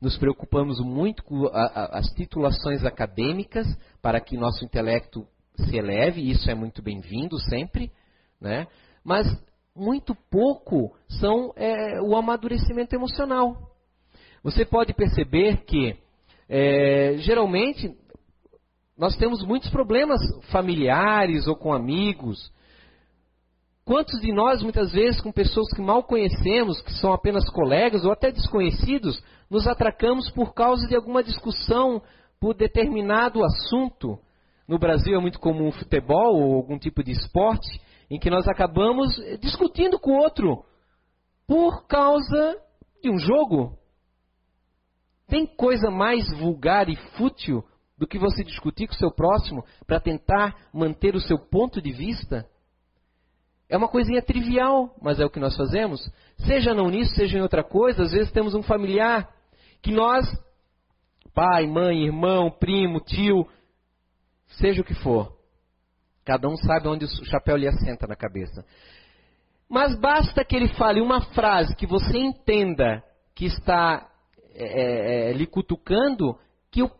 nos 0.00 0.16
preocupamos 0.18 0.78
muito 0.80 1.24
com 1.24 1.46
a, 1.46 1.64
a, 1.64 1.98
as 1.98 2.06
titulações 2.12 2.84
acadêmicas 2.84 3.66
para 4.02 4.20
que 4.20 4.36
nosso 4.36 4.64
intelecto 4.64 5.26
se 5.56 5.76
eleve, 5.76 6.30
isso 6.30 6.50
é 6.50 6.54
muito 6.54 6.82
bem-vindo 6.82 7.38
sempre, 7.40 7.90
né? 8.40 8.66
mas 9.02 9.26
muito 9.76 10.14
pouco 10.30 10.96
são 11.20 11.52
é, 11.54 12.00
o 12.00 12.16
amadurecimento 12.16 12.94
emocional. 12.94 13.56
Você 14.42 14.64
pode 14.64 14.94
perceber 14.94 15.64
que, 15.64 15.96
é, 16.48 17.16
geralmente, 17.18 17.94
nós 18.96 19.16
temos 19.16 19.44
muitos 19.44 19.68
problemas 19.68 20.20
familiares 20.50 21.46
ou 21.46 21.54
com 21.54 21.72
amigos. 21.72 22.50
Quantos 23.84 24.20
de 24.20 24.32
nós, 24.32 24.62
muitas 24.62 24.92
vezes, 24.92 25.20
com 25.20 25.30
pessoas 25.30 25.68
que 25.74 25.82
mal 25.82 26.02
conhecemos, 26.02 26.80
que 26.80 26.92
são 26.94 27.12
apenas 27.12 27.48
colegas 27.50 28.04
ou 28.04 28.12
até 28.12 28.32
desconhecidos, 28.32 29.22
nos 29.50 29.66
atracamos 29.66 30.30
por 30.30 30.54
causa 30.54 30.88
de 30.88 30.96
alguma 30.96 31.22
discussão 31.22 32.02
por 32.40 32.54
determinado 32.54 33.44
assunto? 33.44 34.18
No 34.66 34.78
Brasil 34.78 35.16
é 35.16 35.20
muito 35.20 35.38
comum 35.38 35.70
futebol 35.70 36.34
ou 36.34 36.54
algum 36.54 36.78
tipo 36.78 37.04
de 37.04 37.12
esporte 37.12 37.80
em 38.10 38.18
que 38.18 38.30
nós 38.30 38.46
acabamos 38.48 39.14
discutindo 39.40 39.98
com 39.98 40.12
o 40.12 40.18
outro 40.18 40.64
por 41.46 41.86
causa 41.86 42.60
de 43.02 43.10
um 43.10 43.18
jogo. 43.18 43.76
Tem 45.28 45.46
coisa 45.46 45.90
mais 45.90 46.30
vulgar 46.38 46.88
e 46.88 46.96
fútil 47.16 47.64
do 47.98 48.06
que 48.06 48.18
você 48.18 48.44
discutir 48.44 48.86
com 48.86 48.94
o 48.94 48.98
seu 48.98 49.10
próximo 49.10 49.64
para 49.86 50.00
tentar 50.00 50.54
manter 50.72 51.14
o 51.14 51.20
seu 51.20 51.38
ponto 51.38 51.80
de 51.80 51.92
vista? 51.92 52.48
É 53.68 53.76
uma 53.76 53.88
coisinha 53.88 54.22
trivial, 54.22 54.94
mas 55.02 55.18
é 55.18 55.24
o 55.24 55.30
que 55.30 55.40
nós 55.40 55.56
fazemos. 55.56 56.00
Seja 56.38 56.72
não 56.72 56.88
nisso, 56.88 57.14
seja 57.14 57.38
em 57.38 57.42
outra 57.42 57.64
coisa, 57.64 58.04
às 58.04 58.12
vezes 58.12 58.30
temos 58.30 58.54
um 58.54 58.62
familiar 58.62 59.28
que 59.82 59.90
nós, 59.90 60.24
pai, 61.34 61.66
mãe, 61.66 62.04
irmão, 62.04 62.50
primo, 62.50 63.00
tio, 63.00 63.46
seja 64.58 64.82
o 64.82 64.84
que 64.84 64.94
for, 64.94 65.35
Cada 66.26 66.48
um 66.48 66.56
sabe 66.56 66.88
onde 66.88 67.04
o 67.04 67.24
chapéu 67.24 67.56
lhe 67.56 67.68
assenta 67.68 68.04
na 68.04 68.16
cabeça. 68.16 68.64
Mas 69.70 69.94
basta 69.94 70.44
que 70.44 70.56
ele 70.56 70.74
fale 70.74 71.00
uma 71.00 71.20
frase 71.20 71.74
que 71.76 71.86
você 71.86 72.18
entenda 72.18 73.00
que 73.32 73.44
está 73.44 74.08
é, 74.52 74.64
é, 74.64 75.30
é 75.30 75.32
lhe 75.32 75.46
cutucando, 75.46 76.36
que, 76.68 76.82
o, 76.82 76.90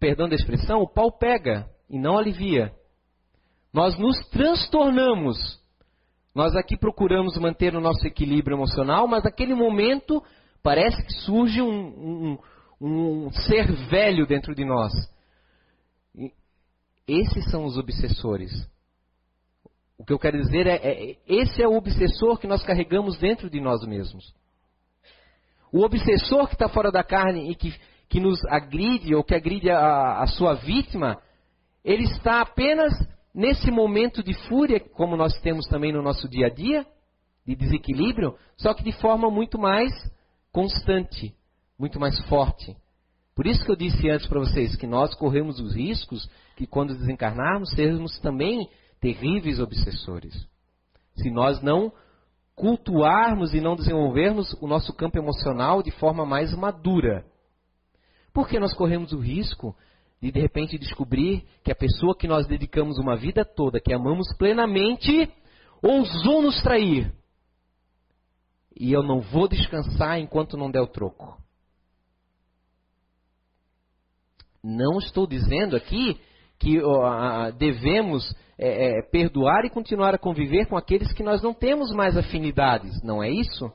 perdão 0.00 0.28
da 0.28 0.34
expressão, 0.34 0.80
o 0.80 0.88
pau 0.88 1.12
pega 1.12 1.70
e 1.88 1.96
não 1.96 2.18
alivia. 2.18 2.72
Nós 3.72 3.96
nos 3.96 4.18
transtornamos. 4.30 5.38
Nós 6.34 6.56
aqui 6.56 6.76
procuramos 6.76 7.38
manter 7.38 7.76
o 7.76 7.80
nosso 7.80 8.04
equilíbrio 8.04 8.56
emocional, 8.56 9.06
mas 9.06 9.22
naquele 9.22 9.54
momento 9.54 10.20
parece 10.64 11.00
que 11.04 11.12
surge 11.20 11.62
um, 11.62 12.38
um, 12.80 13.26
um 13.26 13.30
ser 13.30 13.70
velho 13.88 14.26
dentro 14.26 14.52
de 14.52 14.64
nós 14.64 14.92
esses 17.06 17.50
são 17.50 17.64
os 17.64 17.76
obsessores. 17.76 18.50
O 19.98 20.04
que 20.04 20.12
eu 20.12 20.18
quero 20.18 20.40
dizer 20.40 20.66
é, 20.66 20.76
é, 20.76 21.16
esse 21.26 21.62
é 21.62 21.68
o 21.68 21.76
obsessor 21.76 22.38
que 22.38 22.46
nós 22.46 22.64
carregamos 22.64 23.18
dentro 23.18 23.48
de 23.48 23.60
nós 23.60 23.86
mesmos. 23.86 24.34
O 25.72 25.84
obsessor 25.84 26.48
que 26.48 26.54
está 26.54 26.68
fora 26.68 26.90
da 26.90 27.02
carne 27.02 27.50
e 27.50 27.54
que, 27.54 27.74
que 28.08 28.20
nos 28.20 28.44
agride 28.46 29.14
ou 29.14 29.24
que 29.24 29.34
agride 29.34 29.70
a, 29.70 30.20
a 30.20 30.26
sua 30.26 30.54
vítima, 30.54 31.20
ele 31.84 32.04
está 32.04 32.40
apenas 32.40 32.92
nesse 33.34 33.70
momento 33.70 34.22
de 34.22 34.32
fúria, 34.48 34.80
como 34.80 35.16
nós 35.16 35.38
temos 35.40 35.66
também 35.66 35.92
no 35.92 36.02
nosso 36.02 36.28
dia 36.28 36.46
a 36.46 36.50
dia, 36.50 36.86
de 37.46 37.54
desequilíbrio, 37.54 38.36
só 38.56 38.72
que 38.72 38.82
de 38.82 38.92
forma 38.92 39.30
muito 39.30 39.58
mais 39.58 39.92
constante, 40.52 41.34
muito 41.78 41.98
mais 42.00 42.18
forte. 42.26 42.76
Por 43.34 43.46
isso 43.46 43.64
que 43.64 43.70
eu 43.70 43.76
disse 43.76 44.08
antes 44.08 44.26
para 44.26 44.38
vocês 44.38 44.76
que 44.76 44.86
nós 44.86 45.14
corremos 45.14 45.58
os 45.58 45.74
riscos 45.74 46.28
que 46.56 46.66
quando 46.66 46.96
desencarnarmos, 46.96 47.70
sermos 47.70 48.18
também 48.20 48.68
terríveis 49.00 49.58
obsessores. 49.58 50.34
Se 51.16 51.30
nós 51.30 51.60
não 51.60 51.92
cultuarmos 52.54 53.52
e 53.52 53.60
não 53.60 53.74
desenvolvermos 53.74 54.52
o 54.60 54.66
nosso 54.66 54.92
campo 54.94 55.18
emocional 55.18 55.82
de 55.82 55.90
forma 55.90 56.24
mais 56.24 56.54
madura. 56.54 57.24
Porque 58.32 58.58
nós 58.60 58.72
corremos 58.72 59.12
o 59.12 59.18
risco 59.18 59.76
de 60.20 60.30
de 60.30 60.40
repente 60.40 60.78
descobrir 60.78 61.44
que 61.62 61.72
a 61.72 61.76
pessoa 61.76 62.16
que 62.16 62.28
nós 62.28 62.46
dedicamos 62.46 62.98
uma 62.98 63.16
vida 63.16 63.44
toda, 63.44 63.80
que 63.80 63.92
amamos 63.92 64.26
plenamente, 64.38 65.30
ousou 65.82 66.40
nos 66.40 66.62
trair. 66.62 67.12
E 68.78 68.92
eu 68.92 69.02
não 69.02 69.20
vou 69.20 69.46
descansar 69.48 70.18
enquanto 70.18 70.56
não 70.56 70.70
der 70.70 70.80
o 70.80 70.86
troco. 70.86 71.43
Não 74.66 74.96
estou 74.96 75.26
dizendo 75.26 75.76
aqui 75.76 76.18
que 76.58 76.78
uh, 76.78 77.52
devemos 77.58 78.34
é, 78.56 78.98
é, 78.98 79.02
perdoar 79.02 79.66
e 79.66 79.70
continuar 79.70 80.14
a 80.14 80.18
conviver 80.18 80.64
com 80.66 80.74
aqueles 80.74 81.12
que 81.12 81.22
nós 81.22 81.42
não 81.42 81.52
temos 81.52 81.92
mais 81.92 82.16
afinidades, 82.16 83.02
não 83.02 83.22
é 83.22 83.28
isso? 83.28 83.70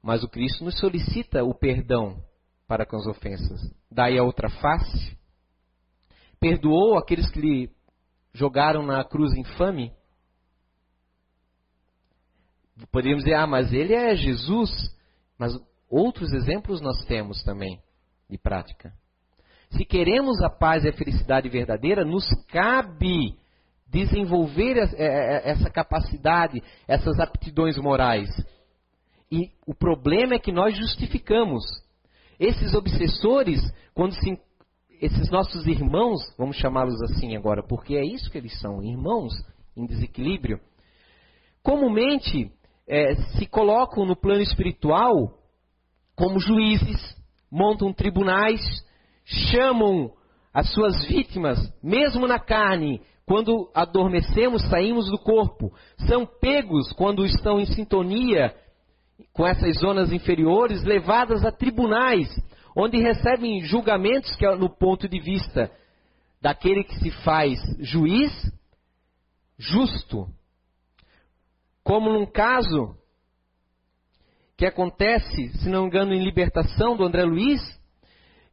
Mas 0.00 0.22
o 0.22 0.28
Cristo 0.28 0.64
nos 0.64 0.78
solicita 0.78 1.42
o 1.42 1.52
perdão 1.52 2.22
para 2.68 2.86
com 2.86 2.96
as 2.96 3.06
ofensas. 3.06 3.60
Daí 3.90 4.16
a 4.16 4.22
outra 4.22 4.48
face. 4.48 5.18
Perdoou 6.38 6.96
aqueles 6.96 7.28
que 7.28 7.40
lhe 7.40 7.70
jogaram 8.32 8.86
na 8.86 9.02
cruz 9.02 9.34
infame. 9.34 9.92
Poderíamos 12.92 13.24
dizer, 13.24 13.34
ah, 13.34 13.48
mas 13.48 13.72
ele 13.72 13.94
é 13.94 14.14
Jesus. 14.14 14.70
Mas 15.36 15.52
outros 15.90 16.32
exemplos 16.32 16.80
nós 16.80 17.04
temos 17.04 17.42
também 17.42 17.82
de 18.28 18.38
prática. 18.38 18.92
Se 19.70 19.84
queremos 19.84 20.40
a 20.42 20.48
paz 20.48 20.84
e 20.84 20.88
a 20.88 20.92
felicidade 20.92 21.48
verdadeira, 21.48 22.04
nos 22.04 22.26
cabe 22.48 23.36
desenvolver 23.86 24.76
é, 24.76 24.86
é, 24.96 25.50
essa 25.50 25.70
capacidade, 25.70 26.62
essas 26.86 27.18
aptidões 27.18 27.76
morais. 27.78 28.28
E 29.30 29.50
o 29.66 29.74
problema 29.74 30.34
é 30.34 30.38
que 30.38 30.52
nós 30.52 30.76
justificamos. 30.76 31.64
Esses 32.38 32.72
obsessores, 32.74 33.60
quando 33.94 34.14
se, 34.14 34.38
esses 35.00 35.30
nossos 35.30 35.66
irmãos, 35.66 36.20
vamos 36.38 36.56
chamá-los 36.56 37.00
assim 37.02 37.36
agora, 37.36 37.62
porque 37.62 37.96
é 37.96 38.04
isso 38.04 38.30
que 38.30 38.38
eles 38.38 38.58
são, 38.60 38.82
irmãos 38.82 39.32
em 39.76 39.86
desequilíbrio, 39.86 40.60
comumente 41.62 42.50
é, 42.86 43.14
se 43.14 43.46
colocam 43.46 44.04
no 44.04 44.16
plano 44.16 44.42
espiritual 44.42 45.38
como 46.16 46.40
juízes, 46.40 47.16
montam 47.50 47.92
tribunais, 47.92 48.60
chamam 49.24 50.12
as 50.52 50.72
suas 50.72 51.04
vítimas, 51.06 51.58
mesmo 51.82 52.26
na 52.26 52.38
carne, 52.38 53.00
quando 53.26 53.70
adormecemos, 53.74 54.62
saímos 54.68 55.10
do 55.10 55.18
corpo, 55.18 55.72
são 56.08 56.24
pegos 56.24 56.92
quando 56.92 57.26
estão 57.26 57.60
em 57.60 57.66
sintonia 57.66 58.54
com 59.32 59.46
essas 59.46 59.78
zonas 59.78 60.12
inferiores, 60.12 60.82
levadas 60.82 61.44
a 61.44 61.52
tribunais, 61.52 62.28
onde 62.74 62.98
recebem 62.98 63.60
julgamentos 63.60 64.34
que, 64.36 64.48
no 64.56 64.70
ponto 64.70 65.08
de 65.08 65.20
vista 65.20 65.70
daquele 66.40 66.84
que 66.84 66.98
se 66.98 67.10
faz 67.22 67.58
juiz, 67.80 68.32
justo. 69.58 70.28
Como 71.82 72.12
num 72.12 72.26
caso 72.26 72.96
que 74.58 74.66
acontece, 74.66 75.50
se 75.58 75.68
não 75.68 75.82
me 75.82 75.86
engano, 75.86 76.12
em 76.12 76.24
libertação 76.24 76.96
do 76.96 77.04
André 77.04 77.22
Luiz, 77.22 77.60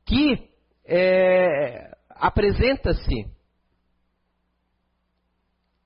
que 0.05 0.47
é, 0.85 1.97
apresenta-se. 2.11 3.25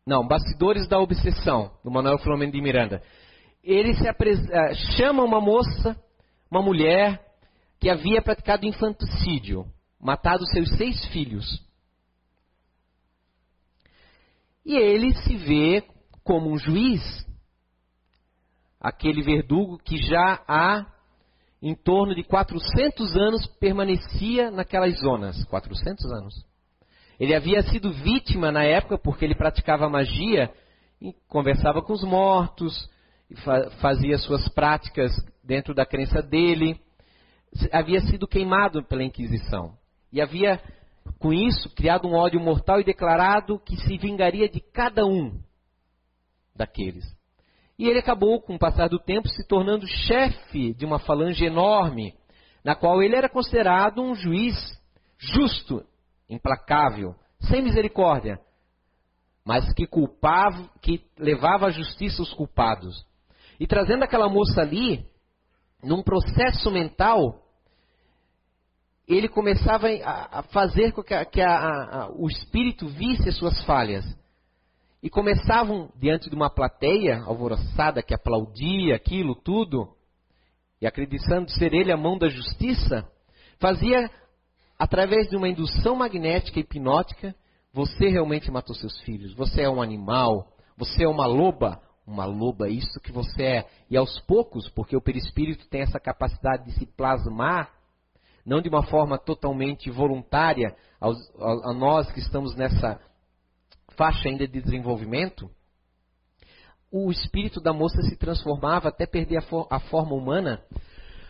Não, 0.05 0.27
Bastidores 0.27 0.89
da 0.89 0.99
Obsessão, 0.99 1.71
do 1.85 1.89
Manuel 1.89 2.17
Filomeno 2.17 2.51
de 2.51 2.61
Miranda. 2.61 3.01
Ele 3.63 3.93
se 3.93 4.05
é, 4.05 4.73
chama 4.97 5.23
uma 5.23 5.39
moça, 5.39 5.95
uma 6.51 6.61
mulher, 6.61 7.25
que 7.79 7.89
havia 7.89 8.21
praticado 8.21 8.65
infanticídio, 8.65 9.65
matado 9.97 10.45
seus 10.47 10.69
seis 10.75 11.05
filhos. 11.13 11.65
E 14.65 14.75
ele 14.75 15.15
se 15.15 15.37
vê 15.37 15.81
como 16.25 16.51
um 16.51 16.57
juiz, 16.57 17.01
aquele 18.79 19.21
verdugo 19.21 19.77
que 19.77 19.97
já 19.97 20.41
há 20.47 20.85
em 21.61 21.75
torno 21.75 22.15
de 22.15 22.23
400 22.23 23.17
anos 23.17 23.45
permanecia 23.59 24.49
naquelas 24.49 24.97
zonas. 24.99 25.43
400 25.45 26.05
anos. 26.11 26.45
Ele 27.19 27.35
havia 27.35 27.61
sido 27.63 27.91
vítima 27.91 28.51
na 28.51 28.63
época 28.63 28.97
porque 28.97 29.25
ele 29.25 29.35
praticava 29.35 29.89
magia 29.89 30.51
conversava 31.27 31.81
com 31.81 31.93
os 31.93 32.03
mortos, 32.03 32.89
fazia 33.79 34.17
suas 34.17 34.47
práticas 34.49 35.11
dentro 35.43 35.73
da 35.73 35.85
crença 35.85 36.21
dele. 36.21 36.79
Havia 37.71 38.01
sido 38.01 38.27
queimado 38.27 38.83
pela 38.83 39.03
Inquisição. 39.03 39.77
E 40.11 40.21
havia, 40.21 40.61
com 41.19 41.31
isso, 41.31 41.69
criado 41.75 42.07
um 42.07 42.13
ódio 42.13 42.39
mortal 42.39 42.79
e 42.79 42.83
declarado 42.83 43.59
que 43.59 43.77
se 43.77 43.97
vingaria 43.97 44.49
de 44.49 44.59
cada 44.59 45.05
um 45.05 45.39
daqueles. 46.55 47.05
E 47.79 47.87
ele 47.87 47.99
acabou, 47.99 48.41
com 48.41 48.55
o 48.55 48.59
passar 48.59 48.89
do 48.89 48.99
tempo, 48.99 49.29
se 49.29 49.47
tornando 49.47 49.87
chefe 49.87 50.73
de 50.73 50.85
uma 50.85 50.99
falange 50.99 51.45
enorme, 51.45 52.13
na 52.61 52.75
qual 52.75 53.01
ele 53.01 53.15
era 53.15 53.29
considerado 53.29 54.01
um 54.01 54.13
juiz 54.13 54.53
justo, 55.17 55.85
implacável, 56.29 57.15
sem 57.39 57.61
misericórdia, 57.61 58.37
mas 59.45 59.71
que 59.73 59.87
culpava, 59.87 60.69
que 60.81 61.05
levava 61.17 61.67
à 61.67 61.69
justiça 61.69 62.21
os 62.21 62.33
culpados. 62.33 63.07
E 63.57 63.65
trazendo 63.65 64.03
aquela 64.03 64.27
moça 64.27 64.59
ali, 64.59 65.05
num 65.81 66.03
processo 66.03 66.69
mental, 66.69 67.41
ele 69.07 69.29
começava 69.29 69.87
a 70.03 70.43
fazer 70.43 70.91
com 70.91 71.01
que, 71.01 71.13
a, 71.13 71.23
que 71.23 71.41
a, 71.41 72.09
o 72.13 72.27
espírito 72.27 72.89
visse 72.89 73.29
as 73.29 73.37
suas 73.37 73.63
falhas 73.63 74.05
e 75.01 75.09
começavam 75.09 75.89
diante 75.95 76.29
de 76.29 76.35
uma 76.35 76.49
plateia 76.49 77.21
alvoroçada 77.23 78.03
que 78.03 78.13
aplaudia 78.13 78.95
aquilo 78.95 79.35
tudo, 79.35 79.95
e 80.81 80.87
acreditando 80.87 81.51
ser 81.51 81.73
ele 81.73 81.91
a 81.91 81.97
mão 81.97 82.17
da 82.17 82.29
justiça, 82.29 83.07
fazia 83.59 84.09
através 84.77 85.29
de 85.29 85.35
uma 85.35 85.49
indução 85.49 85.95
magnética 85.95 86.59
hipnótica, 86.59 87.35
você 87.73 88.07
realmente 88.07 88.49
matou 88.49 88.75
seus 88.75 88.97
filhos, 89.01 89.33
você 89.33 89.63
é 89.63 89.69
um 89.69 89.81
animal, 89.81 90.47
você 90.77 91.03
é 91.03 91.07
uma 91.07 91.25
loba, 91.25 91.81
uma 92.07 92.25
loba, 92.25 92.67
é 92.67 92.71
isso 92.71 92.99
que 93.01 93.11
você 93.11 93.43
é. 93.43 93.65
E 93.89 93.97
aos 93.97 94.19
poucos, 94.21 94.69
porque 94.69 94.95
o 94.95 95.01
perispírito 95.01 95.67
tem 95.67 95.81
essa 95.81 95.99
capacidade 95.99 96.65
de 96.65 96.71
se 96.79 96.85
plasmar, 96.85 97.69
não 98.45 98.61
de 98.61 98.69
uma 98.69 98.83
forma 98.83 99.17
totalmente 99.17 99.91
voluntária, 99.91 100.75
aos, 100.99 101.17
a, 101.37 101.69
a 101.69 101.73
nós 101.73 102.11
que 102.11 102.19
estamos 102.19 102.55
nessa 102.55 102.99
faixa 103.99 104.29
ainda 104.29 104.47
de 104.47 104.61
desenvolvimento, 104.61 105.51
o 106.89 107.11
espírito 107.11 107.59
da 107.59 107.73
moça 107.73 108.01
se 108.03 108.15
transformava 108.15 108.87
até 108.87 109.05
perder 109.05 109.39
a, 109.39 109.41
for 109.41 109.67
a 109.69 109.77
forma 109.77 110.15
humana 110.15 110.63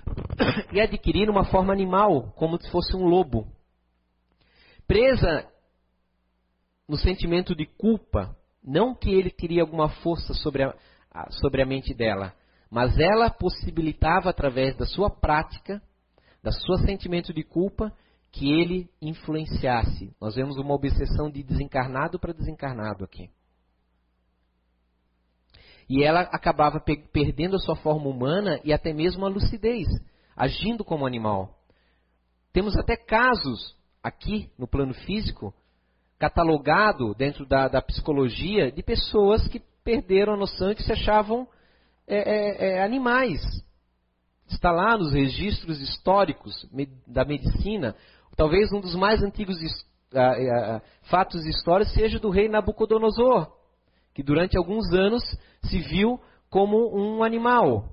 e 0.72 0.80
adquirir 0.80 1.32
uma 1.32 1.44
forma 1.46 1.74
animal, 1.74 2.32
como 2.36 2.62
se 2.62 2.70
fosse 2.70 2.96
um 2.96 3.06
lobo. 3.06 3.48
Presa 4.86 5.48
no 6.88 6.96
sentimento 6.96 7.56
de 7.56 7.66
culpa, 7.66 8.38
não 8.64 8.94
que 8.94 9.10
ele 9.10 9.32
teria 9.32 9.64
alguma 9.64 9.90
força 9.90 10.36
sobre 10.36 10.64
a, 10.64 10.76
sobre 11.42 11.64
a 11.64 11.66
mente 11.66 11.92
dela, 11.92 12.36
mas 12.70 13.00
ela 13.00 13.32
possibilitava, 13.32 14.30
através 14.30 14.78
da 14.78 14.86
sua 14.86 15.10
prática, 15.10 15.82
da 16.44 16.52
sua 16.52 16.78
sentimento 16.86 17.34
de 17.34 17.44
culpa, 17.44 17.92
que 18.32 18.52
ele 18.52 18.90
influenciasse. 19.02 20.14
Nós 20.20 20.36
vemos 20.36 20.58
uma 20.58 20.74
obsessão 20.74 21.30
de 21.30 21.44
desencarnado 21.44 22.20
para 22.20 22.34
desencarnado 22.34 23.04
aqui. 23.04 23.30
E 25.90 26.04
ela 26.04 26.22
acabava 26.22 26.80
pe 26.80 26.98
perdendo 27.12 27.56
a 27.56 27.60
sua 27.60 27.76
forma 27.76 28.08
humana 28.08 28.60
e 28.64 28.72
até 28.72 28.94
mesmo 28.94 29.26
a 29.26 29.30
lucidez, 29.30 29.88
agindo 30.36 30.86
como 30.86 31.08
animal. 31.08 31.58
Temos 32.54 32.78
até 32.78 32.96
casos 32.96 33.76
aqui 34.04 34.52
no 34.58 34.68
plano 34.68 34.94
físico, 34.94 35.54
catalogado 36.20 37.16
dentro 37.16 37.46
da, 37.46 37.68
da 37.68 37.82
psicologia, 37.82 38.72
de 38.72 38.84
pessoas 38.84 39.48
que 39.48 39.60
perderam 39.84 40.34
a 40.34 40.38
noção 40.38 40.72
e 40.72 40.76
que 40.76 40.84
se 40.84 40.92
achavam 40.92 41.48
é, 42.08 42.18
é, 42.18 42.74
é, 42.74 42.84
animais. 42.84 43.42
Está 44.48 44.72
lá 44.72 44.98
nos 44.98 45.14
registros 45.14 45.80
históricos 45.80 46.68
da 47.08 47.24
medicina 47.24 47.96
Talvez 48.40 48.72
um 48.72 48.80
dos 48.80 48.96
mais 48.96 49.22
antigos 49.22 49.58
uh, 49.60 50.18
uh, 50.18 50.82
fatos 51.10 51.46
e 51.46 51.50
histórias 51.50 51.92
seja 51.92 52.20
do 52.20 52.30
rei 52.30 52.48
Nabucodonosor, 52.48 53.52
que 54.14 54.24
durante 54.24 54.58
alguns 54.58 54.94
anos 54.94 55.22
se 55.66 55.78
viu 55.80 56.18
como 56.50 56.98
um 56.98 57.22
animal, 57.22 57.90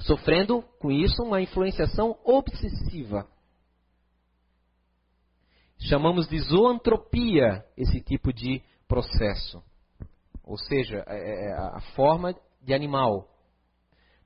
sofrendo 0.00 0.60
com 0.78 0.92
isso 0.92 1.22
uma 1.22 1.40
influenciação 1.40 2.18
obsessiva. 2.22 3.26
Chamamos 5.78 6.28
de 6.28 6.38
zoantropia 6.40 7.64
esse 7.78 8.02
tipo 8.02 8.30
de 8.30 8.62
processo. 8.86 9.62
Ou 10.42 10.58
seja, 10.58 11.02
é, 11.06 11.46
é 11.46 11.52
a 11.54 11.80
forma 11.96 12.36
de 12.60 12.74
animal. 12.74 13.26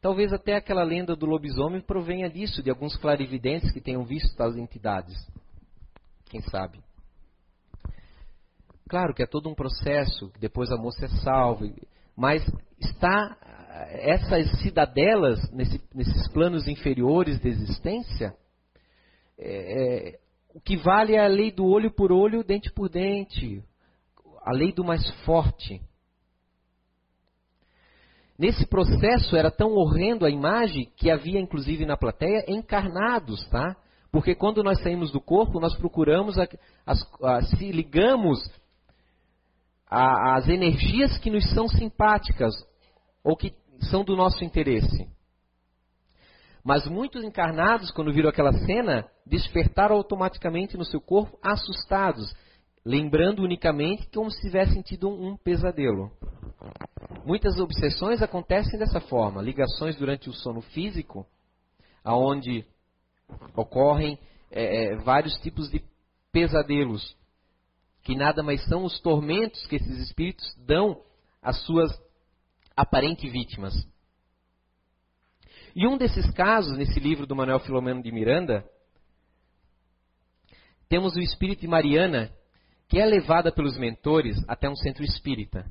Talvez 0.00 0.32
até 0.32 0.54
aquela 0.54 0.84
lenda 0.84 1.16
do 1.16 1.26
lobisomem 1.26 1.80
provenha 1.80 2.30
disso, 2.30 2.62
de 2.62 2.70
alguns 2.70 2.96
clarividentes 2.96 3.72
que 3.72 3.80
tenham 3.80 4.04
visto 4.04 4.36
tais 4.36 4.56
entidades. 4.56 5.16
Quem 6.26 6.40
sabe? 6.42 6.80
Claro 8.88 9.12
que 9.12 9.22
é 9.22 9.26
todo 9.26 9.48
um 9.48 9.54
processo, 9.54 10.32
depois 10.38 10.70
a 10.70 10.76
moça 10.76 11.06
é 11.06 11.08
salva, 11.08 11.66
mas 12.16 12.42
está 12.80 13.36
essas 13.90 14.60
cidadelas 14.60 15.50
nesse, 15.52 15.80
nesses 15.94 16.28
planos 16.32 16.66
inferiores 16.66 17.40
de 17.40 17.48
existência, 17.48 18.34
é, 19.38 20.14
é, 20.14 20.18
o 20.54 20.60
que 20.60 20.76
vale 20.76 21.14
é 21.14 21.24
a 21.24 21.28
lei 21.28 21.52
do 21.52 21.66
olho 21.66 21.90
por 21.90 22.10
olho, 22.10 22.42
dente 22.42 22.72
por 22.72 22.88
dente, 22.88 23.62
a 24.42 24.52
lei 24.52 24.72
do 24.72 24.82
mais 24.82 25.08
forte. 25.24 25.80
Nesse 28.38 28.64
processo 28.66 29.34
era 29.34 29.50
tão 29.50 29.72
horrendo 29.72 30.24
a 30.24 30.30
imagem 30.30 30.88
que 30.96 31.10
havia 31.10 31.40
inclusive 31.40 31.84
na 31.84 31.96
plateia 31.96 32.44
encarnados, 32.46 33.44
tá? 33.48 33.76
Porque 34.12 34.34
quando 34.34 34.62
nós 34.62 34.80
saímos 34.80 35.10
do 35.10 35.20
corpo, 35.20 35.58
nós 35.58 35.76
procuramos, 35.76 36.38
a, 36.38 36.48
a, 36.86 37.36
a, 37.36 37.42
se 37.42 37.72
ligamos 37.72 38.38
às 39.90 40.48
energias 40.48 41.18
que 41.18 41.30
nos 41.30 41.50
são 41.50 41.66
simpáticas 41.66 42.54
ou 43.24 43.36
que 43.36 43.54
são 43.90 44.04
do 44.04 44.16
nosso 44.16 44.44
interesse. 44.44 45.08
Mas 46.64 46.86
muitos 46.86 47.24
encarnados, 47.24 47.90
quando 47.90 48.12
viram 48.12 48.28
aquela 48.28 48.52
cena, 48.52 49.06
despertaram 49.26 49.96
automaticamente 49.96 50.76
no 50.76 50.84
seu 50.84 51.00
corpo 51.00 51.38
assustados, 51.42 52.34
lembrando 52.88 53.42
unicamente 53.42 54.08
como 54.08 54.30
se 54.30 54.40
tivessem 54.40 54.80
tido 54.80 55.10
um, 55.10 55.36
pesadelo. 55.36 56.10
Muitas 57.22 57.60
obsessões 57.60 58.22
acontecem 58.22 58.78
dessa 58.78 58.98
forma, 58.98 59.42
ligações 59.42 59.94
durante 59.96 60.30
o 60.30 60.32
sono 60.32 60.62
físico, 60.62 61.26
aonde 62.02 62.64
ocorrem 63.54 64.18
é, 64.50 64.84
é, 64.86 64.96
vários 64.96 65.36
tipos 65.40 65.70
de 65.70 65.84
pesadelos, 66.32 67.14
que 68.02 68.16
nada 68.16 68.42
mais 68.42 68.64
são 68.64 68.84
os 68.84 68.98
tormentos 69.00 69.66
que 69.66 69.76
esses 69.76 69.98
espíritos 69.98 70.46
dão 70.56 71.02
às 71.42 71.60
suas 71.66 71.90
aparentes 72.74 73.30
vítimas. 73.30 73.74
E 75.76 75.86
um 75.86 75.98
desses 75.98 76.30
casos, 76.30 76.78
nesse 76.78 76.98
livro 76.98 77.26
do 77.26 77.36
Manuel 77.36 77.60
Filomeno 77.60 78.02
de 78.02 78.10
Miranda, 78.10 78.64
temos 80.88 81.14
o 81.16 81.20
espírito 81.20 81.60
de 81.60 81.68
Mariana, 81.68 82.32
que 82.88 82.98
é 82.98 83.04
levada 83.04 83.52
pelos 83.52 83.76
mentores 83.76 84.36
até 84.48 84.68
um 84.68 84.76
centro 84.76 85.04
espírita. 85.04 85.66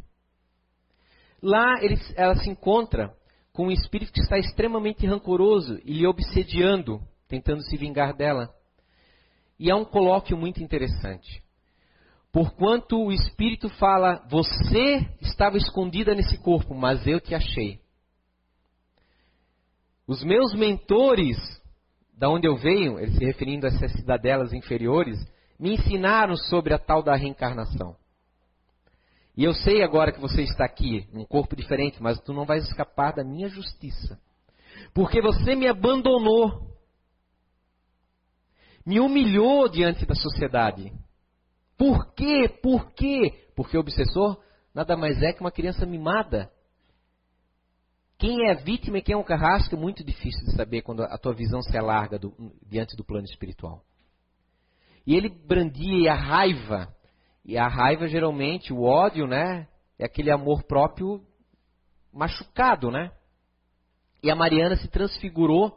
Lá 1.41 1.81
ele, 1.81 1.99
ela 2.15 2.35
se 2.35 2.49
encontra 2.49 3.13
com 3.51 3.67
um 3.67 3.71
espírito 3.71 4.13
que 4.13 4.21
está 4.21 4.37
extremamente 4.37 5.05
rancoroso 5.05 5.79
e 5.83 5.93
lhe 5.93 6.05
obsediando, 6.05 7.01
tentando 7.27 7.63
se 7.63 7.75
vingar 7.75 8.15
dela. 8.15 8.53
E 9.59 9.71
há 9.71 9.75
um 9.75 9.85
colóquio 9.85 10.37
muito 10.37 10.61
interessante. 10.61 11.41
Porquanto 12.31 13.03
o 13.03 13.11
espírito 13.11 13.67
fala: 13.69 14.23
Você 14.29 15.09
estava 15.21 15.57
escondida 15.57 16.13
nesse 16.13 16.37
corpo, 16.37 16.75
mas 16.75 17.05
eu 17.07 17.19
te 17.19 17.33
achei. 17.33 17.79
Os 20.05 20.23
meus 20.23 20.53
mentores, 20.53 21.37
da 22.15 22.29
onde 22.29 22.47
eu 22.47 22.55
venho, 22.55 22.99
ele 22.99 23.11
se 23.11 23.25
referindo 23.25 23.65
a 23.65 23.69
essas 23.69 23.91
cidadelas 23.93 24.53
inferiores, 24.53 25.17
me 25.59 25.73
ensinaram 25.73 26.35
sobre 26.35 26.73
a 26.73 26.79
tal 26.79 27.01
da 27.01 27.15
reencarnação. 27.15 27.95
E 29.35 29.43
eu 29.43 29.53
sei 29.53 29.83
agora 29.83 30.11
que 30.11 30.19
você 30.19 30.41
está 30.41 30.65
aqui, 30.65 31.07
num 31.13 31.25
corpo 31.25 31.55
diferente, 31.55 32.01
mas 32.01 32.19
tu 32.21 32.33
não 32.33 32.45
vais 32.45 32.65
escapar 32.65 33.13
da 33.13 33.23
minha 33.23 33.47
justiça. 33.47 34.19
Porque 34.93 35.21
você 35.21 35.55
me 35.55 35.67
abandonou. 35.67 36.75
Me 38.85 38.99
humilhou 38.99 39.69
diante 39.69 40.05
da 40.05 40.15
sociedade. 40.15 40.91
Por 41.77 42.13
quê? 42.13 42.49
Por 42.61 42.91
quê? 42.93 43.47
Porque 43.55 43.77
o 43.77 43.79
obsessor 43.79 44.41
nada 44.73 44.97
mais 44.97 45.21
é 45.21 45.33
que 45.33 45.41
uma 45.41 45.51
criança 45.51 45.85
mimada. 45.85 46.51
Quem 48.17 48.49
é 48.49 48.55
vítima 48.55 48.97
e 48.97 49.01
quem 49.03 49.13
é 49.13 49.17
um 49.17 49.23
carrasco 49.23 49.75
é 49.75 49.77
muito 49.77 50.03
difícil 50.03 50.45
de 50.45 50.55
saber 50.55 50.81
quando 50.81 51.03
a 51.03 51.17
tua 51.17 51.35
visão 51.35 51.61
se 51.61 51.77
alarga 51.77 52.17
do, 52.17 52.33
diante 52.65 52.95
do 52.95 53.03
plano 53.03 53.25
espiritual. 53.25 53.83
E 55.07 55.15
ele 55.15 55.29
brandia 55.29 56.11
a 56.11 56.15
raiva 56.15 56.93
e 57.45 57.57
a 57.57 57.65
raiva, 57.65 58.07
geralmente, 58.07 58.73
o 58.73 58.83
ódio, 58.83 59.25
né? 59.25 59.65
É 59.97 60.03
aquele 60.03 60.29
amor 60.29 60.63
próprio 60.63 61.23
machucado, 62.13 62.91
né? 62.91 63.09
E 64.21 64.29
a 64.29 64.35
Mariana 64.35 64.75
se 64.75 64.89
transfigurou, 64.89 65.71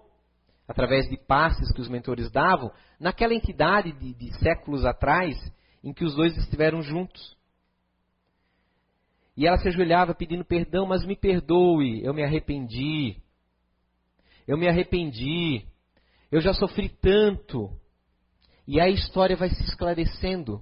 através 0.67 1.09
de 1.09 1.17
passes 1.17 1.73
que 1.73 1.81
os 1.81 1.89
mentores 1.89 2.29
davam, 2.29 2.73
naquela 2.99 3.33
entidade 3.33 3.93
de, 3.93 4.15
de 4.15 4.37
séculos 4.41 4.85
atrás, 4.85 5.37
em 5.85 5.93
que 5.93 6.05
os 6.05 6.17
dois 6.17 6.37
estiveram 6.37 6.83
juntos. 6.83 7.37
E 9.37 9.47
ela 9.47 9.59
se 9.59 9.69
ajoelhava 9.69 10.13
pedindo 10.13 10.45
perdão, 10.45 10.87
mas 10.87 11.07
me 11.07 11.15
perdoe, 11.15 12.05
eu 12.05 12.13
me 12.13 12.25
arrependi. 12.25 13.17
Eu 14.47 14.59
me 14.59 14.69
arrependi. 14.69 15.65
Eu 16.33 16.41
já 16.41 16.53
sofri 16.53 16.89
tanto. 16.89 17.71
E 18.73 18.81
a 18.81 18.89
história 18.89 19.37
vai 19.37 19.49
se 19.49 19.65
esclarecendo 19.65 20.61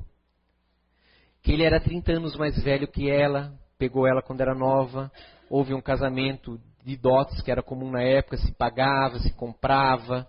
que 1.43 1.53
ele 1.53 1.63
era 1.63 1.79
30 1.79 2.13
anos 2.13 2.35
mais 2.39 2.59
velho 2.65 2.89
que 2.89 3.11
ela, 3.11 3.53
pegou 3.77 4.07
ela 4.07 4.23
quando 4.23 4.41
era 4.41 4.55
nova, 4.55 5.13
houve 5.51 5.75
um 5.75 5.81
casamento 5.83 6.59
de 6.83 6.97
dotes 6.97 7.43
que 7.43 7.51
era 7.51 7.63
comum 7.63 7.91
na 7.91 8.01
época, 8.01 8.39
se 8.39 8.51
pagava, 8.53 9.19
se 9.19 9.31
comprava. 9.35 10.27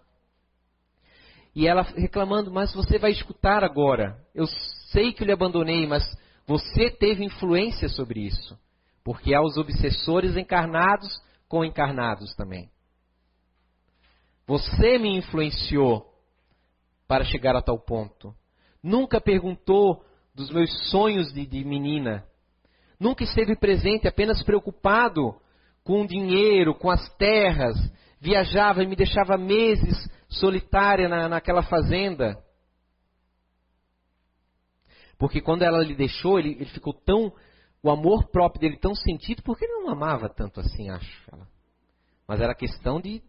E 1.56 1.68
ela 1.68 1.84
reclamando, 1.84 2.52
mas 2.52 2.74
você 2.76 3.00
vai 3.00 3.12
escutar 3.12 3.64
agora. 3.64 4.20
Eu 4.36 4.46
sei 4.92 5.14
que 5.14 5.24
eu 5.24 5.28
lhe 5.28 5.32
abandonei, 5.32 5.88
mas 5.88 6.04
você 6.46 6.90
teve 6.90 7.24
influência 7.24 7.88
sobre 7.88 8.20
isso. 8.20 8.60
Porque 9.06 9.34
há 9.34 9.42
os 9.42 9.56
obsessores 9.56 10.36
encarnados 10.36 11.08
com 11.48 11.64
encarnados 11.64 12.36
também. 12.36 12.70
Você 14.46 14.98
me 14.98 15.16
influenciou 15.16 16.10
para 17.10 17.26
chegar 17.26 17.56
a 17.56 17.62
tal 17.62 17.80
ponto. 17.80 18.36
Nunca 18.84 19.20
perguntou 19.20 20.06
dos 20.36 20.52
meus 20.52 20.70
sonhos 20.92 21.34
de, 21.34 21.44
de 21.44 21.66
menina. 21.66 22.24
Nunca 23.00 23.24
esteve 23.24 23.56
presente, 23.56 24.08
apenas 24.08 24.44
preocupado 24.44 25.36
com 25.84 26.04
o 26.04 26.08
dinheiro, 26.08 26.76
com 26.76 26.92
as 26.92 27.10
terras. 27.16 27.76
Viajava 28.22 28.84
e 28.84 28.88
me 28.88 28.96
deixava 28.96 29.40
meses 29.40 30.08
solitária 30.28 31.10
na, 31.10 31.28
naquela 31.28 31.64
fazenda. 31.64 32.38
Porque 35.18 35.42
quando 35.42 35.64
ela 35.64 35.80
lhe 35.80 35.96
deixou, 35.96 36.38
ele, 36.38 36.52
ele 36.52 36.66
ficou 36.66 36.94
tão. 36.94 37.34
O 37.82 37.90
amor 37.90 38.30
próprio 38.30 38.62
dele 38.62 38.78
tão 38.78 38.94
sentido, 38.94 39.42
porque 39.42 39.66
ele 39.66 39.82
não 39.82 39.90
amava 39.90 40.30
tanto 40.30 40.60
assim, 40.60 40.92
acho. 40.92 41.32
Mas 42.28 42.40
era 42.40 42.54
questão 42.54 43.02
de, 43.02 43.24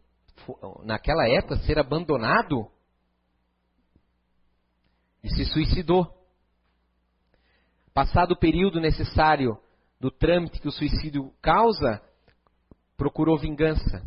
naquela 0.84 1.26
época, 1.26 1.56
ser 1.60 1.78
abandonado. 1.78 2.68
E 5.22 5.28
se 5.28 5.44
suicidou. 5.44 6.06
Passado 7.92 8.32
o 8.32 8.38
período 8.38 8.80
necessário 8.80 9.58
do 10.00 10.10
trâmite 10.10 10.60
que 10.60 10.68
o 10.68 10.72
suicídio 10.72 11.30
causa, 11.42 12.00
procurou 12.96 13.38
vingança. 13.38 14.02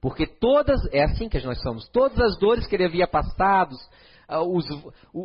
Porque 0.00 0.26
todas, 0.26 0.80
é 0.92 1.02
assim 1.04 1.28
que 1.28 1.40
nós 1.40 1.60
somos, 1.62 1.88
todas 1.88 2.18
as 2.20 2.38
dores 2.38 2.66
que 2.66 2.74
ele 2.74 2.84
havia 2.84 3.06
passado, 3.06 3.76
ah, 4.28 4.42
os, 4.42 4.64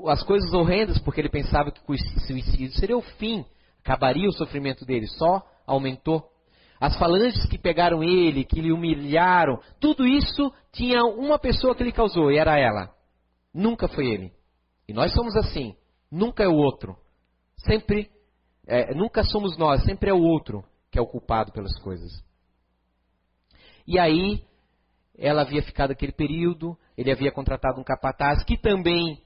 as 0.07 0.23
coisas 0.23 0.53
horrendas, 0.53 0.99
porque 0.99 1.21
ele 1.21 1.29
pensava 1.29 1.71
que 1.71 1.79
o 1.88 1.97
suicídio 1.97 2.73
seria 2.73 2.97
o 2.97 3.01
fim, 3.01 3.45
acabaria 3.84 4.27
o 4.27 4.34
sofrimento 4.34 4.86
dele, 4.86 5.07
só 5.07 5.43
aumentou. 5.65 6.27
As 6.79 6.97
falanges 6.97 7.45
que 7.45 7.57
pegaram 7.57 8.03
ele, 8.03 8.43
que 8.43 8.61
lhe 8.61 8.71
humilharam, 8.71 9.59
tudo 9.79 10.05
isso 10.05 10.51
tinha 10.71 11.03
uma 11.05 11.39
pessoa 11.39 11.75
que 11.75 11.84
lhe 11.84 11.91
causou, 11.91 12.31
e 12.31 12.38
era 12.38 12.59
ela. 12.59 12.89
Nunca 13.53 13.88
foi 13.88 14.07
ele. 14.07 14.31
E 14.88 14.93
nós 14.93 15.13
somos 15.13 15.36
assim, 15.36 15.75
nunca 16.11 16.43
é 16.43 16.47
o 16.47 16.55
outro. 16.55 16.97
Sempre, 17.57 18.11
é, 18.67 18.93
nunca 18.93 19.23
somos 19.23 19.57
nós, 19.57 19.84
sempre 19.84 20.09
é 20.09 20.13
o 20.13 20.21
outro 20.21 20.63
que 20.91 20.99
é 20.99 21.01
o 21.01 21.07
culpado 21.07 21.51
pelas 21.51 21.75
coisas. 21.79 22.23
E 23.88 23.97
aí, 23.97 24.45
ela 25.17 25.41
havia 25.41 25.63
ficado 25.63 25.89
aquele 25.89 26.11
período, 26.11 26.77
ele 26.95 27.11
havia 27.11 27.31
contratado 27.31 27.81
um 27.81 27.84
capataz 27.84 28.43
que 28.43 28.55
também 28.55 29.19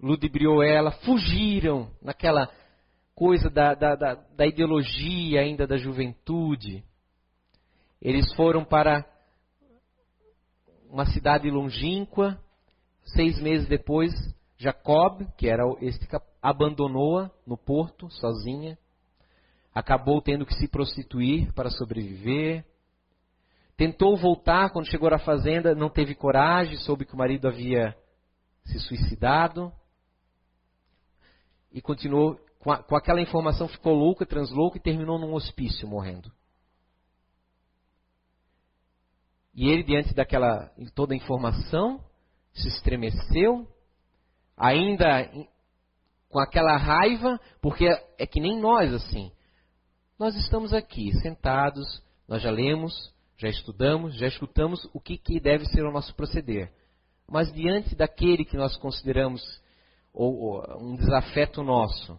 ludibriou 0.00 0.62
ela, 0.62 0.90
fugiram 0.90 1.90
naquela 2.00 2.50
coisa 3.14 3.50
da, 3.50 3.74
da, 3.74 3.94
da, 3.94 4.14
da 4.14 4.46
ideologia 4.46 5.42
ainda 5.42 5.66
da 5.66 5.76
juventude. 5.76 6.82
Eles 8.00 8.32
foram 8.34 8.64
para 8.64 9.04
uma 10.88 11.04
cidade 11.04 11.50
longínqua, 11.50 12.42
seis 13.04 13.38
meses 13.38 13.68
depois 13.68 14.12
Jacob, 14.62 15.26
que 15.36 15.48
era 15.48 15.64
este 15.80 16.08
abandonou-a 16.40 17.32
no 17.44 17.58
porto 17.58 18.08
sozinha, 18.10 18.78
acabou 19.74 20.22
tendo 20.22 20.46
que 20.46 20.54
se 20.54 20.68
prostituir 20.68 21.52
para 21.52 21.68
sobreviver. 21.68 22.64
Tentou 23.76 24.16
voltar 24.16 24.70
quando 24.70 24.88
chegou 24.88 25.12
à 25.12 25.18
fazenda, 25.18 25.74
não 25.74 25.90
teve 25.90 26.14
coragem, 26.14 26.76
soube 26.78 27.04
que 27.04 27.12
o 27.12 27.18
marido 27.18 27.48
havia 27.48 27.96
se 28.64 28.78
suicidado. 28.78 29.72
E 31.72 31.82
continuou, 31.82 32.38
com, 32.60 32.70
a, 32.70 32.80
com 32.80 32.94
aquela 32.94 33.20
informação, 33.20 33.66
ficou 33.66 33.94
louca, 33.94 34.24
translouca 34.24 34.78
e 34.78 34.80
terminou 34.80 35.18
num 35.18 35.34
hospício 35.34 35.88
morrendo. 35.88 36.30
E 39.52 39.68
ele, 39.68 39.82
diante 39.82 40.14
daquela 40.14 40.72
toda 40.94 41.14
a 41.14 41.16
informação, 41.16 42.02
se 42.52 42.68
estremeceu, 42.68 43.66
ainda 44.62 45.28
com 46.28 46.38
aquela 46.38 46.76
raiva, 46.76 47.38
porque 47.60 47.84
é 48.16 48.24
que 48.24 48.40
nem 48.40 48.60
nós 48.60 48.94
assim. 48.94 49.32
Nós 50.16 50.36
estamos 50.36 50.72
aqui 50.72 51.12
sentados, 51.20 52.00
nós 52.28 52.40
já 52.40 52.50
lemos, 52.50 53.12
já 53.36 53.48
estudamos, 53.48 54.14
já 54.16 54.28
escutamos 54.28 54.88
o 54.94 55.00
que, 55.00 55.18
que 55.18 55.40
deve 55.40 55.66
ser 55.66 55.84
o 55.84 55.90
nosso 55.90 56.14
proceder. 56.14 56.72
Mas 57.28 57.52
diante 57.52 57.96
daquele 57.96 58.44
que 58.44 58.56
nós 58.56 58.76
consideramos 58.76 59.42
ou, 60.14 60.32
ou, 60.38 60.78
um 60.80 60.94
desafeto 60.94 61.64
nosso, 61.64 62.16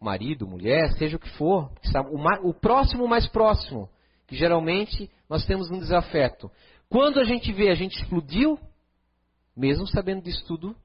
marido, 0.00 0.48
mulher, 0.48 0.92
seja 0.98 1.16
o 1.16 1.20
que 1.20 1.30
for, 1.36 1.70
o, 2.10 2.48
o 2.48 2.54
próximo 2.54 3.06
mais 3.06 3.28
próximo, 3.28 3.88
que 4.26 4.34
geralmente 4.34 5.08
nós 5.28 5.46
temos 5.46 5.70
um 5.70 5.78
desafeto. 5.78 6.50
Quando 6.88 7.20
a 7.20 7.24
gente 7.24 7.52
vê, 7.52 7.70
a 7.70 7.74
gente 7.74 7.96
explodiu, 7.96 8.58
mesmo 9.56 9.86
sabendo 9.86 10.22
disso 10.22 10.44
tudo, 10.46 10.76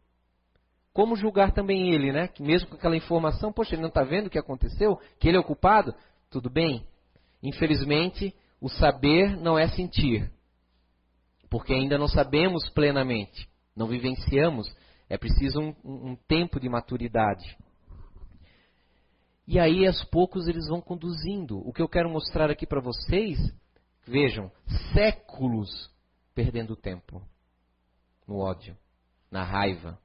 como 0.94 1.16
julgar 1.16 1.52
também 1.52 1.94
ele, 1.94 2.12
né? 2.12 2.28
Que 2.28 2.42
mesmo 2.42 2.70
com 2.70 2.76
aquela 2.76 2.98
informação, 2.98 3.54
poxa, 3.54 3.76
ele 3.76 3.84
não 3.84 3.90
está 3.90 4.04
vendo 4.04 4.28
o 4.28 4.30
que 4.30 4.40
aconteceu? 4.40 5.00
Que 5.20 5.28
ele 5.28 5.38
é 5.38 5.40
o 5.40 5.44
culpado? 5.44 5.94
Tudo 6.30 6.50
bem. 6.50 6.88
Infelizmente, 7.42 8.36
o 8.60 8.68
saber 8.68 9.38
não 9.38 9.60
é 9.60 9.68
sentir. 9.68 10.32
Porque 11.50 11.72
ainda 11.74 11.98
não 12.00 12.08
sabemos 12.08 12.68
plenamente, 12.70 13.48
não 13.76 13.88
vivenciamos. 13.88 14.68
É 15.08 15.18
preciso 15.18 15.62
um, 15.62 15.76
um, 15.86 16.16
tempo 16.28 16.60
de 16.60 16.68
maturidade. 16.68 17.56
E 19.48 19.60
aí, 19.60 19.86
aos 19.86 20.04
poucos, 20.06 20.48
eles 20.48 20.68
vão 20.68 20.82
conduzindo. 20.82 21.60
O 21.60 21.72
que 21.72 21.82
eu 21.82 21.88
quero 21.88 22.10
mostrar 22.10 22.50
aqui 22.50 22.66
para 22.66 22.82
vocês, 22.82 23.38
vejam, 24.06 24.52
séculos 24.94 25.70
perdendo 26.34 26.76
tempo 26.76 27.22
no 28.28 28.38
ódio, 28.38 28.78
na 29.32 29.44
raiva. 29.44 30.00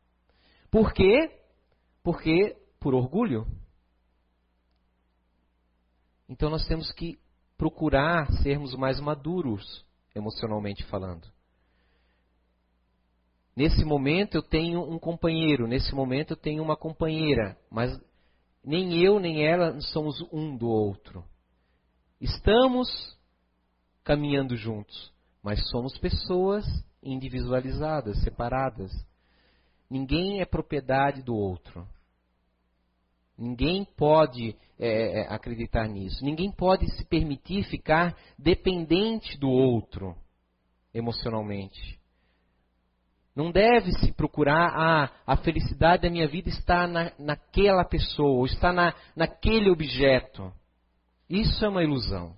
Por 0.71 0.93
quê? 0.93 1.41
Porque 2.03 2.57
por 2.81 2.95
orgulho. 2.95 3.47
Então 6.29 6.49
nós 6.49 6.67
temos 6.67 6.91
que 6.93 7.19
procurar 7.57 8.31
sermos 8.43 8.75
mais 8.75 8.99
maduros, 9.01 9.85
emocionalmente 10.15 10.85
falando. 10.85 11.31
Nesse 13.55 13.85
momento 13.85 14.37
eu 14.37 14.43
tenho 14.43 14.81
um 14.81 14.99
companheiro, 14.99 15.67
nesse 15.67 15.95
momento 15.95 16.33
eu 16.33 16.37
tenho 16.37 16.63
uma 16.63 16.77
companheira, 16.77 17.59
mas 17.71 18.01
nem 18.65 18.99
eu 18.99 19.21
nem 19.21 19.47
ela 19.47 19.79
somos 19.81 20.21
um 20.33 20.57
do 20.57 20.69
outro. 20.69 21.25
Estamos 22.21 22.89
caminhando 24.03 24.57
juntos, 24.57 25.13
mas 25.43 25.69
somos 25.69 25.99
pessoas 25.99 26.65
individualizadas, 27.03 28.23
separadas. 28.23 28.91
Ninguém 29.91 30.41
é 30.41 30.45
propriedade 30.45 31.23
do 31.23 31.35
outro. 31.35 31.87
Ninguém 33.37 33.85
pode 33.97 34.57
é, 34.79 35.21
é 35.21 35.35
acreditar 35.35 35.89
nisso. 35.89 36.25
Ninguém 36.25 36.51
pode 36.53 36.91
se 36.93 37.05
permitir 37.05 37.65
ficar 37.65 38.17
dependente 38.39 39.39
do 39.39 39.49
outro 39.49 40.17
emocionalmente. 40.95 41.99
Não 43.35 43.51
deve 43.51 43.93
se 43.93 44.13
procurar 44.13 44.69
a, 44.69 45.05
ah, 45.05 45.11
a 45.27 45.37
felicidade 45.39 46.03
da 46.03 46.11
minha 46.11 46.29
vida 46.29 46.51
está 46.51 46.87
na, 46.87 47.13
naquela 47.19 47.83
pessoa, 47.85 48.39
ou 48.39 48.45
está 48.45 48.73
na, 48.73 48.95
naquele 49.17 49.71
objeto. 49.71 50.53
Isso 51.31 51.65
é 51.65 51.69
uma 51.69 51.83
ilusão. 51.83 52.37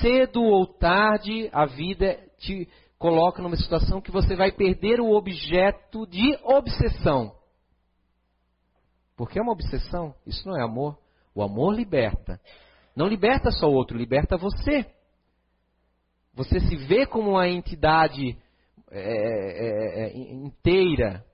Cedo 0.00 0.42
ou 0.42 0.66
tarde, 0.66 1.50
a 1.52 1.66
vida 1.66 2.18
te 2.38 2.68
coloca 3.00 3.40
numa 3.40 3.56
situação 3.56 3.98
que 3.98 4.10
você 4.10 4.36
vai 4.36 4.52
perder 4.52 5.00
o 5.00 5.12
objeto 5.12 6.06
de 6.06 6.38
obsessão. 6.44 7.34
Porque 9.16 9.38
é 9.38 9.42
uma 9.42 9.52
obsessão, 9.52 10.14
isso 10.26 10.46
não 10.46 10.54
é 10.54 10.62
amor. 10.62 10.98
O 11.34 11.42
amor 11.42 11.74
liberta. 11.74 12.38
Não 12.94 13.08
liberta 13.08 13.50
só 13.50 13.68
o 13.68 13.72
outro, 13.72 13.96
liberta 13.96 14.36
você. 14.36 14.84
Você 16.34 16.60
se 16.60 16.76
vê 16.76 17.06
como 17.06 17.30
uma 17.30 17.48
entidade 17.48 18.36
é, 18.90 19.00
é, 19.00 20.04
é, 20.04 20.18
inteira, 20.34 21.24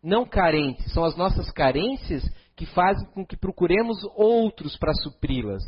não 0.00 0.24
carente. 0.24 0.88
São 0.90 1.02
as 1.02 1.16
nossas 1.16 1.50
carências 1.50 2.22
que 2.54 2.66
fazem 2.66 3.04
com 3.10 3.26
que 3.26 3.36
procuremos 3.36 3.98
outros 4.14 4.76
para 4.76 4.94
supri-las. 4.94 5.62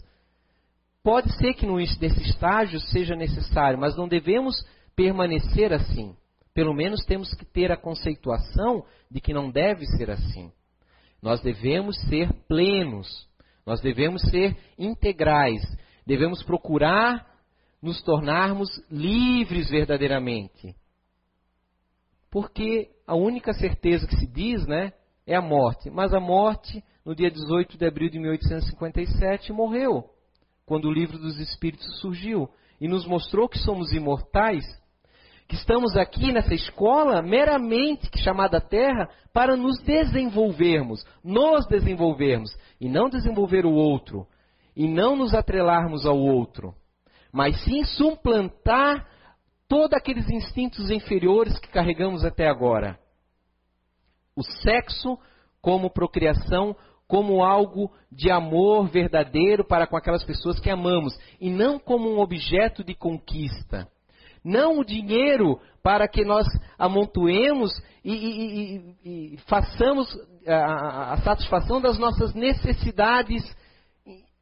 Pode 1.03 1.37
ser 1.37 1.55
que 1.55 1.67
nesse 1.67 2.23
estágio 2.23 2.79
seja 2.79 3.17
necessário, 3.17 3.77
mas 3.77 3.97
não 3.97 4.07
devemos 4.07 4.55
permanecer 4.95 5.73
assim. 5.73 6.17
Pelo 6.55 6.75
menos 6.75 7.05
temos 7.05 7.33
que 7.35 7.45
ter 7.45 7.73
a 7.73 7.77
conceituação 7.77 8.85
de 9.11 9.21
que 9.21 9.33
não 9.33 9.51
deve 9.51 9.87
ser 9.97 10.11
assim. 10.11 10.53
Nós 11.23 11.41
devemos 11.41 11.97
ser 12.09 12.33
plenos, 12.49 13.29
nós 13.65 13.81
devemos 13.81 14.23
ser 14.23 14.57
integrais, 14.79 15.63
devemos 16.07 16.43
procurar 16.43 17.27
nos 17.81 18.03
tornarmos 18.03 18.69
livres 18.91 19.71
verdadeiramente. 19.71 20.75
Porque 22.31 22.91
a 23.07 23.15
única 23.15 23.53
certeza 23.53 24.07
que 24.07 24.17
se 24.17 24.27
diz, 24.27 24.67
né, 24.67 24.93
é 25.27 25.35
a 25.35 25.43
morte. 25.43 25.91
Mas 25.91 26.13
a 26.15 26.21
morte, 26.21 26.83
no 27.05 27.15
dia 27.15 27.31
18 27.31 27.77
de 27.77 27.87
abril 27.87 28.09
de 28.09 28.19
1857, 28.19 29.53
morreu, 29.53 30.09
quando 30.65 30.87
o 30.87 30.93
livro 30.93 31.19
dos 31.19 31.39
Espíritos 31.39 32.01
surgiu 32.01 32.49
e 32.81 32.89
nos 32.89 33.07
mostrou 33.07 33.49
que 33.49 33.59
somos 33.59 33.93
imortais, 33.93 34.65
que 35.53 35.57
estamos 35.57 35.95
aqui 35.99 36.33
nessa 36.33 36.55
escola 36.55 37.21
meramente 37.21 38.09
chamada 38.23 38.59
Terra 38.59 39.11
para 39.35 39.55
nos 39.55 39.79
desenvolvermos, 39.83 41.05
nos 41.23 41.67
desenvolvermos 41.67 42.57
e 42.81 42.89
não 42.89 43.11
desenvolver 43.11 43.67
o 43.67 43.73
outro 43.73 44.27
e 44.75 44.89
não 44.89 45.15
nos 45.15 45.35
atrelarmos 45.35 46.07
ao 46.07 46.19
outro, 46.19 46.75
mas 47.31 47.63
sim 47.65 47.85
suplantar 47.85 49.07
todos 49.69 49.93
aqueles 49.93 50.27
instintos 50.31 50.91
inferiores 50.91 51.59
que 51.59 51.69
carregamos 51.69 52.25
até 52.25 52.49
agora. 52.49 52.99
O 54.35 54.43
sexo 54.43 55.19
como 55.61 55.91
procriação, 55.91 56.75
como 57.07 57.45
algo 57.45 57.93
de 58.11 58.31
amor 58.31 58.89
verdadeiro 58.89 59.67
para 59.67 59.87
com 59.87 59.99
aquelas 59.99 60.25
pessoas 60.25 60.59
que 60.59 60.71
amamos, 60.71 61.15
e 61.39 61.51
não 61.51 61.79
como 61.79 62.11
um 62.11 62.21
objeto 62.21 62.83
de 62.83 62.95
conquista. 62.95 63.87
Não 64.45 64.79
o 64.79 64.85
dinheiro 64.85 65.61
para 65.83 66.07
que 66.09 66.25
nós 66.25 66.47
amontoemos 66.79 67.71
e, 68.05 68.13
e, 68.13 68.97
e, 69.05 69.35
e 69.35 69.37
façamos 69.47 70.09
a, 70.47 71.13
a 71.13 71.17
satisfação 71.19 71.81
das 71.81 71.99
nossas 71.99 72.35
necessidades 72.35 73.45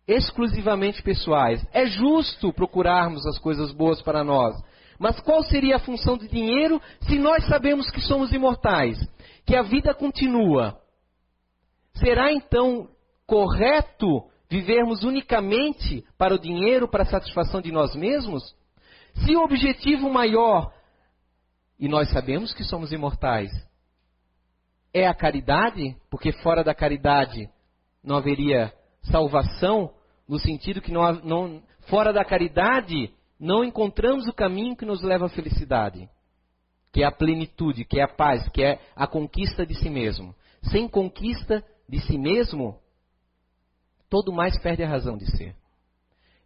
exclusivamente 0.06 1.02
pessoais. 1.02 1.64
É 1.72 1.86
justo 1.86 2.52
procurarmos 2.52 3.24
as 3.26 3.38
coisas 3.38 3.72
boas 3.72 4.02
para 4.02 4.24
nós, 4.24 4.54
mas 4.98 5.18
qual 5.20 5.42
seria 5.44 5.76
a 5.76 5.80
função 5.80 6.16
do 6.16 6.28
dinheiro 6.28 6.80
se 7.02 7.18
nós 7.18 7.46
sabemos 7.46 7.90
que 7.90 8.00
somos 8.00 8.32
imortais? 8.32 8.98
Que 9.46 9.56
a 9.56 9.62
vida 9.62 9.94
continua. 9.94 10.78
Será 11.94 12.32
então 12.32 12.88
correto 13.26 14.24
vivermos 14.50 15.02
unicamente 15.02 16.04
para 16.18 16.34
o 16.34 16.38
dinheiro, 16.38 16.88
para 16.88 17.04
a 17.04 17.06
satisfação 17.06 17.60
de 17.60 17.72
nós 17.72 17.94
mesmos? 17.94 18.42
Se 19.14 19.36
o 19.36 19.42
objetivo 19.42 20.10
maior, 20.10 20.72
e 21.78 21.88
nós 21.88 22.10
sabemos 22.10 22.52
que 22.52 22.64
somos 22.64 22.92
imortais, 22.92 23.50
é 24.92 25.06
a 25.06 25.14
caridade, 25.14 25.96
porque 26.10 26.32
fora 26.32 26.64
da 26.64 26.74
caridade 26.74 27.48
não 28.02 28.16
haveria 28.16 28.72
salvação, 29.02 29.92
no 30.28 30.38
sentido 30.38 30.80
que 30.80 30.92
não, 30.92 31.12
não, 31.12 31.62
fora 31.88 32.12
da 32.12 32.24
caridade 32.24 33.12
não 33.38 33.64
encontramos 33.64 34.26
o 34.28 34.32
caminho 34.32 34.76
que 34.76 34.84
nos 34.84 35.02
leva 35.02 35.26
à 35.26 35.28
felicidade, 35.28 36.08
que 36.92 37.02
é 37.02 37.06
a 37.06 37.12
plenitude, 37.12 37.84
que 37.84 37.98
é 37.98 38.02
a 38.02 38.08
paz, 38.08 38.46
que 38.50 38.62
é 38.62 38.80
a 38.94 39.06
conquista 39.06 39.64
de 39.64 39.74
si 39.74 39.88
mesmo. 39.88 40.34
Sem 40.70 40.86
conquista 40.88 41.64
de 41.88 42.00
si 42.00 42.18
mesmo, 42.18 42.78
todo 44.10 44.32
mais 44.32 44.60
perde 44.60 44.82
a 44.82 44.88
razão 44.88 45.16
de 45.16 45.24
ser. 45.36 45.56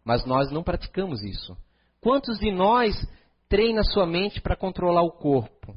Mas 0.03 0.25
nós 0.25 0.51
não 0.51 0.63
praticamos 0.63 1.23
isso. 1.23 1.57
Quantos 2.05 2.37
de 2.37 2.51
nós 2.51 2.95
treina 3.49 3.81
sua 3.81 4.05
mente 4.05 4.39
para 4.39 4.55
controlar 4.55 5.01
o 5.01 5.11
corpo? 5.11 5.75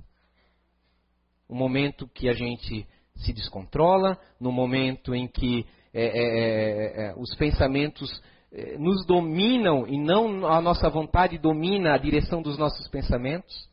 um 1.48 1.56
momento 1.56 2.06
que 2.06 2.28
a 2.28 2.34
gente 2.34 2.86
se 3.14 3.32
descontrola, 3.32 4.20
no 4.38 4.52
momento 4.52 5.14
em 5.14 5.26
que 5.26 5.64
é, 5.94 6.04
é, 6.04 6.10
é, 6.10 7.06
é 7.06 7.14
os 7.16 7.34
pensamentos 7.34 8.22
é, 8.52 8.76
nos 8.76 9.06
dominam 9.06 9.86
e 9.86 9.96
não 9.96 10.46
a 10.46 10.60
nossa 10.60 10.90
vontade 10.90 11.38
domina 11.38 11.94
a 11.94 11.98
direção 11.98 12.42
dos 12.42 12.58
nossos 12.58 12.86
pensamentos. 12.88 13.66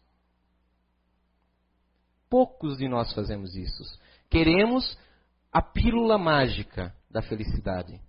Poucos 2.29 2.77
de 2.77 2.87
nós 2.87 3.11
fazemos 3.13 3.53
isso. 3.57 3.83
Queremos 4.29 4.97
a 5.51 5.61
pílula 5.61 6.17
mágica 6.17 6.95
da 7.11 7.21
felicidade. 7.21 7.99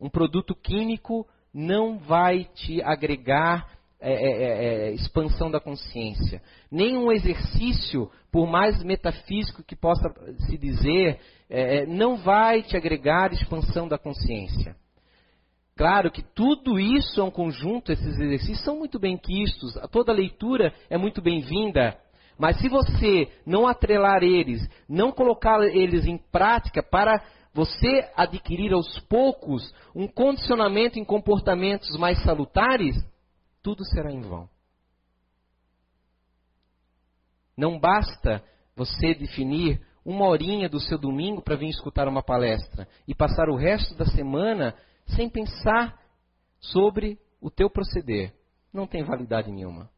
Um 0.00 0.08
produto 0.08 0.54
químico 0.54 1.28
não 1.54 1.98
vai 1.98 2.44
te 2.54 2.82
agregar 2.82 3.72
é, 4.00 4.12
é, 4.12 4.16
é, 4.16 4.88
é, 4.88 4.92
expansão 4.92 5.50
da 5.50 5.58
consciência. 5.58 6.42
Nenhum 6.70 7.10
exercício, 7.10 8.10
por 8.30 8.46
mais 8.46 8.82
metafísico 8.82 9.62
que 9.62 9.74
possa 9.74 10.12
se 10.46 10.58
dizer, 10.58 11.18
é, 11.48 11.78
é, 11.78 11.86
não 11.86 12.16
vai 12.16 12.62
te 12.62 12.76
agregar 12.76 13.32
expansão 13.32 13.88
da 13.88 13.96
consciência. 13.96 14.76
Claro 15.76 16.10
que 16.10 16.22
tudo 16.22 16.78
isso 16.78 17.20
é 17.20 17.24
um 17.24 17.30
conjunto, 17.30 17.92
esses 17.92 18.06
exercícios 18.06 18.62
são 18.62 18.78
muito 18.78 18.98
bem 18.98 19.16
quistos, 19.16 19.74
toda 19.90 20.12
leitura 20.12 20.74
é 20.90 20.98
muito 20.98 21.22
bem-vinda, 21.22 21.96
mas 22.38 22.58
se 22.58 22.68
você 22.68 23.28
não 23.46 23.66
atrelar 23.66 24.22
eles, 24.22 24.68
não 24.88 25.12
colocar 25.12 25.60
eles 25.62 26.04
em 26.04 26.18
prática 26.30 26.82
para 26.82 27.24
você 27.54 28.10
adquirir 28.16 28.72
aos 28.72 28.98
poucos 29.08 29.72
um 29.94 30.08
condicionamento 30.08 30.98
em 30.98 31.04
comportamentos 31.04 31.96
mais 31.96 32.20
salutares, 32.24 32.96
tudo 33.62 33.84
será 33.84 34.10
em 34.10 34.20
vão. 34.20 34.50
Não 37.56 37.78
basta 37.78 38.42
você 38.74 39.14
definir 39.14 39.80
uma 40.04 40.26
horinha 40.26 40.68
do 40.68 40.80
seu 40.80 40.98
domingo 40.98 41.40
para 41.40 41.54
vir 41.54 41.68
escutar 41.68 42.08
uma 42.08 42.24
palestra 42.24 42.88
e 43.06 43.14
passar 43.14 43.48
o 43.48 43.54
resto 43.54 43.94
da 43.94 44.04
semana 44.04 44.74
sem 45.06 45.30
pensar 45.30 45.96
sobre 46.58 47.18
o 47.40 47.50
teu 47.50 47.70
proceder. 47.70 48.34
Não 48.72 48.86
tem 48.86 49.04
validade 49.04 49.52
nenhuma. 49.52 49.88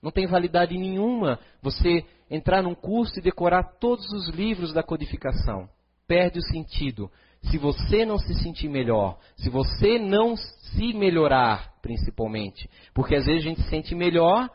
Não 0.00 0.10
tem 0.10 0.26
validade 0.26 0.78
nenhuma 0.78 1.38
você 1.60 2.06
entrar 2.30 2.62
num 2.62 2.74
curso 2.74 3.18
e 3.18 3.22
decorar 3.22 3.76
todos 3.78 4.10
os 4.10 4.28
livros 4.30 4.72
da 4.72 4.82
codificação. 4.82 5.68
Perde 6.08 6.40
o 6.40 6.42
sentido. 6.42 7.10
Se 7.42 7.56
você 7.56 8.04
não 8.04 8.18
se 8.18 8.34
sentir 8.34 8.68
melhor, 8.68 9.18
se 9.36 9.48
você 9.48 9.98
não 9.98 10.36
se 10.36 10.92
melhorar, 10.92 11.74
principalmente. 11.80 12.68
Porque 12.92 13.14
às 13.14 13.26
vezes 13.26 13.42
a 13.42 13.48
gente 13.48 13.62
se 13.62 13.68
sente 13.68 13.94
melhor, 13.94 14.50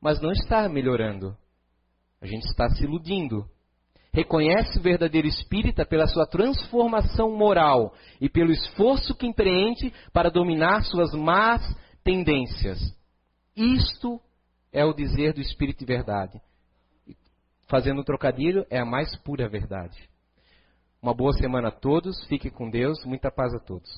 mas 0.00 0.20
não 0.20 0.30
está 0.30 0.68
melhorando. 0.68 1.36
A 2.20 2.26
gente 2.26 2.44
está 2.46 2.68
se 2.68 2.84
iludindo. 2.84 3.44
Reconhece 4.12 4.78
o 4.78 4.82
verdadeiro 4.82 5.26
espírita 5.26 5.84
pela 5.84 6.06
sua 6.06 6.24
transformação 6.24 7.36
moral 7.36 7.92
e 8.20 8.28
pelo 8.28 8.52
esforço 8.52 9.14
que 9.14 9.26
empreende 9.26 9.92
para 10.12 10.30
dominar 10.30 10.84
suas 10.84 11.12
más 11.12 11.60
tendências. 12.04 12.78
Isto 13.56 14.20
é 14.72 14.84
o 14.84 14.92
dizer 14.92 15.32
do 15.32 15.40
Espírito 15.40 15.80
de 15.80 15.86
verdade. 15.86 16.40
Fazendo 17.68 18.02
um 18.02 18.04
trocadilho, 18.04 18.66
é 18.70 18.78
a 18.78 18.84
mais 18.84 19.16
pura 19.22 19.48
verdade. 19.48 19.96
Uma 21.04 21.12
boa 21.12 21.34
semana 21.34 21.68
a 21.68 21.70
todos, 21.70 22.24
fique 22.28 22.48
com 22.48 22.70
Deus, 22.70 23.04
muita 23.04 23.30
paz 23.30 23.52
a 23.52 23.58
todos. 23.58 23.94